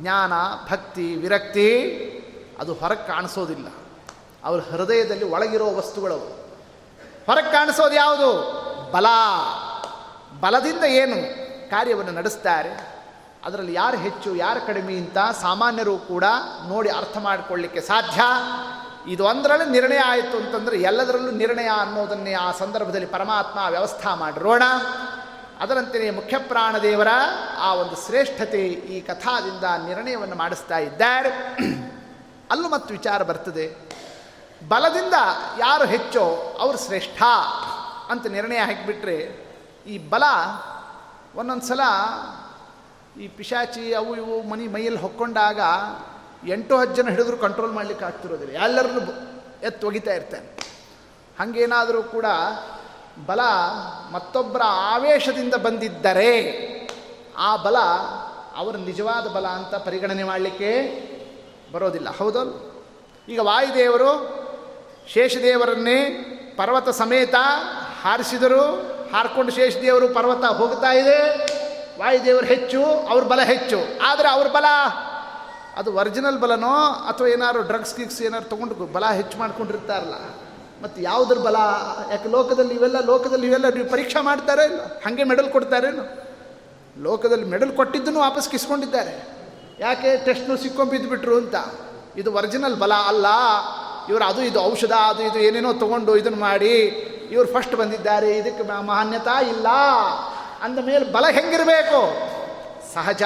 ಜ್ಞಾನ, 0.00 0.32
ಭಕ್ತಿ, 0.70 1.14
ವಿರಕ್ತಿ, 1.14 1.98
ಅದು 2.60 2.74
ಹೊರಗೆ 2.74 3.06
ಕಾಣಿಸೋದಿಲ್ಲ. 3.06 3.66
ಅವ್ರ 4.44 4.62
ಹೃದಯದಲ್ಲಿ 4.62 5.24
ಒಳಗಿರೋ 5.24 5.74
ವಸ್ತುಗಳವು. 5.74 6.42
ಹೊರಗೆ 7.26 7.52
ಕಾಣಿಸೋದು 7.52 7.94
ಯಾವುದು? 7.94 8.62
ಬಲ. 8.92 9.06
ಬಲದಿಂದ 10.40 10.84
ಏನು 10.84 11.42
ಕಾರ್ಯವನ್ನು 11.70 12.12
ನಡೆಸ್ತಾರೆ? 12.12 12.91
ಅದರಲ್ಲಿ 13.44 13.74
ಯಾರು 13.74 13.96
ಹೆಚ್ಚು, 13.96 14.36
ಯಾರು 14.36 14.66
ಕಡಿಮೆ 14.66 14.94
ಅಂತ 14.94 15.18
ಸಾಮಾನ್ಯರು 15.40 15.98
ಕೂಡ 15.98 16.24
ನೋಡಿ 16.68 16.90
ಅರ್ಥ 16.90 17.18
ಮಾಡಿಕೊಳ್ಳಿಕ್ಕೆ 17.18 17.80
ಸಾಧ್ಯ. 17.80 18.20
ಇದು 19.12 19.24
ಒಂದರಲ್ಲಿ 19.24 19.70
ನಿರ್ಣಯ 19.70 19.98
ಆಯಿತು 19.98 20.36
ಅಂತಂದರೆ 20.36 20.76
ಎಲ್ಲದರಲ್ಲೂ 20.82 21.30
ನಿರ್ಣಯ 21.30 21.68
ಅನ್ನೋದನ್ನೇ 21.80 22.32
ಆ 22.32 22.52
ಸಂದರ್ಭದಲ್ಲಿ 22.52 23.06
ಪರಮಾತ್ಮ 23.06 23.58
ವ್ಯವಸ್ಥಾ 23.70 24.14
ಮಾಡಿರೋಣ. 24.14 24.62
ಅದರಂತೆಯೇ 25.60 26.10
ಮುಖ್ಯ 26.10 26.38
ಪ್ರಾಣದೇವರ 26.38 27.08
ಆ 27.58 27.74
ಒಂದು 27.74 28.06
ಶ್ರೇಷ್ಠತೆ 28.06 28.62
ಈ 28.68 29.00
ಕಥಾದಿಂದ 29.00 29.64
ನಿರ್ಣಯವನ್ನು 29.86 30.36
ಮಾಡಿಸ್ತಾ 30.36 30.78
ಇದ್ದಾರೆ. 30.78 31.30
ಅಲ್ಲೂ 32.50 32.68
ಮತ್ತು 32.68 32.94
ವಿಚಾರ 32.94 33.22
ಬರ್ತದೆ. 33.22 33.92
ಬಲದಿಂದ 34.68 35.14
ಯಾರು 35.58 35.84
ಹೆಚ್ಚೋ 35.84 36.24
ಅವರು 36.60 36.78
ಶ್ರೇಷ್ಠ 36.78 37.22
ಅಂತ 38.10 38.26
ನಿರ್ಣಯ 38.26 38.58
ಹಾಕಿಬಿಟ್ರೆ 38.58 39.16
ಈ 39.86 39.98
ಬಲ 39.98 40.22
ಒಂದೊಂದು 41.34 41.66
ಸಲ 41.66 41.80
ಈ 43.20 43.28
ಪಿಶಾಚಿ 43.28 43.94
ಅವು 43.94 44.16
ಇವು 44.16 44.42
ಮನಿ 44.42 44.68
ಮೈಯಲ್ಲಿ 44.68 45.00
ಹೊಕ್ಕೊಂಡಾಗ 45.00 45.60
ಎಂಟು 46.48 46.76
ಹತ್ತು 46.76 46.94
ಜನ 46.94 47.08
ಹಿಡಿದ್ರು 47.08 47.36
ಕಂಟ್ರೋಲ್ 47.36 47.72
ಮಾಡಲಿಕ್ಕೆ 47.72 48.04
ಆಗ್ತಿರೋದಿಲ್ಲ. 48.04 48.54
ಎಲ್ಲರನ್ನು 48.54 49.32
ಎತ್ತು 49.66 49.86
ಒಗಿತಾ 49.86 50.14
ಇರ್ತಾನೆ. 50.14 50.58
ಹಾಗೇನಾದರೂ 51.38 52.02
ಕೂಡ 52.02 52.26
ಬಲ 53.26 53.40
ಮತ್ತೊಬ್ಬರ 54.12 54.62
ಆವೇಶದಿಂದ 54.64 55.54
ಬಂದಿದ್ದರೆ 55.54 56.62
ಆ 57.36 57.56
ಬಲ 57.56 57.76
ಅವರ 58.56 58.76
ನಿಜವಾದ 58.76 59.26
ಬಲ 59.26 59.46
ಅಂತ 59.46 59.74
ಪರಿಗಣನೆ 59.74 60.24
ಮಾಡಲಿಕ್ಕೆ 60.24 60.72
ಬರೋದಿಲ್ಲ. 61.72 62.16
ಹೌದಲ್ 62.16 62.82
ಈಗ 63.28 63.38
ವಾಯುದೇವರು 63.38 64.42
ಶೇಷದೇವರನ್ನೇ 65.08 66.10
ಪರ್ವತ 66.56 66.88
ಸಮೇತ 66.88 67.34
ಹಾರಿಸಿದರು. 68.02 68.92
ಹಾರ್ಕೊಂಡು 69.12 69.52
ಶೇಷದೇವರು 69.52 70.08
ಪರ್ವತ 70.08 70.44
ಹೋಗ್ತಾ 70.44 70.92
ಇದೆ. 70.92 71.18
ವಾಯುದೇವರು 71.98 72.46
ಹೆಚ್ಚು, 72.46 72.84
ಅವ್ರ 72.84 73.24
ಬಲ 73.24 73.40
ಹೆಚ್ಚು. 73.40 73.76
ಆದರೆ 74.02 74.28
ಅವ್ರ 74.28 74.48
ಬಲ, 74.48 74.64
ಅದು 75.76 75.94
ಒರಿಜಿನಲ್ 75.94 76.40
ಬಲನೋ 76.40 76.76
ಅಥವಾ 76.86 77.28
ಏನಾದ್ರು 77.28 77.62
ಡ್ರಗ್ಸ್ 77.62 77.96
ಗಿಗ್ಸ್ 77.96 78.22
ಏನಾದ್ರು 78.22 78.50
ತೊಗೊಂಡು 78.50 78.74
ಬಲ 78.74 79.04
ಹೆಚ್ಚು 79.06 79.38
ಮಾಡ್ಕೊಂಡಿರ್ತಾರಲ್ಲ. 79.38 80.14
ಮತ್ತು 80.82 81.02
ಯಾವುದ್ರ 81.02 81.38
ಬಲ? 81.38 81.56
ಯಾಕೆ 82.10 82.28
ಲೋಕದಲ್ಲಿ 82.28 82.74
ಇವೆಲ್ಲ 82.74 83.00
ಲೋಕದಲ್ಲಿ 83.00 83.46
ಇವೆಲ್ಲ 83.46 83.68
ನೀವು 83.68 83.90
ಪರೀಕ್ಷೆ 83.90 84.24
ಮಾಡ್ತಾರೆ 84.24 84.64
ಇಲ್ಲ 84.64 84.80
ಹಾಗೆ 84.80 85.24
ಮೆಡಲ್ 85.24 85.50
ಕೊಡ್ತಾರೇನು 85.50 86.32
ಲೋಕದಲ್ಲಿ 87.02 87.44
ಮೆಡಲ್ 87.44 87.72
ಕೊಟ್ಟಿದ್ದನ್ನು 87.72 88.20
ವಾಪಸ್ 88.20 88.48
ಕಿಸ್ಕೊಂಡಿದ್ದಾರೆ. 88.48 89.28
ಯಾಕೆ? 89.80 90.24
ಟೆಸ್ಟ್ನು 90.24 90.56
ಸಿಕ್ಕೊಂಬಿದ್ದುಬಿಟ್ರು 90.56 91.36
ಅಂತ. 91.36 91.54
ಇದು 92.16 92.32
ಒರಿಜಿನಲ್ 92.32 92.78
ಬಲ 92.78 92.92
ಅಲ್ಲ. 92.94 93.26
ಇವರು 94.08 94.24
ಅದು 94.24 94.42
ಇದು 94.42 94.64
ಔಷಧ, 94.64 94.92
ಅದು 94.92 95.22
ಇದು 95.22 95.38
ಏನೇನೋ 95.38 95.72
ತೊಗೊಂಡು 95.72 96.16
ಇದನ್ನು 96.16 96.38
ಮಾಡಿ 96.38 96.78
ಇವರು 97.30 97.48
ಫಸ್ಟ್ 97.48 97.74
ಬಂದಿದ್ದಾರೆ. 97.74 98.36
ಇದಕ್ಕೆ 98.36 98.80
ಮಾನ್ಯತಾ 98.80 99.40
ಇಲ್ಲ. 99.40 99.66
ಅಂದ 100.62 100.78
ಮೇಲೆ 100.78 101.12
ಬಲ 101.12 101.28
ಹೆಂಗಿರಬೇಕು? 101.28 102.18
ಸಹಜ. 102.94 103.22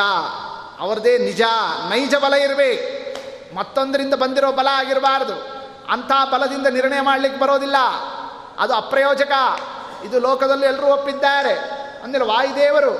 ಅವ್ರದೇ 0.79 1.19
ನಿಜ, 1.19 1.43
ನೈಜ 1.89 2.15
ಬಲ 2.15 2.35
ಇರಬೇಕು. 2.35 3.07
ಮತ್ತೊಂದರಿಂದ 3.55 4.15
ಬಂದಿರೋ 4.15 4.53
ಬಲ 4.53 4.69
ಆಗಿರಬಾರ್ದು. 4.73 5.33
ಅಂಥ 5.91 6.13
ಬಲದಿಂದ 6.33 6.67
ನಿರ್ಣಯ 6.67 7.01
ಮಾಡಲಿಕ್ಕೆ 7.01 7.41
ಬರೋದಿಲ್ಲ. 7.41 7.77
ಅದು 8.59 8.75
ಅಪ್ರಯೋಜಕ. 8.75 9.33
ಇದು 10.05 10.21
ಲೋಕದಲ್ಲಿ 10.21 10.67
ಎಲ್ಲರೂ 10.67 10.87
ಒಪ್ಪಿದ್ದಾರೆ. 10.87 11.87
ಅಂದರೆ 12.03 12.25
ವಾಯುದೇವರು 12.25 12.91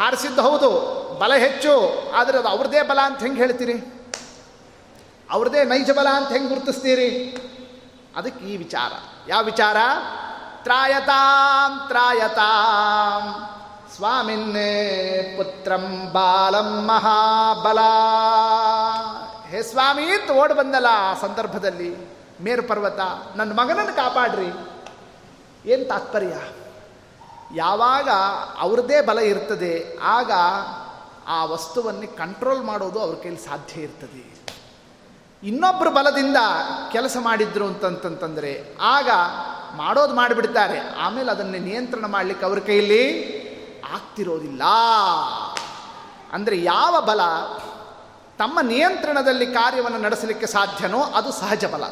ಹಾರಿಸಿದ್ದು 0.00 0.42
ಹೌದು, 0.42 0.70
ಬಲ 1.18 1.34
ಹೆಚ್ಚು. 1.34 2.02
ಆದರೆ 2.14 2.38
ಅದು 2.38 2.48
ಅವ್ರದೇ 2.48 2.82
ಬಲ 2.82 2.98
ಅಂತ 3.00 3.20
ಹೆಂಗೆ 3.20 3.38
ಹೇಳ್ತೀರಿ? 3.38 3.74
ಅವ್ರದೇ 5.30 5.64
ನೈಜ 5.64 5.90
ಬಲ 5.90 6.08
ಅಂತ 6.08 6.28
ಹೆಂಗೆ 6.28 6.48
ಗುರುತಿಸ್ತೀರಿ? 6.48 7.36
ಅದಕ್ಕೆ 8.16 8.44
ಈ 8.44 8.56
ವಿಚಾರ. 8.56 8.92
ಯಾವ 9.28 9.44
ವಿಚಾರ? 9.44 9.76
ತ್ರಾಯತಾಂ 10.62 11.88
ತ್ರಾಯತಾಂ. 11.88 13.51
ಸ್ವಾಮಿನ್ನೇ 13.96 14.72
ಪುತ್ರಂ 15.36 16.10
ಬಾಲಂ 16.12 16.86
ಮಹಾಬಲ. 16.86 17.78
ಹೇ 19.48 19.62
ಸ್ವಾಮಿ, 19.62 20.02
ಅಂತ 20.02 20.30
ಓಡ್ 20.30 20.54
ಬಂದಲ್ಲ 20.54 20.86
ಆ 20.90 21.14
ಸಂದರ್ಭದಲ್ಲಿ 21.14 21.96
ಮೇರು 22.40 22.62
ಪರ್ವತ, 22.62 23.00
ನನ್ನ 23.36 23.52
ಮಗನನ್ನು 23.52 23.96
ಕಾಪಾಡ್ರಿ. 23.96 24.50
ಏನು 25.70 25.84
ತಾತ್ಪರ್ಯ? 25.88 26.36
ಯಾವಾಗ 27.54 28.08
ಅವ್ರದ್ದೇ 28.58 29.00
ಬಲ 29.00 29.18
ಇರ್ತದೆ, 29.18 29.98
ಆಗ 30.02 30.32
ಆ 31.26 31.44
ವಸ್ತುವನ್ನು 31.44 32.16
ಕಂಟ್ರೋಲ್ 32.16 32.62
ಮಾಡೋದು 32.62 33.00
ಅವ್ರ 33.00 33.16
ಕೈಲಿ 33.22 33.36
ಸಾಧ್ಯ 33.36 33.80
ಇರ್ತದೆ. 33.80 34.32
ಇನ್ನೊಬ್ಬರು 35.42 35.90
ಬಲದಿಂದ 35.90 36.36
ಕೆಲಸ 36.92 37.16
ಮಾಡಿದ್ರು 37.20 37.66
ಅಂತಂತಂತಂದರೆ 37.66 38.76
ಆಗ 38.80 39.10
ಮಾಡೋದು 39.76 40.14
ಮಾಡಿಬಿಡ್ತಾರೆ. 40.14 40.94
ಆಮೇಲೆ 40.98 41.30
ಅದನ್ನು 41.30 41.58
ನಿಯಂತ್ರಣ 41.58 42.06
ಮಾಡಲಿಕ್ಕೆ 42.06 42.46
ಅವ್ರ 42.46 42.58
ಕೈಯಲ್ಲಿ 42.58 43.41
ಆಗ್ತಿರೋದಿಲ್ಲ. 43.84 44.62
ಅಂದರೆ 46.32 46.62
ಯಾವ 46.62 47.00
ಬಲ 47.00 47.20
ತಮ್ಮ 48.38 48.60
ನಿಯಂತ್ರಣದಲ್ಲಿ 48.60 49.46
ಕಾರ್ಯವನ್ನು 49.46 49.98
ನಡೆಸಲಿಕ್ಕೆ 49.98 50.46
ಸಾಧ್ಯನೋ 50.46 51.00
ಅದು 51.02 51.32
ಸಹಜ 51.32 51.64
ಬಲ. 51.64 51.84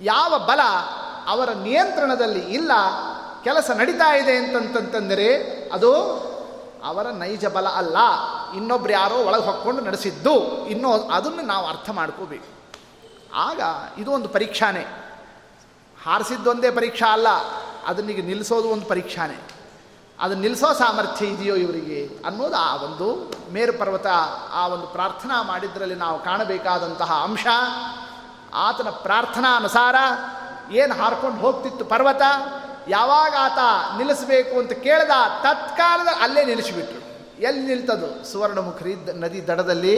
ಯಾವ 0.00 0.38
ಬಲ 0.38 0.60
ಅವರ 1.26 1.50
ನಿಯಂತ್ರಣದಲ್ಲಿ 1.50 2.40
ಇಲ್ಲ, 2.40 2.72
ಕೆಲಸ 3.44 3.70
ನಡೀತಾ 3.70 4.16
ಇದೆ 4.16 4.36
ಅಂತಂತಂದರೆ 4.36 5.28
ಅದು 5.70 5.90
ಅವರ 6.84 7.06
ನೈಜ 7.10 7.44
ಬಲ 7.46 7.68
ಅಲ್ಲ. 7.68 7.96
ಇನ್ನೊಬ್ರು 8.56 8.92
ಯಾರೋ 8.92 9.14
ಒಳಗೆ 9.14 9.42
ಹೊಕ್ಕೊಂಡು 9.42 9.82
ನಡೆಸಿದ್ದು, 9.82 10.66
ಇನ್ನೂ 10.66 10.92
ಅದನ್ನು 10.92 11.42
ನಾವು 11.42 11.66
ಅರ್ಥ 11.66 11.90
ಮಾಡ್ಕೋಬೇಕು. 11.90 12.48
ಆಗ 13.34 13.60
ಇದು 13.98 14.10
ಒಂದು 14.12 14.28
ಪರೀಕ್ಷಾನೇ. 14.28 14.84
ಹಾರಿಸಿದ್ದೊಂದೇ 16.04 16.70
ಪರೀಕ್ಷಾ 16.70 17.12
ಅಲ್ಲ 17.12 17.28
ಅದನ್ನೀಗ 17.86 18.24
ನಿಲ್ಲಿಸೋದು 18.24 18.68
ಒಂದು 18.68 18.86
ಪರೀಕ್ಷಾನೇ. 18.86 19.38
ಅದನ್ನು 20.20 20.42
ನಿಲ್ಲಿಸೋ 20.42 20.72
ಸಾಮರ್ಥ್ಯ 20.72 21.26
ಇದೆಯೋ 21.26 21.54
ಇವರಿಗೆ 21.54 22.18
ಅನ್ನೋದು 22.24 22.56
ಆ 22.56 22.76
ಒಂದು 22.76 23.32
ಮೇರು 23.52 23.72
ಪರ್ವತ 23.72 24.06
ಆ 24.52 24.66
ಒಂದು 24.66 24.86
ಪ್ರಾರ್ಥನಾ 24.86 25.42
ಮಾಡಿದ್ರಲ್ಲಿ 25.42 25.94
ನಾವು 25.94 26.24
ಕಾಣಬೇಕಾದಂತಹ 26.24 27.12
ಅಂಶ. 27.12 27.46
ಆತನ 28.54 28.88
ಪ್ರಾರ್ಥನಾ 28.88 29.56
ಅನುಸಾರ 29.56 29.94
ಏನು 30.72 30.94
ಹಾರ್ಕೊಂಡು 30.94 31.40
ಹೋಗ್ತಿತ್ತು 31.40 31.84
ಪರ್ವತ, 31.84 32.22
ಯಾವಾಗ 32.88 33.34
ಆತ 33.40 33.58
ನಿಲ್ಲಿಸಬೇಕು 33.96 34.58
ಅಂತ 34.58 34.72
ಕೇಳ್ದ 34.72 35.10
ತತ್ಕಾಲದ 35.42 36.08
ಅಲ್ಲೇ 36.20 36.44
ನಿಲ್ಲಿಸಿಬಿಟ್ರು. 36.44 37.04
ಎಲ್ಲಿ 37.42 37.66
ನಿಲ್ತದು? 37.66 38.32
ಸುವರ್ಣಮುಖರಿ 38.32 38.94
ನದಿ 38.94 39.46
ದಡದಲ್ಲಿ. 39.46 39.94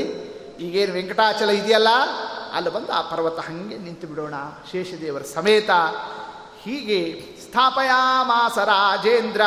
ಈಗೇನು 0.61 0.93
ವೆಂಕಟಾಚಲ 0.93 1.51
ಇದೆಯಲ್ಲ? 1.51 1.89
ಅಲ್ಲಿ 2.55 2.71
ಬಂದು 2.71 2.93
ಆ 2.93 3.01
ಪರ್ವತ 3.01 3.39
ಹಾಗೆ 3.39 3.79
ನಿಂತು 3.79 4.07
ಬಿಡೋಣ. 4.07 4.35
ಶೇಷದೇವರ 4.73 5.23
ಸಮೇತ 5.23 5.71
ಹೀಗೆ 6.63 7.36
ಸ್ಥಾಪಯಾಮಾಸ 7.57 8.59
ರಾಜೇಂದ್ರ. 8.59 9.41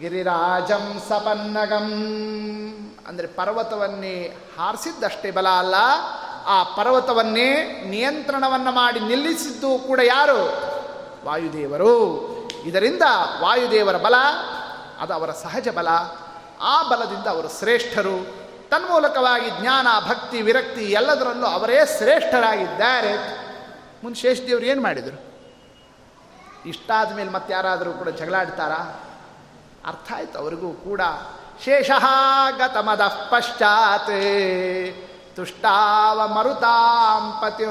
ಗಿರಿರಾಜಂ 0.00 1.02
ಸಪನ್ನಗಂ. 1.08 1.88
ಅಂದರೆ 3.06 3.26
ಪರ್ವತವನ್ನೇ 3.26 4.36
ಹಾರಿಸಿದ್ದಷ್ಟೇ 4.58 5.30
ಬಲ 5.30 5.48
ಅಲ್ಲ, 5.48 5.74
ಆ 6.46 6.62
ಪರ್ವತವನ್ನೇ 6.62 7.62
ನಿಯಂತ್ರಣವನ್ನು 7.88 8.72
ಮಾಡಿ 8.72 9.00
ನಿಲ್ಲಿಸಿದ್ದು 9.00 9.78
ಕೂಡ 9.78 10.00
ಯಾರು? 10.04 10.52
ವಾಯುದೇವರು. 11.26 12.22
ಇದರಿಂದ 12.64 13.02
ವಾಯುದೇವರ 13.40 13.96
ಬಲ, 13.96 14.14
ಅದು 15.00 15.12
ಅವರ 15.12 15.30
ಸಹಜ 15.30 15.68
ಬಲ, 15.68 15.88
ಆ 16.60 16.82
ಬಲದಿಂದ 16.82 17.26
ಅವರು 17.26 17.58
ಶ್ರೇಷ್ಠರು. 17.58 18.26
ತನ್ಮೂಲಕವಾಗಿ 18.70 19.50
ಜ್ಞಾನ, 19.60 19.86
ಭಕ್ತಿ, 20.08 20.42
ವಿರಕ್ತಿ 20.42 20.80
ಎಲ್ಲದರಲ್ಲೂ 20.80 21.46
ಅವರೇ 21.46 21.78
ಶ್ರೇಷ್ಠರಾಗಿದ್ದಾರೆ. 21.98 23.16
ಮುಂದೆ 24.04 24.20
ಶೇಷದೇವರು 24.20 24.64
ಏನು 24.64 24.82
ಮಾಡಿದರು? 24.82 25.31
ಇಷ್ಟಾದ 26.66 27.12
ಮೇಲೆ 27.12 27.30
ಮತ್ತೆ 27.30 27.52
ಯಾರಾದರೂ 27.52 27.92
ಕೂಡ 27.92 28.08
ಜಗಳಾಡ್ತಾರಾ 28.08 29.00
ಅರ್ಥ 29.86 30.12
ಆಯ್ತು, 30.16 30.38
ಅವರಿಗೂ 30.38 30.72
ಕೂಡ. 30.72 31.00
ಶೇಷ 31.64 31.90
ಗತಮದ 32.58 33.00
ಪಶ್ಚಾತ್ 33.00 34.10
ತುಷ್ಟಾವ 35.36 36.28
ಮರುತಾಂಪತಿ 36.28 37.66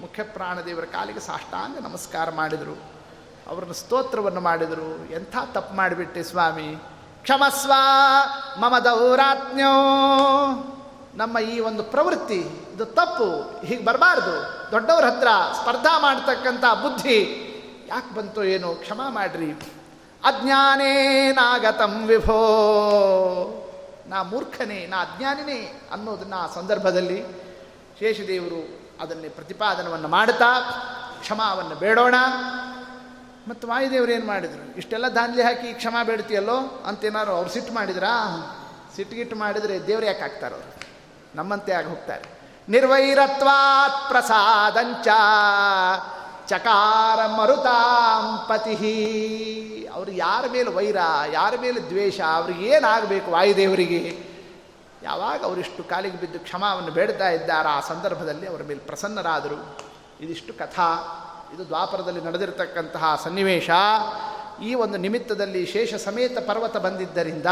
ಮುಖ್ಯ 0.00 0.22
ಪ್ರಾಣದೇವರ 0.22 0.84
ಕಾಲಿಗೆ 0.84 1.20
ಸಾಷ್ಟಾಂಗ 1.20 1.78
ನಮಸ್ಕಾರ 1.78 2.30
ಮಾಡಿದರು. 2.30 2.82
ಅವರನ್ನು 3.50 3.74
ಸ್ತೋತ್ರವನ್ನು 3.74 4.40
ಮಾಡಿದರು. 4.40 5.12
ಎಂಥ 5.12 5.36
ತಪ್ಪು 5.52 5.76
ಮಾಡಿಬಿಟ್ಟೆ 5.76 6.22
ಸ್ವಾಮಿ? 6.22 6.76
ಕ್ಷಮಸ್ವ 7.22 7.72
ಮಮ 8.56 8.78
ದೌರಾತ್ಮ್ಯೋ. 8.78 9.74
ನಮ್ಮ 11.14 11.38
ಈ 11.38 11.60
ಒಂದು 11.60 11.82
ಪ್ರವೃತ್ತಿ, 11.82 12.40
ಇದು 12.74 12.84
ತಪ್ಪು, 12.84 13.60
ಹೀಗೆ 13.66 13.84
ಬರಬಾರ್ದು. 13.84 14.36
ದೊಡ್ಡವ್ರ 14.70 15.04
ಹತ್ರ 15.04 15.28
ಸ್ಪರ್ಧಾ 15.60 15.98
ಮಾಡ್ತಕ್ಕಂಥ 15.98 16.64
ಬುದ್ಧಿ 16.82 17.50
ಯಾಕೆ 17.88 18.14
ಬಂತು 18.14 18.44
ಏನೋ 18.44 18.74
ಕ್ಷಮ 18.74 19.00
ಮಾಡ್ರಿ. 19.08 19.52
ಅಜ್ಞಾನೇನಾಗತಂ 20.24 22.06
ವಿಭೋ. 22.06 22.40
ನಾ 24.06 24.22
ಮೂರ್ಖನೇ, 24.22 24.86
ನಾ 24.86 25.02
ಅಜ್ಞಾನಿನೇ 25.02 25.82
ಅನ್ನೋದನ್ನ 25.92 26.34
ಆ 26.36 26.46
ಸಂದರ್ಭದಲ್ಲಿ 26.46 27.24
ಶೇಷದೇವರು 27.98 28.84
ಅದನ್ನೇ 29.00 29.28
ಪ್ರತಿಪಾದನವನ್ನು 29.28 30.08
ಮಾಡ್ತಾ 30.08 30.60
ಕ್ಷಮಾವನ್ನು 31.20 31.74
ಬೇಡೋಣ. 31.74 32.14
ಮತ್ತು 33.48 33.68
ವಾಯುದೇವರು 33.68 34.12
ಏನು 34.12 34.26
ಮಾಡಿದರು? 34.26 34.76
ಇಷ್ಟೆಲ್ಲ 34.76 35.06
ದಾನ್ಲಿ 35.06 35.42
ಹಾಕಿ 35.42 35.74
ಕ್ಷಮಾ 35.74 36.02
ಬೇಡ್ತೀಯಲ್ಲೋ 36.02 36.82
ಅಂತೇನಾರು 36.86 37.32
ಅವ್ರು 37.32 37.50
ಸಿಟ್ಟು 37.50 37.72
ಮಾಡಿದ್ರಾ? 37.72 38.10
ಸಿಟ್ಟುಗಿಟ್ಟು 38.96 39.36
ಮಾಡಿದರೆ 39.36 39.86
ದೇವ್ರು 39.86 40.06
ಯಾಕೆ 40.06 40.20
ಹಾಕ್ತಾರೆ 40.20 40.54
ಅವರು? 40.54 40.82
ನಮ್ಮಂತೆ 41.34 41.72
ಆಗಿ 41.72 41.88
ಹೋಗ್ತಾರೆ. 41.88 42.22
ನಿರ್ವೈರತ್ವಾತ್ 42.68 44.08
ಪ್ರಸಾದಂಚ. 44.08 45.08
ಚಕಾರ 46.48 47.26
ಮರುತಾಂ 47.26 48.46
ಪತಿ. 48.48 49.88
ಅವರು 49.94 50.12
ಯಾರ 50.12 50.44
ಮೇಲೆ 50.52 50.70
ವೈರ, 50.70 50.96
ಯಾರ 51.32 51.54
ಮೇಲೆ 51.60 51.80
ದ್ವೇಷ, 51.80 52.20
ಅವ್ರಿಗೆ 52.20 52.64
ಏನಾಗಬೇಕು 52.64 53.30
ವಾಯುದೇವರಿಗೆ? 53.30 54.34
ಯಾವಾಗ 55.02 55.44
ಅವರಿಷ್ಟು 55.44 55.84
ಕಾಲಿಗೆ 55.84 56.20
ಬಿದ್ದು 56.20 56.38
ಕ್ಷಮಾವನ್ನು 56.38 56.90
ಬೇಡ್ತಾ 56.90 57.28
ಇದ್ದಾರೆ? 57.28 57.68
ಆ 57.68 57.80
ಸಂದರ್ಭದಲ್ಲಿ 57.80 58.46
ಅವರ 58.46 58.62
ಮೇಲೆ 58.62 58.80
ಪ್ರಸನ್ನರಾದರು. 58.80 59.78
ಇದಿಷ್ಟು 60.20 60.52
ಕಥಾ. 60.52 61.20
ಇದು 61.54 61.66
ದ್ವಾಪರದಲ್ಲಿ 61.66 62.24
ನಡೆದಿರತಕ್ಕಂತಹ 62.24 63.20
ಸನ್ನಿವೇಶ. 63.24 63.70
ಈ 64.62 64.74
ಒಂದು 64.74 64.96
ನಿಮಿತ್ತದಲ್ಲಿ 64.96 65.66
ಶೇಷ 65.66 65.94
ಸಮೇತ 65.94 66.38
ಪರ್ವತ 66.38 66.76
ಬಂದಿದ್ದರಿಂದ 66.76 67.46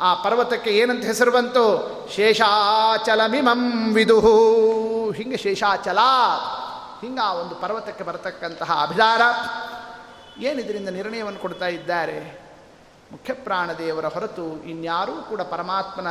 ಆ 0.00 0.14
ಪರ್ವತಕ್ಕೆ 0.14 0.70
ಏನಂತ 0.70 1.04
ಹೆಸರು 1.04 1.30
ಬಂತು? 1.30 1.92
ಶೇಷಾಚಲಮಿಮಂ 2.16 3.94
ವಿದುಹು 3.94 5.10
ಹಿಂಗೆ 5.10 5.36
ಶೇಷಾಚಲ 5.36 5.98
ಹಿಂಗೆ 7.02 7.20
ಆ 7.20 7.32
ಒಂದು 7.32 7.54
ಪರ್ವತಕ್ಕೆ 7.54 8.04
ಬರತಕ್ಕಂತಹ 8.04 8.78
ಅಭಿದಾರ 8.82 9.20
ಏನಿದರಿಂದ 10.38 10.88
ನಿರ್ಣಯವನ್ನು 10.88 11.38
ಕೊಡ್ತಾ 11.38 11.66
ಇದ್ದಾರೆ? 11.66 12.42
ಮುಖ್ಯ 13.12 13.32
ಪ್ರಾಣದೇವರ 13.32 14.06
ಹೊರತು 14.06 14.64
ಇನ್ಯಾರೂ 14.64 15.12
ಕೂಡ 15.12 15.40
ಪರಮಾತ್ಮನ 15.40 16.06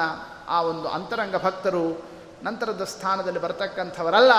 ಆ 0.47 0.61
ಒಂದು 0.61 0.87
ಅಂತರಂಗ 0.87 1.35
ಭಕ್ತರು 1.35 2.01
ನಂತರದ 2.43 2.83
ಸ್ಥಾನದಲ್ಲಿ 2.83 3.41
ಬರತಕ್ಕಂಥವರಲ್ಲ. 3.41 4.31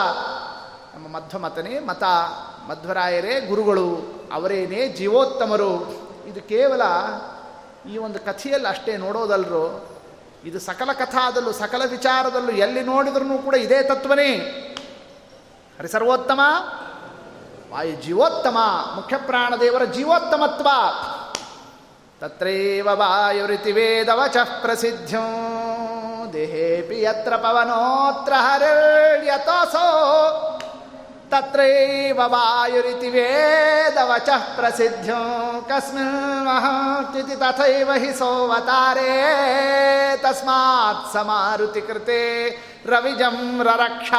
ನಮ್ಮ 0.94 1.09
ಮಧ್ವಮತನೇ 1.09 1.78
ಮತ, 1.78 2.03
ಮಧ್ವರಾಯರೇ 2.68 3.40
ಗುರುಗಳು, 3.40 4.00
ಅವರೇನೇ 4.32 4.88
ಜೀವೋತ್ತಮರು. 4.88 6.03
ಇದು 6.26 6.48
ಕೇವಲ 6.48 6.82
ಈ 7.90 7.98
ಒಂದು 7.98 8.18
ಕಥೆಯಲ್ಲಿ 8.18 8.68
ಅಷ್ಟೇ 8.68 8.96
ನೋಡೋದಲ್ರು. 8.96 9.88
ಇದು 10.44 10.61
ಸಕಲ 10.61 10.92
ಕಥಾದಲ್ಲೂ, 10.92 11.53
ಸಕಲ 11.53 11.82
ವಿಚಾರದಲ್ಲೂ 11.90 12.53
ಎಲ್ಲಿ 12.53 12.82
ನೋಡಿದ್ರೂ 12.82 13.38
ಕೂಡ 13.38 13.55
ಇದೇ 13.55 13.82
ತತ್ವನೇ. 13.82 14.38
ಹರಿಸರ್ವೋತ್ತಮ 15.82 16.40
ವಾಯು 17.72 17.92
ಜೀವೋತ್ತಮ, 17.92 18.58
ಮುಖ್ಯ 18.94 19.16
ಪ್ರಾಣದೇವರ 19.16 19.84
ಜೀವೋತ್ತಮತ್ವ. 19.84 20.68
ತತ್ರೈವ 22.20 22.88
ವಾಯುರಿತಿ 22.92 23.72
ವೇದವಚ 23.72 24.36
ಪ್ರಸಿದ್ಧೋ, 24.62 25.24
ದೇಹೇಪಿ 26.32 27.02
ಯತ್ರ 27.02 27.36
ಪವನೋತ್ರ 27.36 28.32
ಹರಿರ್ಯತೋಸೋ 28.36 29.86
ತತ್ರೈವ 31.30 32.20
ವಾಯುರಿತಿ 32.26 33.08
ವೇದವಚ 33.08 34.28
ಪ್ರಸಿದ್ಧೋ, 34.56 35.20
ಕಸ್ಮಿನ್ 35.68 36.46
ಮಹಾತಿಥಿ 36.46 37.36
ತಥೈವ 37.36 37.90
ಹಿ 37.98 38.18
ಸೋವತಾರೇ. 38.18 39.20
ತಸ್ಮಾತ್ 40.22 41.12
ಸಮಾರುತಿ 41.12 41.80
ಕೃತೆ 41.80 42.48
ರವಿಜಂ 42.86 43.62
ರರಕ್ಷ 43.62 44.12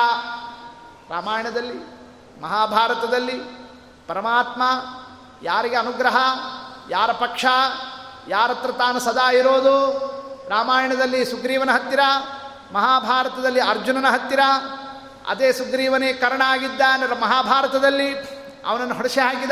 ರಾಮಾಯಣದಲ್ಲಿ, 1.10 2.04
ಮಹಾಭಾರತದಲ್ಲಿ, 2.42 3.38
ಪರಮಾತ್ಮ 4.08 4.62
ಯಾರಿಗೆ 5.44 5.76
ಅನುಗ್ರಹ, 5.76 6.18
ಯಾರ 6.90 7.12
ಪಕ್ಷ 7.12 7.46
ಯಾರತ್ರ 8.28 8.72
ತಾನು 8.72 9.00
ಸದಾ 9.00 9.32
ಇರೋದು? 9.32 9.98
ರಾಮಾಯಣದಲ್ಲಿ 10.50 11.26
ಸುಗ್ರೀವನ 11.26 11.70
ಹತ್ತಿರ, 11.72 12.00
ಮಹಾಭಾರತದಲ್ಲಿ 12.72 13.62
ಅರ್ಜುನನ 13.62 14.08
ಹತ್ತಿರ, 14.10 14.40
ಅದೇ 15.28 15.52
ಸುಗ್ರೀವನೇ 15.52 16.14
ಕರ್ಣ 16.14 16.42
ಆಗಿದ್ದಾನೆ 16.46 17.20
ಮಹಾಭಾರತದಲ್ಲಿ 17.20 18.16
ಅವನನ್ನು 18.66 18.94
ಹೊಡೆಸೆ 18.94 19.22
ಹಾಕಿದ? 19.22 19.52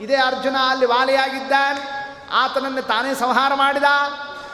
ಇದೇ 0.00 0.16
ಅರ್ಜುನ 0.16 0.56
ಅಲ್ಲಿ 0.68 0.86
ವಾಲಿಯಾಗಿದ್ದಾನೆ 0.86 1.98
ಆತನನ್ನು 2.32 2.82
ತಾನೇ 2.82 3.14
ಸಂಹಾರ 3.14 3.54
ಮಾಡಿದ? 3.54 3.84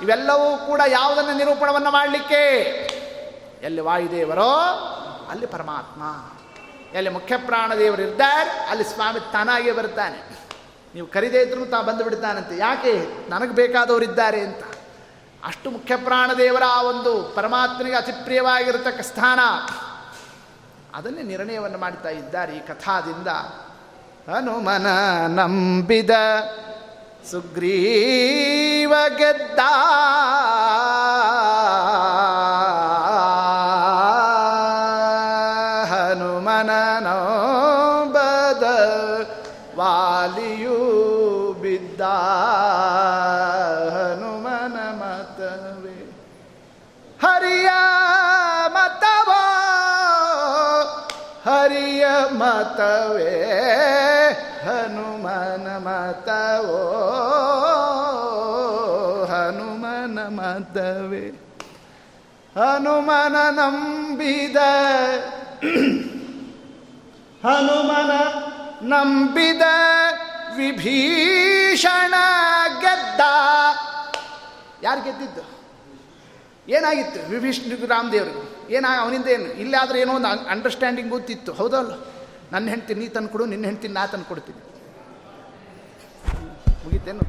ಇವೆಲ್ಲವೂ 0.03 0.57
ಕೂಡ 0.57 0.81
ಯಾವುದನ್ನು 0.89 1.33
ನಿರೂಪಣವನ್ನು 1.33 1.91
ಮಾಡಲಿಕ್ಕೆ? 1.91 2.61
ಎಲ್ಲಿ 3.63 3.81
ವಾಯುದೇವರೋ 3.81 4.51
ಅಲ್ಲಿ 5.31 5.47
ಪರಮಾತ್ಮ. 5.47 6.03
ಎಲ್ಲಿ 6.97 7.11
ಮುಖ್ಯ 7.11 7.37
ಪ್ರಾಣದೇವರು 7.37 8.03
ಇರ್ತಾರೆ 8.03 8.51
ಅಲ್ಲಿ 8.51 8.85
ಸ್ವಾಮಿ 8.85 9.21
ತಾನಾಗೇ 9.21 9.73
ಬರ್ತಾನೆ. 9.73 10.45
ನೀವು 10.95 11.07
ಕರಿದೇ 11.07 11.43
ಇದ್ರೂ 11.43 11.65
ತಾ 11.65 11.83
ಬಂದು 11.83 12.05
ಬಿಡ್ತಾನಂತೆ. 12.05 12.57
ಯಾಕೆ? 12.57 13.07
ನನಗೆ 13.31 13.51
ಬೇಕಾದವರಿದ್ದಾರೆ 13.51 14.41
ಅಂತ. 14.41 14.65
ಅಷ್ಟು 15.45 15.71
ಮುಖ್ಯ 15.71 15.97
ಪ್ರಾಣದೇವರ 15.97 16.63
ಆ 16.67 16.83
ಒಂದು 16.83 17.23
ಪರಮಾತ್ಮನಿಗೆ 17.23 17.97
ಅತಿ 17.97 18.13
ಪ್ರಿಯವಾಗಿರತಕ್ಕ 18.13 19.01
ಸ್ಥಾನ. 19.01 19.39
ಅದನ್ನೇ 20.95 21.23
ನಿರ್ಣಯವನ್ನು 21.23 21.79
ಮಾಡ್ತಾ 21.79 22.09
ಇದ್ದಾರೆ 22.09 22.57
ಈ 22.57 22.61
ಕಥಾದಿಂದ. 22.61 23.29
ಹನುಮನ 24.35 24.87
ನಂಬಿದ 25.27 26.11
ಸುಗ್ರೀವ 27.31 28.95
ಗೆದ್ದ. 29.17 29.59
ಮತವೇ? 52.65 53.33
ಹನುಮನ 54.65 55.77
ಮತವೋ? 55.77 56.81
ಹನುಮನ 59.25 60.19
ಮತವೇ? 60.29 61.33
ಹನುಮನ 62.57 63.37
ನಂಬಿದ 63.51 64.57
ಹನುಮನ 67.45 68.11
ನಂಬಿದ 68.83 69.63
ವಿಭೀಷಣ 70.57 72.15
ಗೆದ್ದ. 72.81 73.21
ಯಾರು 74.83 75.03
ಗೆದ್ದಿದ್ದು? 75.03 75.43
ಏನಾಗಿತ್ತು? 76.69 77.31
ವಿಭೀಷಣ 77.31 77.91
ರಾಮದೇವ್ರಿಗೆ 77.91 78.75
ಏನಾಗ 78.77 79.01
ಅವನಿಂದ 79.01 79.27
ಏನು? 79.27 79.45
ಇಲ್ಲಾದ್ರೆ 79.45 80.01
ಏನೋ 80.01 80.13
ಒಂದು 80.13 80.29
ಅಂಡರ್ಸ್ಟ್ಯಾಂಡಿಂಗ್ 80.49 81.11
ಗೊತ್ತಿತ್ತು. 81.11 81.53
ಹೌದಲ್ಲ? 81.53 82.14
ನನ್ನ 82.53 82.69
ಹೆಂಡ್ತಿ 82.69 82.95
ನೀ 82.95 83.09
ತಂದು 83.09 83.29
ಕೊಡು 83.29 83.47
ನಿನ್ನ 83.47 83.65
ಹೆಂಡ್ತಿ 83.65 83.89
ನಾ 83.89 84.07
ತಂದು 84.07 84.25
ಕೊಡ್ತೀನಿ. 84.25 84.59
ಮುಗಿತೇನು? 86.85 87.21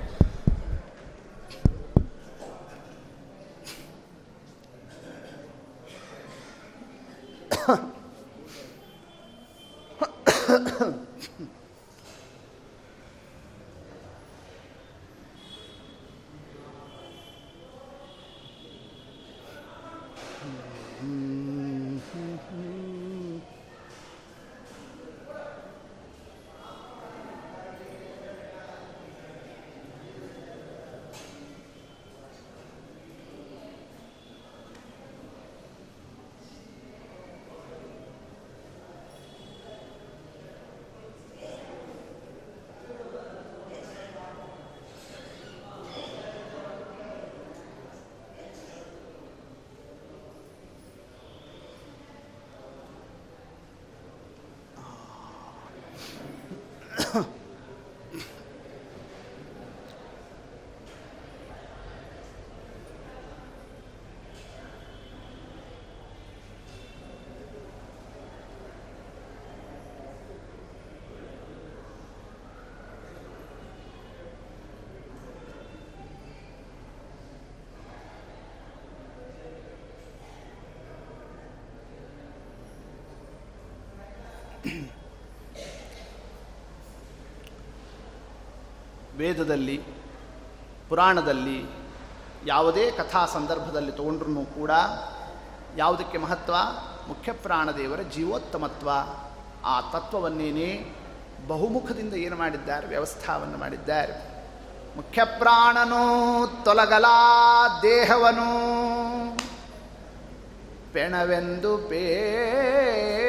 ವೇದದಲ್ಲಿ, 89.18 89.82
ಪುರಾಣದಲ್ಲಿ 90.90 91.66
ಯಾವುದೇ 92.46 92.92
ಕಥಾ 92.92 93.26
ಸಂದರ್ಭದಲ್ಲಿ 93.26 93.92
ತಗೊಂಡ್ರೂ 93.92 94.46
ಕೂಡ 94.46 94.72
ಯಾವುದಕ್ಕೆ 95.78 96.18
ಮಹತ್ವ? 96.18 96.56
ಮುಖ್ಯ 97.08 97.32
ಪ್ರಾಣದೇವರ 97.32 98.02
ಜೀವೋತ್ತಮತ್ವ. 98.02 98.90
ಆ 99.66 99.92
ತತ್ವವನ್ನೇನೇ 99.92 100.96
ಬಹುಮುಖದಿಂದ 101.48 102.14
ಏನು 102.14 102.36
ಮಾಡಿದ್ದಾರೆ? 102.36 102.88
ವ್ಯವಸ್ಥಾವನ್ನು 102.88 103.58
ಮಾಡಿದ್ದಾರೆ. 103.58 104.14
ಮುಖ್ಯ 104.98 105.26
ಪ್ರಾಣನು 105.40 106.64
ತೊಲಗಲ 106.64 107.06
ದೇಹವನು. 107.82 108.76
ಪೆಣವೆಂದು 110.94 111.78
ಪೇಳ್ವರು 111.78 113.25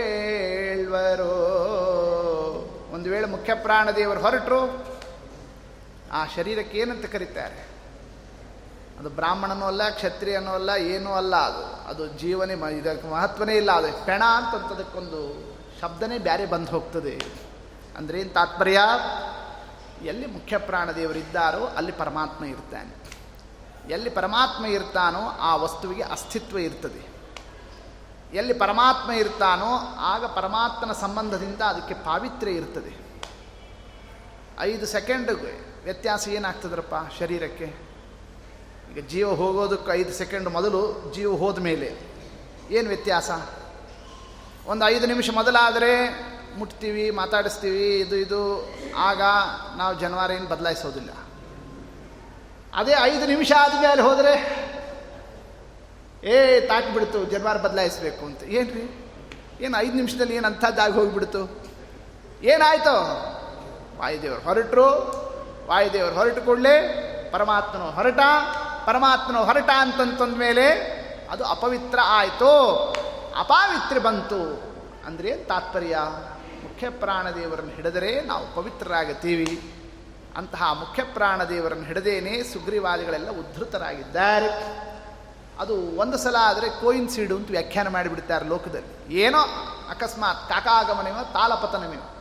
ಒಂದು 3.06 3.14
ವೇಳೆ 3.14 3.26
ಮುಖ್ಯ 3.26 3.54
ಪ್ರಾಣದೇವರು 3.54 4.20
ಹೊರಟರು, 4.20 4.86
ಆ 6.12 6.26
ಶರೀರಕ್ಕೆ 6.26 6.78
ಏನಂತ 6.78 7.04
ಕರೀತಾರೆ? 7.04 7.68
ಅದು 8.98 9.10
ಬ್ರಾಹ್ಮಣನೂ 9.10 9.66
ಅಲ್ಲ, 9.66 9.88
ಕ್ಷತ್ರಿಯನೂ 9.88 10.50
ಅಲ್ಲ, 10.50 10.70
ಏನೂ 10.78 11.12
ಅಲ್ಲ 11.12 11.36
ಅದು. 11.36 11.88
ಅದು 11.88 12.06
ಜೀವನೇ 12.06 12.76
ಇದಕ್ಕೆ 12.78 13.10
ಮಹತ್ವನೇ 13.10 13.56
ಇಲ್ಲ. 13.56 13.72
ಅದು 13.72 14.06
ಪೆಣ 14.06 14.22
ಅಂತಂತದಕ್ಕೊಂದು 14.24 15.54
ಶಬ್ದನೇ 15.80 16.18
ಬೇರೆ 16.18 16.46
ಬಂದು 16.46 16.70
ಹೋಗ್ತದೆ. 16.70 17.20
ಅಂದರೆ 17.96 18.20
ಏನು 18.20 18.30
ತಾತ್ಪರ್ಯ? 18.30 18.80
ಎಲ್ಲಿ 20.02 20.26
ಮುಖ್ಯ 20.26 20.58
ಪ್ರಾಣದೇವರಿದ್ದಾರೋ 20.58 21.64
ಅಲ್ಲಿ 21.64 21.92
ಪರಮಾತ್ಮ 21.92 22.44
ಇರ್ತಾನೆ. 22.44 22.94
ಎಲ್ಲಿ 23.92 24.10
ಪರಮಾತ್ಮ 24.10 24.66
ಇರ್ತಾನೋ 24.66 25.20
ಆ 25.40 25.56
ವಸ್ತುವಿಗೆ 25.56 26.02
ಅಸ್ತಿತ್ವ 26.02 26.58
ಇರ್ತದೆ. 26.58 27.15
ಎಲ್ಲಿ 28.34 28.52
ಪರಮಾತ್ಮ 28.52 29.12
ಇರ್ತಾನೋ 29.12 29.96
ಆಗ 29.98 30.24
ಪರಮಾತ್ಮನ 30.24 30.92
ಸಂಬಂಧದಿಂದ 30.92 31.60
ಅದಕ್ಕೆ 31.60 31.94
ಪಾವಿತ್ರ್ಯ 31.94 32.52
ಇರ್ತದೆ. 32.52 33.06
ಐದು 34.60 34.86
ಸೆಕೆಂಡ್ 34.86 35.30
ವ್ಯತ್ಯಾಸ 35.84 36.28
ಏನಾಗ್ತದ್ರಪ್ಪ 36.28 36.94
ಶರೀರಕ್ಕೆ? 37.18 37.86
ಈಗ 38.92 39.06
ಜೀವ 39.06 39.34
ಹೋಗೋದಕ್ಕೆ 39.34 39.92
ಐದು 39.92 40.12
ಸೆಕೆಂಡ್ 40.12 40.48
ಮೊದಲು 40.48 41.12
ಜೀವ 41.14 41.36
ಹೋದ 41.36 41.58
ಮೇಲೆ 41.58 41.98
ಏನು 42.70 42.88
ವ್ಯತ್ಯಾಸ? 42.88 43.30
ಒಂದು 44.66 44.84
ಐದು 44.86 45.06
ನಿಮಿಷ 45.06 45.30
ಮೊದಲಾದರೆ 45.30 46.26
ಮುಟ್ತೀವಿ, 46.58 47.10
ಮಾತಾಡಿಸ್ತೀವಿ, 47.10 47.98
ಇದು 47.98 48.16
ಇದು, 48.16 48.70
ಆಗ 48.96 49.20
ನಾವು 49.76 49.94
ಜನವಾರ 49.94 50.30
ಏನು 50.30 50.48
ಬದಲಾಯಿಸೋದಿಲ್ಲ. 50.48 51.10
ಅದೇ 52.74 52.92
ಐದು 53.02 53.26
ನಿಮಿಷ 53.26 53.52
ಆದಮೇಲೆ 53.52 54.02
ಹೋದರೆ 54.02 54.66
ಏ, 56.24 56.60
ತಾಕ್ಬಿಡ್ತು 56.60 57.24
ಜನವಾರ 57.24 57.56
ಬದಲಾಯಿಸಬೇಕು 57.56 58.26
ಅಂತ. 58.26 58.42
ಏನು 58.42 59.06
ಏನು 59.60 59.78
ಐದು 59.78 59.92
ನಿಮಿಷದಲ್ಲಿ 59.92 60.34
ಏನು 60.36 60.46
ಅಂಥದ್ದಾಗಿ 60.46 60.94
ಹೋಗಿಬಿಡ್ತು? 60.94 61.66
ಏನಾಯಿತು? 62.42 63.26
ವಾಯುದೇವರು 63.98 64.40
ಹೊರಟರು. 64.40 64.86
ವಾಯುದೇವರು 65.66 66.14
ಹೊರಟು 66.14 66.42
ಕೂಡಲೇ 66.42 67.02
ಪರಮಾತ್ಮನು 67.32 67.90
ಹೊರಟ. 67.90 68.18
ಪರಮಾತ್ಮನು 68.86 69.44
ಹೊರಟ 69.44 69.70
ಅಂತಂತಂದ 69.78 70.36
ಮೇಲೆ 70.36 70.66
ಅದು 71.30 71.44
ಅಪವಿತ್ರ 71.44 71.98
ಆಯಿತು. 72.04 72.70
ಅಪಾವಿತ್ರ 73.36 73.98
ಬಂತು. 73.98 74.62
ಅಂದರೆ 75.06 75.36
ತಾತ್ಪರ್ಯ? 75.36 75.98
ಮುಖ್ಯ 76.62 76.88
ಪ್ರಾಣದೇವರನ್ನು 76.90 77.70
ಹಿಡಿದರೆ 77.70 78.20
ನಾವು 78.20 78.54
ಪವಿತ್ರರಾಗುತ್ತೀವಿ. 78.54 79.74
ಅಂತಹ 80.36 80.72
ಮುಖ್ಯ 80.72 81.02
ಪ್ರಾಣದೇವರನ್ನು 81.04 81.84
ಹಿಡದೇನೆ 81.84 82.42
ಸುಗ್ರೀವಾದಿಗಳೆಲ್ಲ 82.42 83.30
ಉದ್ಧತರಾಗಿದ್ದಾರೆ. 83.30 84.85
ಅದು 85.60 85.74
ಒಂದು 85.74 86.18
ಸಲ 86.18 86.36
ಆದರೆ 86.40 86.68
ಕೋಯಿನ್ 86.68 87.08
ಸೀಡು 87.08 87.36
ಅಂತ 87.36 87.50
ವ್ಯಾಖ್ಯಾನ 87.50 87.88
ಮಾಡಿಬಿಡ್ತಾರೆ 87.88 88.48
ಲೋಕದಲ್ಲಿ. 88.48 89.14
ಏನೋ 89.16 89.38
ಅಕಸ್ಮಾತ್ 89.90 90.48
ಕಾಕಾಗಮನವೋ 90.48 91.32
ತಾಲಪತನವೋ 91.32 92.12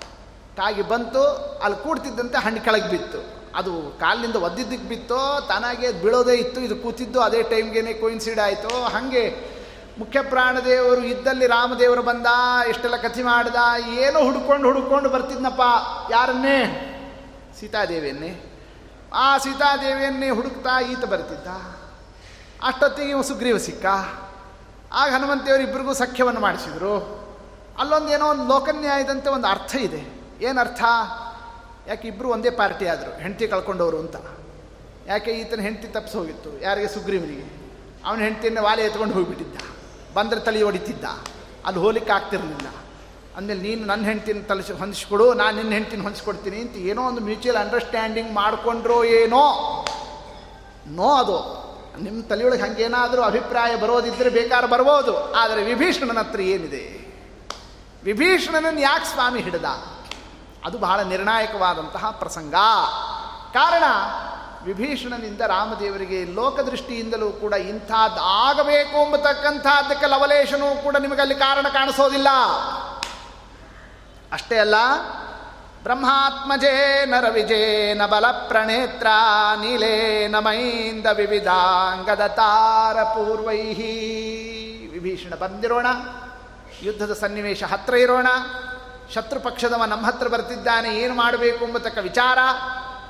ಕಾಗಿ 0.58 0.82
ಬಂತು, 0.82 1.24
ಅಲ್ಲಿ 1.64 1.84
ಕೂಡ್ತಿದ್ದಂತೆ 1.84 2.38
ಹಣ್ಣು 2.38 2.62
ಕೆಳಗೆ 2.62 2.90
ಬಿತ್ತು. 2.90 3.36
ಅದು 3.56 3.98
ಕಾಲಿನಿಂದ 4.00 4.36
ಒದ್ದಿದ್ದಕ್ಕೆ 4.36 4.88
ಬಿತ್ತೋ, 4.88 5.42
ತನಗೆ 5.42 5.92
ಬೀಳೋದೇ 5.92 6.34
ಇತ್ತು, 6.34 6.62
ಇದು 6.62 6.76
ಕೂತಿದ್ದು 6.76 7.22
ಅದೇ 7.22 7.44
ಟೈಮ್ಗೇನೆ 7.44 7.94
ಕೋಯಿನ್ಸಿಡ್ 7.94 8.40
ಆಯಿತು. 8.40 8.84
ಹಾಗೆ 8.84 9.56
ಮುಖ್ಯ 10.00 10.22
ಪ್ರಾಣದೇವರು 10.22 11.02
ಇದ್ದಲ್ಲಿ 11.02 11.48
ರಾಮದೇವರು 11.48 12.02
ಬಂದ, 12.02 12.26
ಎಷ್ಟೆಲ್ಲ 12.68 12.96
ಕಥೆ 12.96 13.24
ಮಾಡ್ದ, 13.24 13.56
ಏನೋ 13.88 14.20
ಹುಡ್ಕೊಂಡು 14.20 14.74
ಹುಡ್ಕೊಂಡು 14.74 15.10
ಬರ್ತಿದ್ನಪ್ಪ, 15.10 15.62
ಯಾರನ್ನೇ? 16.12 16.92
ಸೀತಾದೇವಿಯನ್ನೇ. 17.60 18.62
ಆ 19.14 19.38
ಸೀತಾದೇವಿಯನ್ನೇ 19.38 20.30
ಹುಡುಕ್ತಾ 20.30 20.82
ಈತ 20.82 21.06
ಬರ್ತಿದ್ದ. 21.06 21.75
ಅಷ್ಟೊತ್ತಿಗೆ 22.64 23.10
ಇವ 23.10 23.22
ಸುಗ್ರೀವ 23.22 23.58
ಸಿಕ್ಕ? 23.58 23.86
ಆಗ 24.94 25.12
ಹನುಮಂತೇವರು 25.12 25.64
ಇಬ್ಬರಿಗೂ 25.64 25.94
ಸಖ್ಯವನ್ನು 25.94 26.40
ಮಾಡಿಸಿದರು. 26.40 27.26
ಅಲ್ಲೊಂದು 27.80 28.10
ಏನೋ 28.10 28.26
ಒಂದು 28.26 28.48
ಲೋಕನ್ಯಾಯದಂತೆ 28.48 29.30
ಒಂದು 29.30 29.48
ಅರ್ಥ 29.48 29.76
ಇದೆ. 29.76 30.02
ಏನು 30.42 30.60
ಅರ್ಥ? 30.60 30.84
ಯಾಕೆ 31.88 32.08
ಇಬ್ಬರು 32.08 32.30
ಒಂದೇ 32.30 32.50
ಪಾರ್ಟಿ 32.50 32.88
ಆದರು, 32.88 33.22
ಹೆಂಡತಿ 33.22 33.48
ಕಳ್ಕೊಂಡವರು 33.48 34.00
ಅಂತ. 34.00 34.16
ಯಾಕೆ 35.08 35.32
ಈತನ 35.32 35.60
ಹೆಂಡತಿ 35.60 35.88
ತಪ್ಪಿಸಿ 35.88 36.18
ಹೋಗಿತ್ತು? 36.18 36.62
ಯಾರಿಗೆ? 36.62 36.88
ಸುಗ್ರೀವನಿಗೆ. 36.88 37.66
ಅವನ 38.06 38.20
ಹೆಂಡತಿಯನ್ನು 38.20 38.64
ವಾಲೆ 38.64 38.82
ಎತ್ಕೊಂಡು 38.82 39.14
ಹೋಗಿಬಿಟ್ಟಿದ್ದ. 39.14 39.58
ಬಂದರೆ 40.14 40.40
ತಲೆ 40.40 40.62
ಹೊಡಿತಿದ್ದ. 40.62 41.04
ಅಲ್ಲಿ 41.66 41.82
ಹೋಲಿಕ್ಕೆ 41.82 42.12
ಆಗ್ತಿರಲಿಲ್ಲ. 42.12 42.68
ಅಂದಮೇಲೆ 43.38 43.62
ನೀನು 43.62 43.86
ನನ್ನ 43.86 44.06
ಹೆಂಡ್ತಿನ 44.06 44.42
ತಲಸಿ 44.48 44.74
ಹೊಂದಿಸ್ಕೊಡು, 44.74 45.34
ನಾನು 45.34 45.58
ನಿನ್ನ 45.58 45.72
ಹೆಂಡ್ತಿನ 45.72 46.02
ಹೊಂದಿಸ್ಕೊಡ್ತೀನಿ 46.02 46.58
ಅಂತ 46.58 46.76
ಏನೋ 46.76 47.08
ಒಂದು 47.08 47.22
ಮ್ಯೂಚುವಲ್ 47.22 47.58
ಅಂಡರ್ಸ್ಟ್ಯಾಂಡಿಂಗ್ 47.58 48.34
ಮಾಡಿಕೊಂಡ್ರೋ 48.34 49.04
ಏನೋ. 49.04 49.86
ನೋ 50.88 51.10
ಅದು. 51.12 51.65
ನಿಮ್ಮ 52.04 52.24
ತಲೆಯೊಳಗೆ 52.24 52.62
ಹಂಗೇನಾದರೂ 52.62 53.22
ಅಭಿಪ್ರಾಯ 53.22 53.76
ಬರೋದಿದ್ದರೆ 53.76 54.30
ಬೇಕಾದ್ರೆ 54.30 54.70
ಬರ್ಬೋದು, 54.72 55.34
ಆದರೆ 55.34 55.64
ವಿಭೀಷಣನ 55.64 56.20
ಹತ್ರ 56.20 56.42
ಏನಿದೆ? 56.42 56.84
ವಿಭೀಷಣನನ್ನು 58.04 58.82
ಯಾಕೆ 58.82 59.06
ಸ್ವಾಮಿ 59.06 59.40
ಹಿಡಿದ? 59.40 59.66
ಅದು 60.66 60.78
ಬಹಳ 60.78 61.00
ನಿರ್ಣಾಯಕವಾದಂತಹ 61.02 62.10
ಪ್ರಸಂಗ. 62.12 62.54
ಕಾರಣ, 63.54 63.84
ವಿಭೀಷಣನಿಂದ 64.64 65.42
ರಾಮದೇವರಿಗೆ 65.42 66.34
ಲೋಕದೃಷ್ಟಿಯಿಂದಲೂ 66.34 67.30
ಕೂಡ 67.32 67.54
ಇಂಥದ್ದು 67.54 68.22
ಆಗಬೇಕು 68.22 69.06
ಎಂಬತಕ್ಕಂಥದ್ದಕ್ಕೆ 69.06 70.06
ಲವಲೇಶನೂ 70.06 70.84
ಕೂಡ 70.84 70.96
ನಿಮಗಲ್ಲಿ 70.98 71.36
ಕಾರಣ 71.36 71.68
ಕಾಣಿಸೋದಿಲ್ಲ. 71.68 72.30
ಅಷ್ಟೇ 74.32 74.58
ಅಲ್ಲ 74.58 74.76
ಬ್ರಹ್ಮಾತ್ಮಜೇ 75.86 77.06
ನರವಿಜೇನ 77.06 78.06
ಬಲ 78.06 78.26
ಪ್ರಣೇತ್ರ 78.32 79.08
ನೀಲೇನ 79.62 80.40
ಮೈಂದ 80.40 81.06
ವಿವಿಧಾಂಗದ 81.06 82.28
ತಾರ 82.28 83.04
ಪೂರ್ವೈ 83.04 83.58
ವಿಭೀಷಣ 84.92 85.36
ಬಂದಿರೋಣ. 85.36 85.88
ಯುದ್ಧದ 86.82 87.14
ಸನ್ನಿವೇಶ 87.14 87.64
ಹತ್ರ 87.64 87.96
ಇರೋಣ. 87.96 88.28
ಶತ್ರು 89.16 89.40
ಪಕ್ಷದವ 89.40 89.84
ನಮ್ಮ 89.84 90.06
ಹತ್ರ 90.08 90.28
ಬರ್ತಿದ್ದಾನೆ, 90.28 90.90
ಏನು 90.96 91.14
ಮಾಡಬೇಕು 91.14 91.66
ಎಂಬತಕ್ಕ 91.66 91.98
ವಿಚಾರ. 91.98 92.38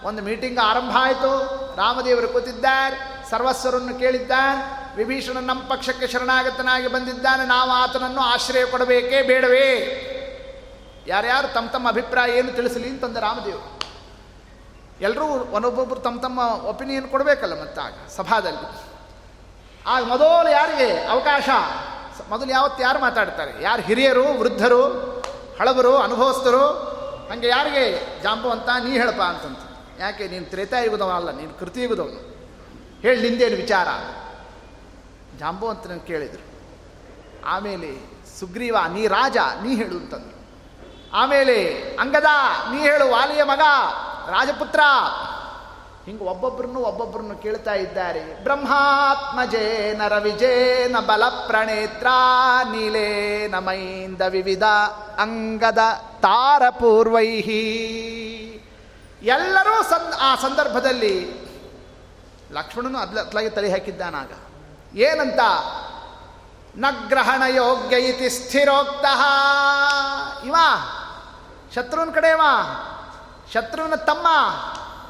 ಒಂದು 0.03 0.23
ಮೀಟಿಂಗ್ 0.23 0.59
ಆರಂಭ 0.59 0.97
ಆಯಿತು. 0.99 1.31
ರಾಮದೇವರು 1.77 2.27
ಕೂತಿದ್ದಾರೆ, 2.27 3.29
ಸರ್ವಸ್ವರನ್ನು 3.29 3.99
ಕೇಳಿದ್ದಾರೆ. 3.99 4.61
ವಿಭೀಷಣ 4.95 5.37
ನಮ್ಮ 5.41 5.61
ಪಕ್ಷಕ್ಕೆ 5.61 6.07
ಶರಣಾಗತನಾಗಿ 6.07 6.87
ಬಂದಿದ್ದಾನೆ. 6.87 7.45
ನಾವು 7.45 7.71
ಆತನನ್ನು 7.71 8.21
ಆಶ್ರಯ 8.21 8.65
ಕೊಡಬೇಕೇ 8.65 9.21
ಬೇಡವೇ? 9.21 10.11
ಯಾರ್ಯಾರು 11.07 11.47
ತಮ್ಮ 11.47 11.69
ತಮ್ಮ 11.69 11.87
ಅಭಿಪ್ರಾಯ 11.87 12.29
ಏನು 12.29 12.51
ತಿಳಿಸಲಿ 12.51 12.89
ಅಂತಂದ 12.89 13.17
ರಾಮದೇವರು 13.17 13.75
ಎಲ್ಲರೂ 15.01 15.25
ಒಬ್ಬೊಬ್ಬರು 15.65 15.99
ತಮ್ಮ 15.99 16.21
ತಮ್ಮ 16.21 16.39
ಒಪಿನಿಯನ್ 16.65 17.07
ಕೊಡಬೇಕಲ್ಲ 17.07 17.61
ಮತ್ತಾಗ 17.61 17.93
ಸಭಾದಲ್ಲಿ. 18.07 18.95
ಆಗ 19.85 20.03
ಮೊದಲು 20.03 20.51
ಯಾರಿಗೆ 20.51 21.05
ಅವಕಾಶ? 21.05 21.49
ಮೊದಲು 22.29 22.49
ಯಾವತ್ತು 22.49 22.83
ಯಾರು 22.83 22.99
ಮಾತಾಡ್ತಾರೆ? 22.99 23.63
ಯಾರು 23.63 23.81
ಹಿರಿಯರು, 23.81 24.23
ವೃದ್ಧರು, 24.23 24.83
ಹಳಬರು, 25.59 25.97
ಅನುಭವಸ್ಥರು? 25.97 26.67
ಹಾಗೆ 27.29 27.47
ಯಾರಿಗೆ? 27.47 28.21
ಜಾಂಬವಂತ 28.23 28.69
ನೀ 28.83 28.91
ಹೇಳಪ್ಪ 28.91 29.21
ಅಂತಂತ. 29.21 29.59
ಯಾಕೆ? 30.01 30.27
ನೀನು 30.27 30.45
ತ್ರೇತಾಯುಗದವನಲ್ಲ, 30.45 31.31
ನೀನು 31.31 31.53
ಕೃತಿಯುಗದವನು. 31.53 32.35
ಹೇಳಿ 33.01 33.29
ನಿಂದೇನು 33.29 33.55
ವಿಚಾರ? 33.55 33.87
ಜಾಂಬವಂತನ 35.39 35.97
ಕೇಳಿದರು. 36.07 36.45
ಆಮೇಲೆ 37.45 38.19
ಸುಗ್ರೀವ, 38.39 38.77
ನೀ 38.93 39.07
ರಾಜ, 39.07 39.37
ನೀ 39.37 39.75
ಹೇಳು 39.75 39.97
ಅಂತಂದ್ರು. 39.97 40.34
ಆಮೇಲೆ, 41.15 41.63
ಅಂಗದ, 41.99 42.25
ನೀ 42.71 42.77
ಹೇಳು, 42.77 43.11
ವಾಲಿಯ 43.11 43.43
ಮಗ, 43.43 43.59
ರಾಜಪುತ್ರ. 44.29 44.79
ಹಿಂಗೆ 46.05 46.23
ಒಬ್ಬೊಬ್ಬರನ್ನು 46.23 46.79
ಒಬ್ಬೊಬ್ಬರನ್ನು 46.79 47.37
ಕೇಳ್ತಾ 47.37 47.73
ಇದ್ದಾರೆ. 47.73 48.43
ಬ್ರಹ್ಮಾತ್ಮಜೇ 48.43 49.95
ನರ 49.97 50.17
ವಿಜೇನ 50.17 50.99
ಬಲ 50.99 51.29
ಪ್ರಣೇತ್ರ 51.47 52.07
ನೀಲೇನ 52.63 53.55
ಮೈಂದ 53.55 54.21
ವಿವಿಧ 54.29 54.63
ಅಂಗದ 55.17 55.77
ತಾರಪೂರ್ವೈಹಿ 56.21 57.61
ಎಲ್ಲರೂ 59.21 59.83
ಸಂದ್ 59.83 60.13
ಆ 60.21 60.35
ಸಂದರ್ಭದಲ್ಲಿ 60.35 61.45
ಲಕ್ಷ್ಮಣನು 62.51 62.99
ಅದ್ಲ 62.99 63.19
ಅತ್ಲಾಗಿ 63.19 63.49
ತಲೆ 63.49 63.71
ಹಾಕಿದ್ದಾನಾಗ. 63.71 64.31
ಏನಂತ? 64.97 65.39
ನಗ್ರಹಣ 66.75 67.43
ಯೋಗ್ಯ 67.47 67.97
ಇತಿ 67.97 68.29
ಸ್ಥಿರೋಕ್ತ. 68.29 69.05
ಇವ 70.45 70.55
ಶತ್ರುವಿನ 71.75 72.11
ಕಡೆವ 72.13 72.41
ಶತ್ರುವಿನ 73.53 73.95
ತಮ್ಮ, 73.95 74.27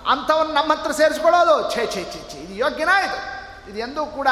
ಅಂಥವನ್ನ 0.10 0.52
ನಮ್ಮ 0.54 0.74
ಹತ್ರ 0.74 0.92
ಸೇರಿಸ್ಕೊಳ್ಳೋದು. 0.92 1.72
ಛೇ 1.72 1.86
ಛೇ 1.86 2.04
ಛೇ 2.04 2.22
ಛೇ, 2.32 2.40
ಇದು 2.40 2.54
ಯೋಗ್ಯನ 2.54 2.90
ಇದು? 3.06 3.18
ಇದು 3.72 3.80
ಎಂದೂ 3.80 4.06
ಕೂಡ 4.06 4.28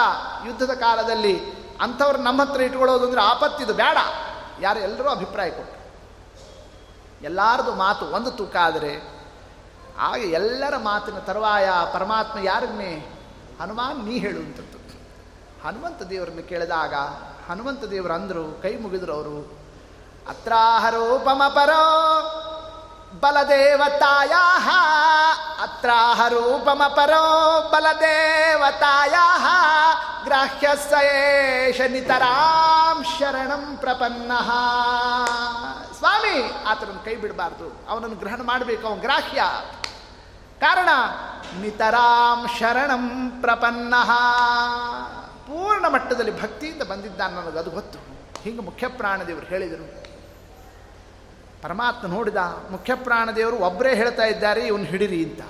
ಯುದ್ಧದ 0.45 0.73
ಕಾಲದಲ್ಲಿ 0.73 1.35
ಅಂಥವ್ರು 1.81 2.17
ನಮ್ಮ 2.17 2.41
ಹತ್ರ 2.41 2.61
ಇಟ್ಕೊಳ್ಳೋದು 2.61 3.05
ಅಂದರೆ 3.05 3.21
ಆಪತ್ತಿದು 3.21 3.73
ಬೇಡ. 3.73 3.97
ಯಾರು 4.61 4.79
ಎಲ್ಲರೂ 4.79 5.09
ಅಭಿಪ್ರಾಯ 5.09 5.49
ಕೊಟ್ಟರು 5.49 5.81
ಎಲ್ಲರದು 7.23 7.75
ಮಾತು 7.75 8.05
ಒಂದು 8.05 8.31
ತೂಕ 8.31 8.55
ಆದರೆ 8.55 8.93
ಆಗ 9.99 10.19
ಎಲ್ಲರ 10.19 10.77
ಮಾತಿನ 10.77 11.19
ತರುವಾಯ 11.19 11.69
ಪರಮಾತ್ಮ 11.93 12.39
ಯಾರನ್ನೇ? 12.39 13.17
ಹನುಮಾನ್, 13.61 14.05
ನೀ 14.05 14.19
ಹೇಳುವಂಥದ್ದು. 14.19 14.77
ಹನುಮಂತ 15.67 16.01
ದೇವರನ್ನು 16.01 16.49
ಕೇಳಿದಾಗ, 16.49 16.93
ಹನುಮಂತ 17.49 17.83
ದೇವರು 17.83 18.13
ಅಂದರು, 18.13 18.61
ಕೈ 18.61 18.75
ಮುಗಿದ್ರು 18.75 19.13
ಅವರು 19.13 19.62
ಅತ್ರಾಹರೋಪಮ 20.27 21.43
ಪರೋ 21.47 22.09
ಬಲದೇವತಾಯ 23.19 24.29
ಅತ್ರಾಹ 25.61 26.21
ಗ್ರಾಹ್ಯ 30.23 30.69
ಸೇಷ 30.75 31.81
ನಿತರಾಂ 31.81 33.03
ಶರಣಂ 33.03 33.77
ಪ್ರಪನ್ನ. 33.77 34.31
ಸ್ವಾಮಿ, 35.97 36.63
ಆತನನ್ನು 36.67 37.05
ಕೈ 37.05 37.15
ಬಿಡಬಾರ್ದು. 37.15 37.89
ಅವನನ್ನು 37.89 38.15
ಗ್ರಹಣ 38.15 38.41
ಮಾಡಬೇಕು, 38.41 38.87
ಅವನು 38.87 39.01
ಗ್ರಾಹ್ಯ. 39.01 39.43
ಕಾರಣ, 40.59 40.89
ನಿತರಾಂ 41.61 42.47
ಶರಣಂ 42.59 43.31
ಪ್ರಪನ್ನ. 43.41 43.93
ಪೂರ್ಣ 45.43 45.87
ಮಟ್ಟದಲ್ಲಿ 45.87 46.41
ಭಕ್ತಿಯಿಂದ 46.41 46.81
ಬಂದಿದ್ದಾನೆ 46.81 47.33
ನನಗೆ 47.33 47.59
ಅದು 47.59 47.69
ಗೊತ್ತು. 47.69 47.99
ಹಿಂಗೆ 48.41 48.61
ಮುಖ್ಯ 48.61 48.87
ಹೇಳಿದರು 49.47 50.02
ಪರಮಾತ್ಮ 51.63 52.07
ನೋಡಿದ 52.07 52.35
ಮುಖ್ಯ 52.71 52.95
ಪ್ರಾಣದೇವರು 52.95 53.55
ಒಬ್ಬರೇ 53.55 53.95
ಹೇಳ್ತಾ 53.95 54.23
ಇದ್ದಾರೆ, 54.23 54.61
ಇವನು 54.61 54.83
ಹಿಡಿರಿ 54.83 55.25
ಅಂತ. 55.25 55.41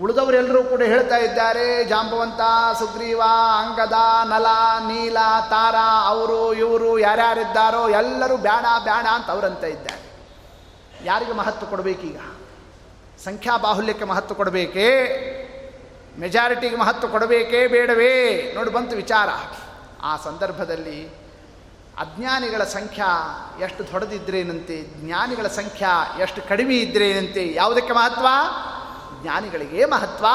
ಉಳಿದವರೆಲ್ಲರೂ 0.00 0.64
ಕೂಡ 0.64 0.82
ಹೇಳ್ತಾ 0.82 1.16
ಇದ್ದಾರೆ, 1.16 1.84
ಜಾಂಬವಂತ, 1.84 2.40
ಸುಗ್ರೀವ, 2.78 3.22
ಅಂಗದ, 3.58 3.92
ನಲ, 4.24 4.46
ನೀಲ, 4.86 5.16
ತಾರ, 5.50 5.74
ಅವರು, 6.06 6.54
ಇವರು, 6.54 6.98
ಯಾರ್ಯಾರಿದ್ದಾರೋ 6.98 7.88
ಎಲ್ಲರೂ 7.88 8.36
ಬೇಡ 8.36 8.66
ಬೇಡ 8.84 9.06
ಅಂತ 9.06 9.30
ಅವರಂತ 9.30 9.64
ಇದ್ದಾರೆ. 9.64 10.08
ಯಾರಿಗೆ 11.04 11.32
ಮಹತ್ವ 11.32 11.66
ಕೊಡಬೇಕೀಗ? 11.66 12.20
ಸಂಖ್ಯಾ 13.24 13.56
ಬಾಹುಲ್ಯಕ್ಕೆ 13.56 14.04
ಮಹತ್ವ 14.04 14.34
ಕೊಡಬೇಕೇ? 14.34 14.88
ಮೆಜಾರಿಟಿಗೆ 16.18 16.76
ಮಹತ್ವ 16.76 17.08
ಕೊಡಬೇಕೇ 17.08 17.66
ಬೇಡವೇ? 17.66 18.52
ನೋಡಿ, 18.54 18.70
ಬಂತು 18.70 18.96
ವಿಚಾರ. 18.96 19.28
ಆ 20.02 20.16
ಸಂದರ್ಭದಲ್ಲಿ 20.16 21.27
ಅಜ್ಞಾನಿಗಳ 22.00 22.64
ಸಂಖ್ಯಾ 22.64 23.06
ಎಷ್ಟು 23.60 23.92
ದೊಡ್ಡದಿದ್ರೇನಂತೆ, 23.92 25.06
ಜ್ಞಾನಿಗಳ 25.06 25.46
ಸಂಖ್ಯಾ 25.46 26.20
ಎಷ್ಟು 26.20 26.48
ಕಡಿಮೆ 26.48 26.74
ಇದ್ರೇನಂತೆ, 26.74 27.54
ಯಾವುದಕ್ಕೆ 27.54 27.92
ಮಹತ್ವ? 27.92 28.26
ಜ್ಞಾನಿಗಳಿಗೆ 29.22 29.84
ಮಹತ್ವ 29.84 30.26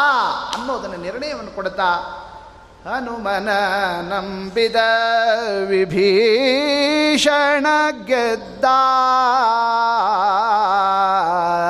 ಅನ್ನೋದನ್ನು 0.57 0.97
ನಿರ್ಣಯವನ್ನು 0.97 1.55
ಕೊಡ್ತಾ 1.55 2.19
ಹನುಮನ 2.83 3.49
ನಂಬಿದ 4.01 4.75
ವಿಭೀಷಣ 5.67 7.67
ಗೆದ್ದ 8.05 8.65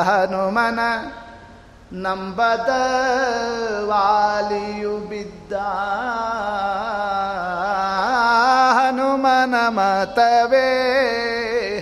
ಹನುಮನ 0.03 0.79
ನಂಬದ 1.93 2.69
ವಾಲಿಯು 3.85 4.97
ಬಿದ್ದ 4.97 5.53
ಹನುಮನ 8.93 9.55
ಮತವೇ, 9.67 10.69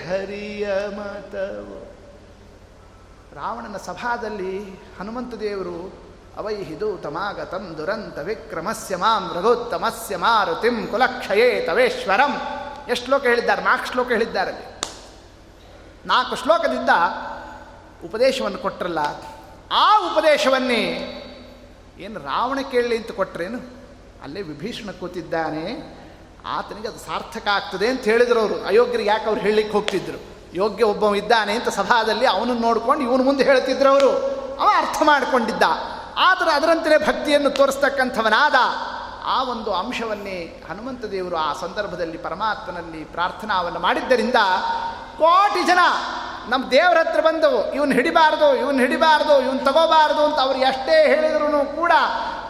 ಹರಿಯ 0.10 0.68
ಮತವು. 0.88 1.96
ರಾವಣನ 3.36 3.78
ಸಭಾದಲ್ಲಿ 3.78 4.66
ಹನುಮಂತ 5.00 5.34
ದೇವರು, 5.34 5.94
ಅವೈಹಿದು 6.38 6.98
ತಮಾಗತಂ 6.98 7.76
ದುರಂತ 7.78 8.18
ವಿಕ್ರಮಸ್ಯ 8.18 8.96
ಮಾಂ 8.96 9.32
ರಘೋತ್ತಮಸ್ಯ 9.36 10.18
ಮಾರುತಿಂ 10.18 10.88
ಕುಲಕ್ಷಯೇ 10.88 11.62
ತವೇಶ್ವರಂ. 11.62 12.42
ಎಷ್ಟು 12.90 13.06
ಶ್ಲೋಕ 13.06 13.24
ಹೇಳಿದ್ದಾರೆ? 13.24 13.62
ನಾಲ್ಕು 13.62 13.92
ಶ್ಲೋಕ 13.92 14.08
ಹೇಳಿದ್ದಾರೆ 14.08 14.82
ನಾಲ್ಕು 16.06 16.36
ಶ್ಲೋಕದಿಂದ 16.36 16.90
ಉಪದೇಶವನ್ನು 18.06 18.58
ಕೊಟ್ರಲ್ಲ. 18.58 19.00
ಆ 19.72 19.98
ಉಪದೇಶವನ್ನೇ 19.98 20.84
ಏನು 22.00 22.20
ರಾವಣ 22.20 22.60
ಕೇಳಲಿ 22.72 22.98
ಅಂತ 22.98 23.12
ಕೊಟ್ರೇನು? 23.12 23.60
ಅಲ್ಲೇ 24.24 24.42
ವಿಭೀಷಣ 24.42 24.92
ಕೂತಿದ್ದಾನೆ. 24.92 26.01
ಆತನಿಗೆ 26.46 26.88
ಅದು 26.88 27.00
ಸಾರ್ಥಕ 27.00 27.48
ಆಗ್ತದೆ 27.48 27.88
ಅಂತ 27.88 28.02
ಹೇಳಿದ್ರು 28.02 28.40
ಅವರು. 28.40 28.66
ಅಯೋಗ್ಯರಿಗೆ 28.66 29.10
ಯಾಕೆ 29.10 29.26
ಅವ್ರು 29.26 29.42
ಹೇಳಲಿಕ್ಕೆ 29.42 29.74
ಹೋಗ್ತಿದ್ರು? 29.74 30.20
ಯೋಗ್ಯ 30.54 30.84
ಒಬ್ಬ 30.84 31.16
ಇದ್ದಾನೆ 31.16 31.54
ಅಂತ 31.54 31.70
ಸಭಾದಲ್ಲಿ 31.70 32.26
ಅವನನ್ನು 32.26 32.62
ನೋಡ್ಕೊಂಡು 32.62 33.04
ಇವನು 33.04 33.24
ಮುಂದೆ 33.24 33.44
ಹೇಳ್ತಿದ್ರು 33.44 33.90
ಅವರು. 33.90 34.12
ಅವ 34.62 34.70
ಅರ್ಥ 34.76 35.02
ಮಾಡಿಕೊಂಡಿದ್ದ. 35.04 35.64
ಆದರೆ 36.18 36.52
ಅದರಂತೆ 36.52 37.08
ಭಕ್ತಿಯನ್ನು 37.08 37.50
ತೋರಿಸ್ತಕ್ಕಂಥವನಾದ 37.50 38.56
ಆ 39.24 39.44
ಒಂದು 39.44 39.74
ಅಂಶವನ್ನೇ 39.74 40.64
ಹನುಮಂತ 40.70 41.06
ದೇವರು 41.06 41.36
ಆ 41.36 41.54
ಸಂದರ್ಭದಲ್ಲಿ 41.54 42.18
ಪರಮಾತ್ಮನಲ್ಲಿ 42.18 43.04
ಪ್ರಾರ್ಥನಾವನ್ನು 43.04 43.80
ಮಾಡಿದ್ದರಿಂದ 43.80 44.36
ಕೋಟಿ 45.18 45.64
ಜನ 45.64 45.80
ನಮ್ಮ 46.48 46.72
ದೇವರ 46.72 46.98
ಹತ್ರ 46.98 47.22
ಬಂದವು. 47.22 47.74
ಇವನು 47.74 47.92
ಹಿಡಿಬಾರ್ದು 47.92 48.56
ಇವನು 48.56 48.78
ಹಿಡಿಬಾರ್ದು, 48.78 49.42
ಇವನು 49.42 49.60
ತಗೋಬಾರ್ದು 49.60 50.26
ಅಂತ 50.26 50.40
ಅವ್ರು 50.40 50.60
ಎಷ್ಟೇ 50.60 51.08
ಹೇಳಿದ್ರು 51.08 51.76
ಕೂಡ 51.76 51.92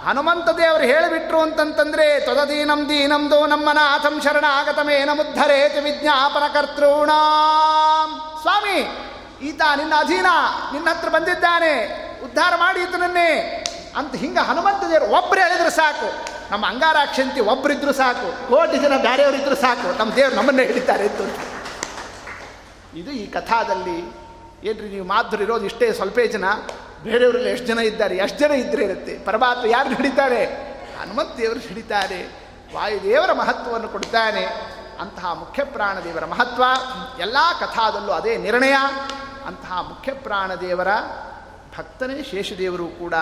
ಹನುಮಂತ 0.06 0.50
ದೇವರು 0.50 0.84
ಹೇಳಿಬಿಟ್ರು 0.84 1.40
ಅಂತಂತಂದ್ರೆ 1.42 2.20
ತೊದದೀನಂ 2.20 2.90
ದೀನಂದು 2.90 3.48
ನಮ್ಮ 3.48 3.72
ನಾಥಂ 3.72 4.22
ಶರಣ 4.22 4.46
ಆಗತಮೇನ 4.50 5.10
ಮುದ್ಧರೇತಿ 5.14 5.80
ವಿಜ್ಞಾಪನ 5.80 6.44
ಕರ್ತೃಣ. 6.54 7.12
ಸ್ವಾಮಿ, 8.42 8.78
ಈತ 9.42 9.62
ನಿನ್ನ 9.78 9.94
ಅಧೀನ, 10.00 10.26
ನಿನ್ನ 10.74 10.90
ಹತ್ರ 10.90 11.10
ಬಂದಿದ್ದಾನೆ, 11.10 11.74
ಉದ್ಧಾರ 12.24 12.54
ಮಾಡಿ 12.56 12.80
ಈತನನ್ನೇ 12.80 13.30
ಅಂತ 13.98 14.16
ಹಿಂಗೆ 14.16 14.40
ಹನುಮಂತ 14.40 14.84
ದೇವರು 14.90 15.06
ಒಬ್ಬರು 15.06 15.42
ಹೇಳಿದ್ರೆ 15.42 15.70
ಸಾಕು. 15.70 16.10
ನಮ್ಮ 16.52 16.66
ಅಂಗಾರಾಕ್ಷಂತಿ 16.66 17.40
ಒಬ್ರಿದ್ರು 17.40 17.94
ಸಾಕು, 17.94 18.48
ಕೋಟಿ 18.48 18.78
ಜನ 18.78 18.98
ಬ್ಯಾರೆಯವರಿದ್ರು 18.98 19.56
ಸಾಕು, 19.56 20.00
ನಮ್ಮ 20.00 20.16
ದೇವರು 20.16 20.36
ನಮ್ಮನ್ನೇ 20.36 20.64
ಹಿಡಿತಾರೆ 20.66 21.06
ಅಂತ. 21.08 21.22
ಇದು 22.96 23.12
ಈ 23.12 23.26
ಕಥಾದಲ್ಲಿ 23.28 23.98
ಏನ್ರಿ 24.70 24.88
ನೀವು 24.90 25.06
ಮಾಧುರು 25.06 25.66
ಇಷ್ಟೇ 25.66 25.94
ಸ್ವಲ್ಪೇ 25.94 26.28
ಜನ? 26.28 26.46
ಬೇರೆಯವರಲ್ಲಿ 27.04 27.50
ಎಷ್ಟು 27.50 27.68
ಜನ 27.68 27.80
ಇದ್ದಾರೆ, 27.80 28.18
ಎಷ್ಟು 28.18 28.40
ಜನ 28.40 28.52
ಇದ್ರೆ 28.52 28.84
ಇರುತ್ತೆ? 28.84 29.20
ಪರಮಾತ್ಮ 29.26 29.66
ಯಾರು 29.66 29.90
ಹಿಡಿತಾರೆ 29.90 30.46
ಹನುಮಂತ 31.00 31.38
ದೇವರು 31.38 31.60
ಹಿಡಿತಾರೆ 31.60 32.20
ವಾಯುದೇವರ 32.76 33.34
ಮಹತ್ವವನ್ನು 33.34 33.90
ಕೊಡ್ತಾನೆ, 33.90 34.44
ಅಂತಹ 35.02 35.34
ಮುಖ್ಯ 35.34 35.64
ಪ್ರಾಣದೇವರ 35.64 36.26
ಮಹತ್ವ, 36.26 36.64
ಎಲ್ಲ 37.20 37.38
ಕಥಾದಲ್ಲೂ 37.60 38.12
ಅದೇ 38.12 38.38
ನಿರ್ಣಯ. 38.38 38.76
ಅಂತಹ 39.48 39.82
ಮುಖ್ಯ 39.90 40.14
ಪ್ರಾಣದೇವರ 40.14 40.88
ಭಕ್ತನೇ 41.78 42.24
ಶೇಷದೇವರು 42.24 42.88
ಕೂಡ 42.88 43.14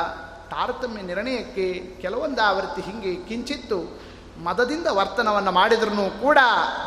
ತಾರತಮ್ಯ 0.52 1.02
ನಿರ್ಣಯಕ್ಕೆ 1.02 1.96
ಕೆಲವೊಂದು 2.02 2.42
ಆವೃತ್ತಿ 2.42 2.82
ಹಿಂಗೆ 2.82 3.16
ಕಿಂಚಿತ್ತು. 3.16 4.10
ಮದದಿಂದ 4.44 4.88
ವರ್ತನವನ್ನು 4.88 5.52
ಮಾಡಿದ್ರೂ 5.52 6.10
ಕೂಡ 6.22 6.38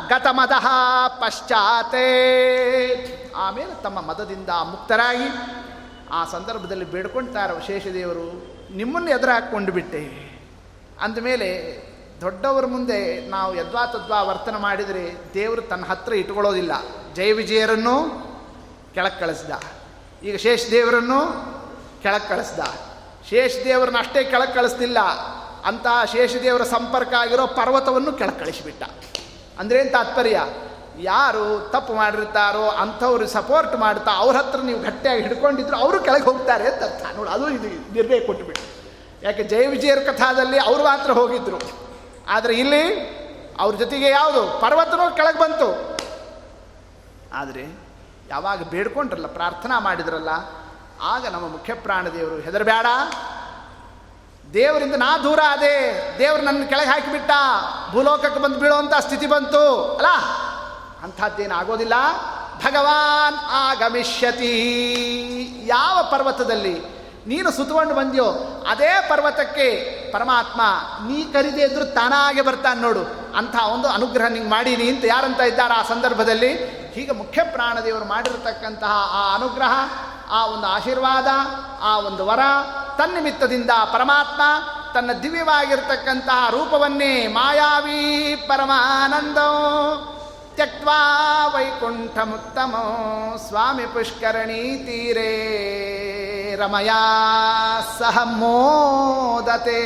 ಗತಮದಃ 0.09 0.67
ಪಶ್ಚಾತೆ 1.07 2.07
ಆಮೇಲೆ 3.33 3.83
ತಮ್ಮ 3.83 4.01
ಮದದಿಂದ 4.01 4.49
ಮುಕ್ತರಾಗಿ 4.49 5.27
ಆ 6.13 6.25
ಸಂದರ್ಭದಲ್ಲಿ 6.25 6.85
ಬೇಡ್ಕೊಳ್ತಾರೆ 6.85 7.67
ಶೇಷದೇವರು 7.67 8.55
ನಿಮ್ಮನ್ನು 8.75 9.11
ಎದುರು 9.11 9.31
ಹಾಕ್ಕೊಂಡು 9.31 9.71
ಬಿಟ್ಟೆ 9.71 10.33
ಅಂದಮೇಲೆ 11.01 11.83
ದೊಡ್ಡವರ 12.21 12.65
ಮುಂದೆ 12.65 13.27
ನಾವು 13.27 13.55
ಯದ್ವಾ 13.55 13.85
ತದ್ವಾ 13.85 14.21
ವರ್ತನೆ 14.21 14.57
ಮಾಡಿದರೆ 14.57 15.15
ದೇವರು 15.33 15.61
ತನ್ನ 15.61 15.85
ಹತ್ರ 15.85 16.13
ಇಟ್ಕೊಳ್ಳೋದಿಲ್ಲ. 16.13 16.71
ಜಯ 17.13 17.33
ವಿಜಯರನ್ನು 17.33 18.09
ಕೆಳಕ್ಕೆ 18.93 19.19
ಕಳಿಸ್ದ. 19.19 19.51
ಈಗ 20.23 20.35
ಶೇಷ 20.35 20.69
ದೇವರನ್ನು 20.71 21.27
ಕೆಳಕ್ಕೆ 22.03 22.29
ಕಳಿಸ್ದ. 22.29 22.59
ಶೇಷ 23.29 23.55
ದೇವರನ್ನ 23.65 23.97
ಅಷ್ಟೇ 23.97 24.23
ಕೆಳಕ್ಕೆ 24.23 24.55
ಕಳಿಸ್ತಿಲ್ಲ. 24.55 24.99
ಅಂತ 25.65 25.87
ಶೇಷ 26.11 26.35
ದೇವರ 26.43 26.63
ಸಂಪರ್ಕ 26.63 27.13
ಆಗಿರೋ 27.13 27.47
ಪರ್ವತವನ್ನು 27.47 28.13
ಕೆಳಗೆ 28.13 28.39
ಕಳಿಸಿಬಿಟ್ಟ. 28.39 28.83
ಅಂದ್ರೇನು 29.59 29.91
ತಾತ್ಪರ್ಯ? 29.91 30.41
ಯಾರು 30.99 31.69
ತಪ್ಪು 31.71 31.93
ಮಾಡಿರ್ತಾರೋ 31.93 32.69
ಅಂಥವ್ರು 32.69 33.27
ಸಪೋರ್ಟ್ 33.27 33.75
ಮಾಡ್ತಾ 33.75 34.11
ಅವ್ರ 34.11 34.37
ಹತ್ರ 34.37 34.59
ನೀವು 34.59 34.79
ಗಟ್ಟಿಯಾಗಿ 34.79 35.21
ಹಿಡ್ಕೊಂಡಿದ್ರು 35.21 35.77
ಅವರು 35.77 35.99
ಕೆಳಗೆ 35.99 36.23
ಹೋಗ್ತಾರೆ 36.23 36.71
ಅಂತ 36.71 36.83
ಅರ್ಥ. 36.83 37.15
ನೋಡಿ, 37.15 37.29
ಅದು 37.29 37.49
ಇದು 37.49 37.93
ನಿರ್ಣಯ 37.93 38.19
ಕೊಟ್ಟುಬಿಟ್ಟು. 38.19 38.63
ಯಾಕೆ 39.23 39.43
ಜಯ 39.43 39.67
ವಿಜಯರ 39.67 39.99
ಕಥಾದಲ್ಲಿ 39.99 40.59
ಅವರು 40.59 40.83
ಮಾತ್ರ 40.83 41.11
ಹೋಗಿದ್ರು. 41.11 41.59
ಆದರೆ 42.27 42.53
ಇಲ್ಲಿ 42.53 42.83
ಅವ್ರ 43.59 43.75
ಜೊತೆಗೆ 43.75 44.09
ಯಾವುದು? 44.09 44.59
ಪರ್ವತನೂ 44.61 45.15
ಕೆಳಗೆ 45.15 45.39
ಬಂತು. 45.39 45.97
ಆದರೆ 47.33 47.83
ಯಾವಾಗ 48.29 48.63
ಬೇಡ್ಕೊಂಡ್ರಲ್ಲ, 48.63 49.27
ಪ್ರಾರ್ಥನಾ 49.27 49.79
ಮಾಡಿದ್ರಲ್ಲ, 49.79 50.29
ಆಗ 51.01 51.27
ನಮ್ಮ 51.27 51.47
ಮುಖ್ಯ 51.47 51.73
ಪ್ರಾಣದೇವರು 51.73 52.35
ಹೆದರಬೇಡ. 52.35 52.85
ದೇವರಿಂದ 54.53 54.95
ನಾ 54.95 55.17
ದೂರ 55.17 55.39
ಅದೇ 55.49 55.75
ದೇವರು 56.19 56.41
ನನ್ನ 56.41 56.63
ಕೆಳಗೆ 56.65 56.87
ಹಾಕಿಬಿಟ್ಟ, 56.87 57.31
ಭೂಲೋಕಕ್ಕೆ 57.91 58.39
ಬಂದು 58.39 58.59
ಬೀಳುವಂಥ 58.59 58.93
ಸ್ಥಿತಿ 58.93 59.27
ಬಂತು, 59.27 59.95
ಅಲ್ಲ? 59.95 60.07
ಅಂಥದ್ದೇನು 61.03 61.55
ಆಗೋದಿಲ್ಲ. 61.55 61.93
ಭಗವಾನ್ 62.57 63.35
ಆಗಮಿಷ್ಯತಿ. 63.51 64.53
ಯಾವ 65.65 66.03
ಪರ್ವತದಲ್ಲಿ 66.11 66.93
ನೀನು 67.27 67.51
ಸುತ್ತಕೊಂಡು 67.51 67.93
ಬಂದ್ಯೋ 67.93 68.25
ಅದೇ 68.69 69.05
ಪರ್ವತಕ್ಕೆ 69.09 69.67
ಪರಮಾತ್ಮ 70.11 70.61
ನೀ 71.07 71.23
ಕರಿದೆ 71.23 71.61
ಇದ್ರು 71.61 71.85
ತಾನಾಗೆ 71.85 72.41
ಬರ್ತಾನೆ 72.41 72.81
ನೋಡು. 72.81 73.33
ಅಂಥ 73.37 73.55
ಒಂದು 73.73 73.87
ಅನುಗ್ರಹ 73.87 74.27
ನಿಂಗೆ 74.27 74.49
ಮಾಡೀನಿ 74.49 74.89
ಅಂತ 74.89 75.05
ಯಾರಂತ 75.05 75.39
ಇದ್ದಾರೆ 75.39 75.73
ಆ 75.73 75.81
ಸಂದರ್ಭದಲ್ಲಿ. 75.81 76.83
ಹೀಗೆ 76.93 77.11
ಮುಖ್ಯ 77.11 77.43
ಪ್ರಾಣದೇವರು 77.43 78.05
ಮಾಡಿರತಕ್ಕಂತಹ 78.05 78.91
ಆ 78.91 79.35
ಅನುಗ್ರಹ, 79.35 79.73
ಆ 80.31 80.45
ಒಂದು 80.45 80.67
ಆಶೀರ್ವಾದ, 80.67 81.27
ಆ 81.81 81.97
ಒಂದು 81.97 82.25
ವರ, 82.25 82.39
ತನ್ನಿಮಿತ್ತದಿಂದ 82.97 83.69
ಪರಮಾತ್ಮ 83.69 84.41
ತನ್ನ 84.93 85.11
ದಿವ್ಯವಾಗಿರ್ತಕ್ಕಂತಹ 85.11 86.49
ರೂಪವನ್ನೇ 86.49 87.27
ಮಾಯಾವಿ 87.27 88.35
ಪರಮಾನಂದೋ. 88.47 89.49
ತ್ಯಕ್ವಾ 90.55 90.99
ವೈಕುಂಠಮುತ್ತಮೋ 91.47 92.83
ಸ್ವಾಮಿ 93.47 93.85
ಪುಷ್ಕರಣಿ 93.85 94.61
ತೀರೇ 94.85 95.31
ರಮಯಾ 96.55 97.01
ಸಹ 97.99 98.17
ಮೋದತೆ. 98.23 99.81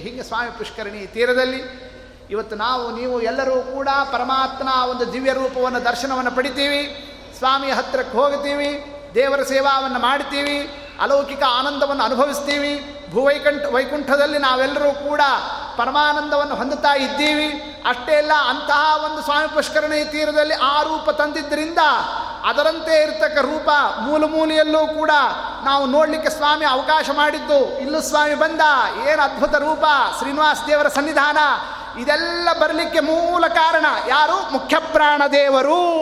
ಹೀಗೆ 0.00 0.22
ಸ್ವಾಮಿ 0.22 0.58
ಪುಷ್ಕರಣಿ 0.58 1.06
ತೀರದಲ್ಲಿ 1.06 1.60
ಇವತ್ತು 2.30 2.56
ನಾವು, 2.56 2.96
ನೀವು 2.96 3.20
ಎಲ್ಲರೂ 3.20 3.56
ಕೂಡ 3.62 3.88
ಪರಮಾತ್ಮನ 4.12 4.68
ಒಂದು 4.90 5.12
ದಿವ್ಯ 5.12 5.32
ರೂಪವನ್ನು 5.32 5.84
ದರ್ಶನವನ್ನು 5.84 6.30
ಪಡಿತೀವಿ, 6.30 6.82
ಸ್ವಾಮಿಯ 7.38 7.72
ಹತ್ತಿರಕ್ಕೆ 7.72 8.18
ಹೋಗ್ತೀವಿ 8.18 8.70
ದೇವರ 9.14 9.42
ಸೇವಾವನ್ನು 9.42 9.98
ಮಾಡ್ತೀವಿ 9.98 10.56
ಅಲೌಕಿಕ 11.00 11.42
ಆನಂದವನ್ನು 11.42 12.04
ಅನುಭವಿಸ್ತೀವಿ. 12.04 12.72
ಭೂವೈಕಂಠ 13.12 13.64
ವೈಕುಂಠದಲ್ಲಿ 13.72 14.38
ನಾವೆಲ್ಲರೂ 14.38 14.90
ಕೂಡ 15.08 15.20
ಪರಮಾನಂದವನ್ನು 15.76 16.54
ಹೊಂದುತ್ತಾ 16.54 16.94
ಇದ್ದೀವಿ. 16.94 17.48
ಅಷ್ಟೇ 17.88 18.16
ಅಲ್ಲ, 18.16 18.32
ಅಂತಹ 18.48 19.04
ಒಂದು 19.04 19.22
ಸ್ವಾಮಿ 19.22 19.48
ಪುಷ್ಕರಣಿ 19.48 20.04
ತೀರದಲ್ಲಿ 20.04 20.54
ಆ 20.54 20.82
ರೂಪ 20.82 21.10
ತಂದಿದ್ದರಿಂದ 21.10 21.78
ಅದರಂತೆ 22.44 23.02
ಇರತಕ್ಕ 23.02 23.38
ರೂಪ 23.38 23.68
ಮೂಲ 23.98 24.24
ಮೂಲೆಯಲ್ಲೂ 24.24 24.86
ಕೂಡ 24.86 25.10
ನಾವು 25.64 25.86
ನೋಡಲಿಕ್ಕೆ 25.86 26.30
ಸ್ವಾಮಿ 26.30 26.64
ಅವಕಾಶ 26.64 27.10
ಮಾಡಿದ್ದು. 27.12 27.78
ಇಲ್ಲೂ 27.78 28.00
ಸ್ವಾಮಿ 28.00 28.34
ಬಂದ, 28.34 28.60
ಏನು 29.08 29.22
ಅದ್ಭುತ 29.22 29.54
ರೂಪ, 29.54 29.84
ಶ್ರೀನಿವಾಸ 30.18 30.56
ದೇವರ 30.66 30.88
ಸನ್ನಿಧಾನ. 30.88 31.38
ಇದೆಲ್ಲ 32.00 32.48
ಬರಲಿಕ್ಕೆ 32.60 33.00
ಮೂಲ 33.00 33.46
ಕಾರಣ 33.46 33.86
ಯಾರು? 34.08 34.52
ಮುಖ್ಯ 34.52 34.76
ದೇವರು. 35.32 35.96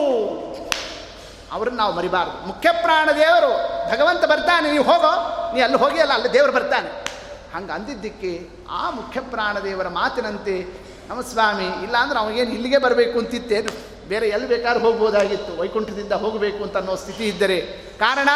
ಅವ್ರನ್ನ 1.53 1.77
ನಾವು 1.77 1.93
ಮರಿಬಾರ್ದು. 1.93 2.47
ಮುಖ್ಯ 2.47 2.73
ಪ್ರಾಣ 2.73 3.09
ದೇವರು. 3.17 3.53
ಭಗವಂತ 3.91 4.25
ಬರ್ತಾನೆ, 4.25 4.71
ನೀವು 4.71 4.85
ಹೋಗೋ. 4.85 5.11
ನೀ 5.55 5.61
ಅಲ್ಲಿ 5.61 5.79
ಹೋಗಿ 5.79 6.01
ಅಲ್ಲ 6.01 6.13
ಅಲ್ಲಿ 6.13 6.33
ದೇವರು 6.33 6.53
ಬರ್ತಾನೆ. 6.53 7.14
ಹಂಗೆ 7.55 7.73
ಅಂದಿದ್ದಕ್ಕೆ 7.73 8.49
ಆ 8.71 8.91
ಮುಖ್ಯ 8.91 9.21
ಪ್ರಾಣದೇವರ 9.21 9.89
ಮಾತಿನಂತೆ 9.89 10.67
ನಮ್ಮ 11.09 11.21
ಸ್ವಾಮಿ 11.23 11.85
ಇಲ್ಲಾಂದ್ರೆ 11.85 12.19
ಅವನಿಗೇನು 12.19 12.51
ಇಲ್ಲಿಗೆ 12.51 12.79
ಬರಬೇಕು 12.79 13.19
ಅಂತಿತ್ತೇನು? 13.19 13.95
ಬೇರೆ 14.09 14.29
ಎಲ್ಲಿ 14.29 14.49
ಬೇಕಾದ್ರೂ 14.49 14.85
ಹೋಗ್ಬೋದಾಗಿತ್ತು, 14.85 15.61
ವೈಕುಂಠದಿಂದ 15.61 16.13
ಹೋಗಬೇಕು 16.13 16.65
ಅಂತ 16.65 16.77
ಅನ್ನೋ 16.77 16.97
ಸ್ಥಿತಿ 16.97 17.25
ಇದ್ದರೆ 17.25 17.61
ಕಾರಣ 17.99 18.29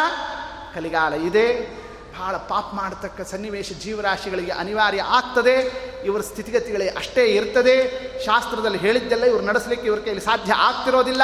ಕಲಿಗಾಲ 0.75 1.15
ಇದೆ. 1.15 1.79
ಬಹಳ 2.19 2.37
ಪಾಪ 2.37 2.65
ಮಾಡತಕ್ಕ 2.73 3.21
ಸನ್ನಿವೇಶ 3.21 3.73
ಜೀವರಾಶಿಗಳಿಗೆ 3.73 4.53
ಅನಿವಾರ್ಯ 4.53 5.03
ಆಗ್ತದೆ. 5.03 5.57
ಇವರ 6.05 6.21
ಸ್ಥಿತಿಗತಿಗಳೇ 6.21 6.89
ಅಷ್ಟೇ 6.89 7.25
ಇರ್ತದೆ. 7.25 7.77
ಶಾಸ್ತ್ರದಲ್ಲಿ 8.27 8.79
ಹೇಳಿದ್ದೆಲ್ಲ 8.79 9.25
ಇವ್ರು 9.25 9.45
ನಡೆಸಲಿಕ್ಕೆ 9.45 9.87
ಇವ್ರ 9.87 10.01
ಕೈಲಿ 10.01 10.21
ಸಾಧ್ಯ 10.21 10.53
ಆಗ್ತಿರೋದಿಲ್ಲ. 10.53 11.23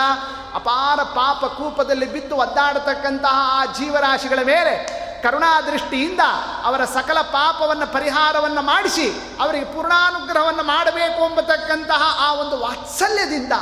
ಅಪಾರ 0.55 1.03
ಪಾಪ 1.03 1.45
ಕೂಪದಲ್ಲಿ 1.45 2.13
ಬಿದ್ದು 2.13 2.37
ಒದ್ದಾಡತಕ್ಕಂತಹ 2.37 3.35
ಆ 3.35 3.65
ಜೀವರಾಶಿಗಳ 3.65 4.39
ಮೇಲೆ 4.45 5.04
ಕರುಣಾದೃಷ್ಟಿಯಿಂದ 5.25 6.21
ಅವರ 6.65 6.85
ಸಕಲ 6.85 7.21
ಪಾಪವನ್ನು, 7.21 7.93
ಪರಿಹಾರವನ್ನು 7.93 8.63
ಮಾಡಿಸಿ 8.63 9.37
ಅವರಿಗೆ 9.41 9.65
ಪೂರ್ಣಾನುಗ್ರಹವನ್ನು 9.65 10.63
ಮಾಡಬೇಕು 10.63 11.25
ಎಂಬತಕ್ಕಂತಹ 11.25 12.19
ಆ 12.21 12.35
ಒಂದು 12.35 12.61
ವಾತ್ಸಲ್ಯದಿಂದ 12.61 13.53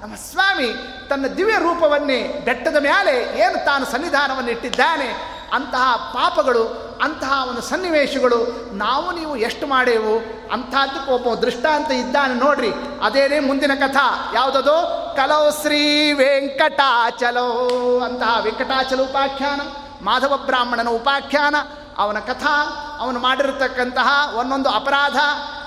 ನಮ್ಮ 0.00 0.16
ಸ್ವಾಮಿ 0.16 0.66
ತನ್ನ 1.08 1.26
ದಿವ್ಯ 1.26 1.58
ರೂಪವನ್ನೇ 1.58 2.18
ಬೆಟ್ಟದ 2.18 2.76
ಮೇಲೆ 2.76 3.40
ಏನು 3.40 3.64
ತಾನು 3.64 3.84
ಸನ್ನಿಧಾನವನ್ನು 3.84 4.50
ಇಟ್ಟಿದ್ದಾನೆ, 4.50 5.38
ಅಂತಹ 5.52 5.96
ಪಾಪಗಳು, 6.14 6.64
ಅಂತಹ 7.02 7.44
ಒಂದು 7.48 7.62
ಸನ್ನಿವೇಶಗಳು 7.62 8.70
ನಾವು 8.76 9.12
ನೀವು 9.12 9.36
ಎಷ್ಟು 9.36 9.66
ಮಾಡೇವು? 9.66 10.18
ಅಂಥದ್ದಕ್ಕೆ 10.52 11.12
ಒಬ್ಬ 11.12 11.40
ದೃಷ್ಟಾಂತ 11.40 11.90
ಇದ್ದಾನೆ 11.90 12.34
ನೋಡ್ರಿ. 12.34 12.70
ಅದೇನೇ 13.02 13.38
ಮುಂದಿನ 13.38 13.74
ಕಥಾ. 13.74 14.32
ಯಾವುದದು? 14.34 14.76
ಕಲೋ 15.16 15.50
ಶ್ರೀ 15.50 16.12
ವೆಂಕಟಾಚಲೋ 16.12 17.58
ಅಂತಹ 18.00 18.38
ವೆಂಕಟಾಚಲ 18.42 19.00
ಉಪಾಖ್ಯಾನ. 19.02 19.60
ಮಾಧವ 20.02 20.36
ಬ್ರಾಹ್ಮಣನ 20.36 20.88
ಉಪಾಖ್ಯಾನ, 20.88 21.56
ಅವನ 21.98 22.18
ಕಥಾ, 22.18 22.54
ಅವನು 22.98 23.18
ಮಾಡಿರತಕ್ಕಂತಹ 23.20 24.08
ಒಂದೊಂದು 24.36 24.70
ಅಪರಾಧ, 24.70 25.16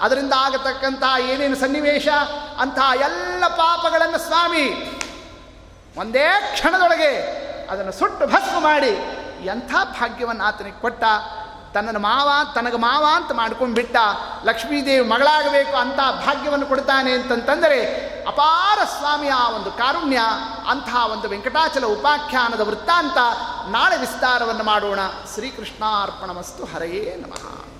ಅದರಿಂದ 0.01 0.33
ಆಗತಕ್ಕಂತಹ 0.37 1.21
ಏನೇನು 1.21 1.55
ಸನ್ನಿವೇಶ, 1.55 2.07
ಅಂತಹ 2.59 2.89
ಎಲ್ಲ 3.01 3.47
ಪಾಪಗಳನ್ನು 3.47 4.17
ಸ್ವಾಮಿ 4.17 4.65
ಒಂದೇ 5.97 6.27
ಕ್ಷಣದೊಳಗೆ 6.53 7.11
ಅದನ್ನು 7.67 7.91
ಸುಟ್ಟು 7.91 8.27
ಭಸ್ಮ 8.27 8.59
ಮಾಡಿ 8.59 8.93
ಎಂಥ 9.45 9.71
ಭಾಗ್ಯವನ್ನು 9.71 10.43
ಆತನಿಗೆ 10.43 10.81
ಕೊಟ್ಟ 10.81 11.03
ತನ್ನನ್ನು 11.73 11.99
ಮಾವ, 11.99 12.30
ತನಗೆ 12.56 12.77
ಮಾವ 12.77 13.06
ಅಂತ 13.14 13.31
ಮಾಡ್ಕೊಂಡು 13.31 13.76
ಬಿಟ್ಟ 13.76 13.95
ಲಕ್ಷ್ಮೀದೇವಿ 14.43 15.07
ಮಗಳಾಗಬೇಕು 15.07 15.77
ಅಂತ 15.77 15.98
ಭಾಗ್ಯವನ್ನು 15.98 16.65
ಕೊಡ್ತಾನೆ 16.65 17.11
ಅಂತಂತಂದರೆ 17.11 18.11
ಅಪಾರ 18.27 18.80
ಸ್ವಾಮಿಯ 18.98 19.31
ಒಂದು 19.56 19.72
ಕಾರುಣ್ಯ 19.72 20.19
ಅಂತಹ 20.69 21.11
ಒಂದು 21.11 21.30
ವೆಂಕಟಾಚಲ 21.30 21.85
ಉಪಾಖ್ಯಾನದ 21.85 22.61
ವೃತ್ತಾಂತ 22.61 23.18
ನಾಳೆ 23.69 23.98
ವಿಸ್ತಾರವನ್ನು 23.98 24.64
ಮಾಡೋಣ. 24.64 24.99
ಶ್ರೀಕೃಷ್ಣಾರ್ಪಣ 25.34 26.31
ಮಸ್ತು 26.31 26.65
ಹರೆಯೇ 26.65 27.15
ನಮಃ. 27.15 27.70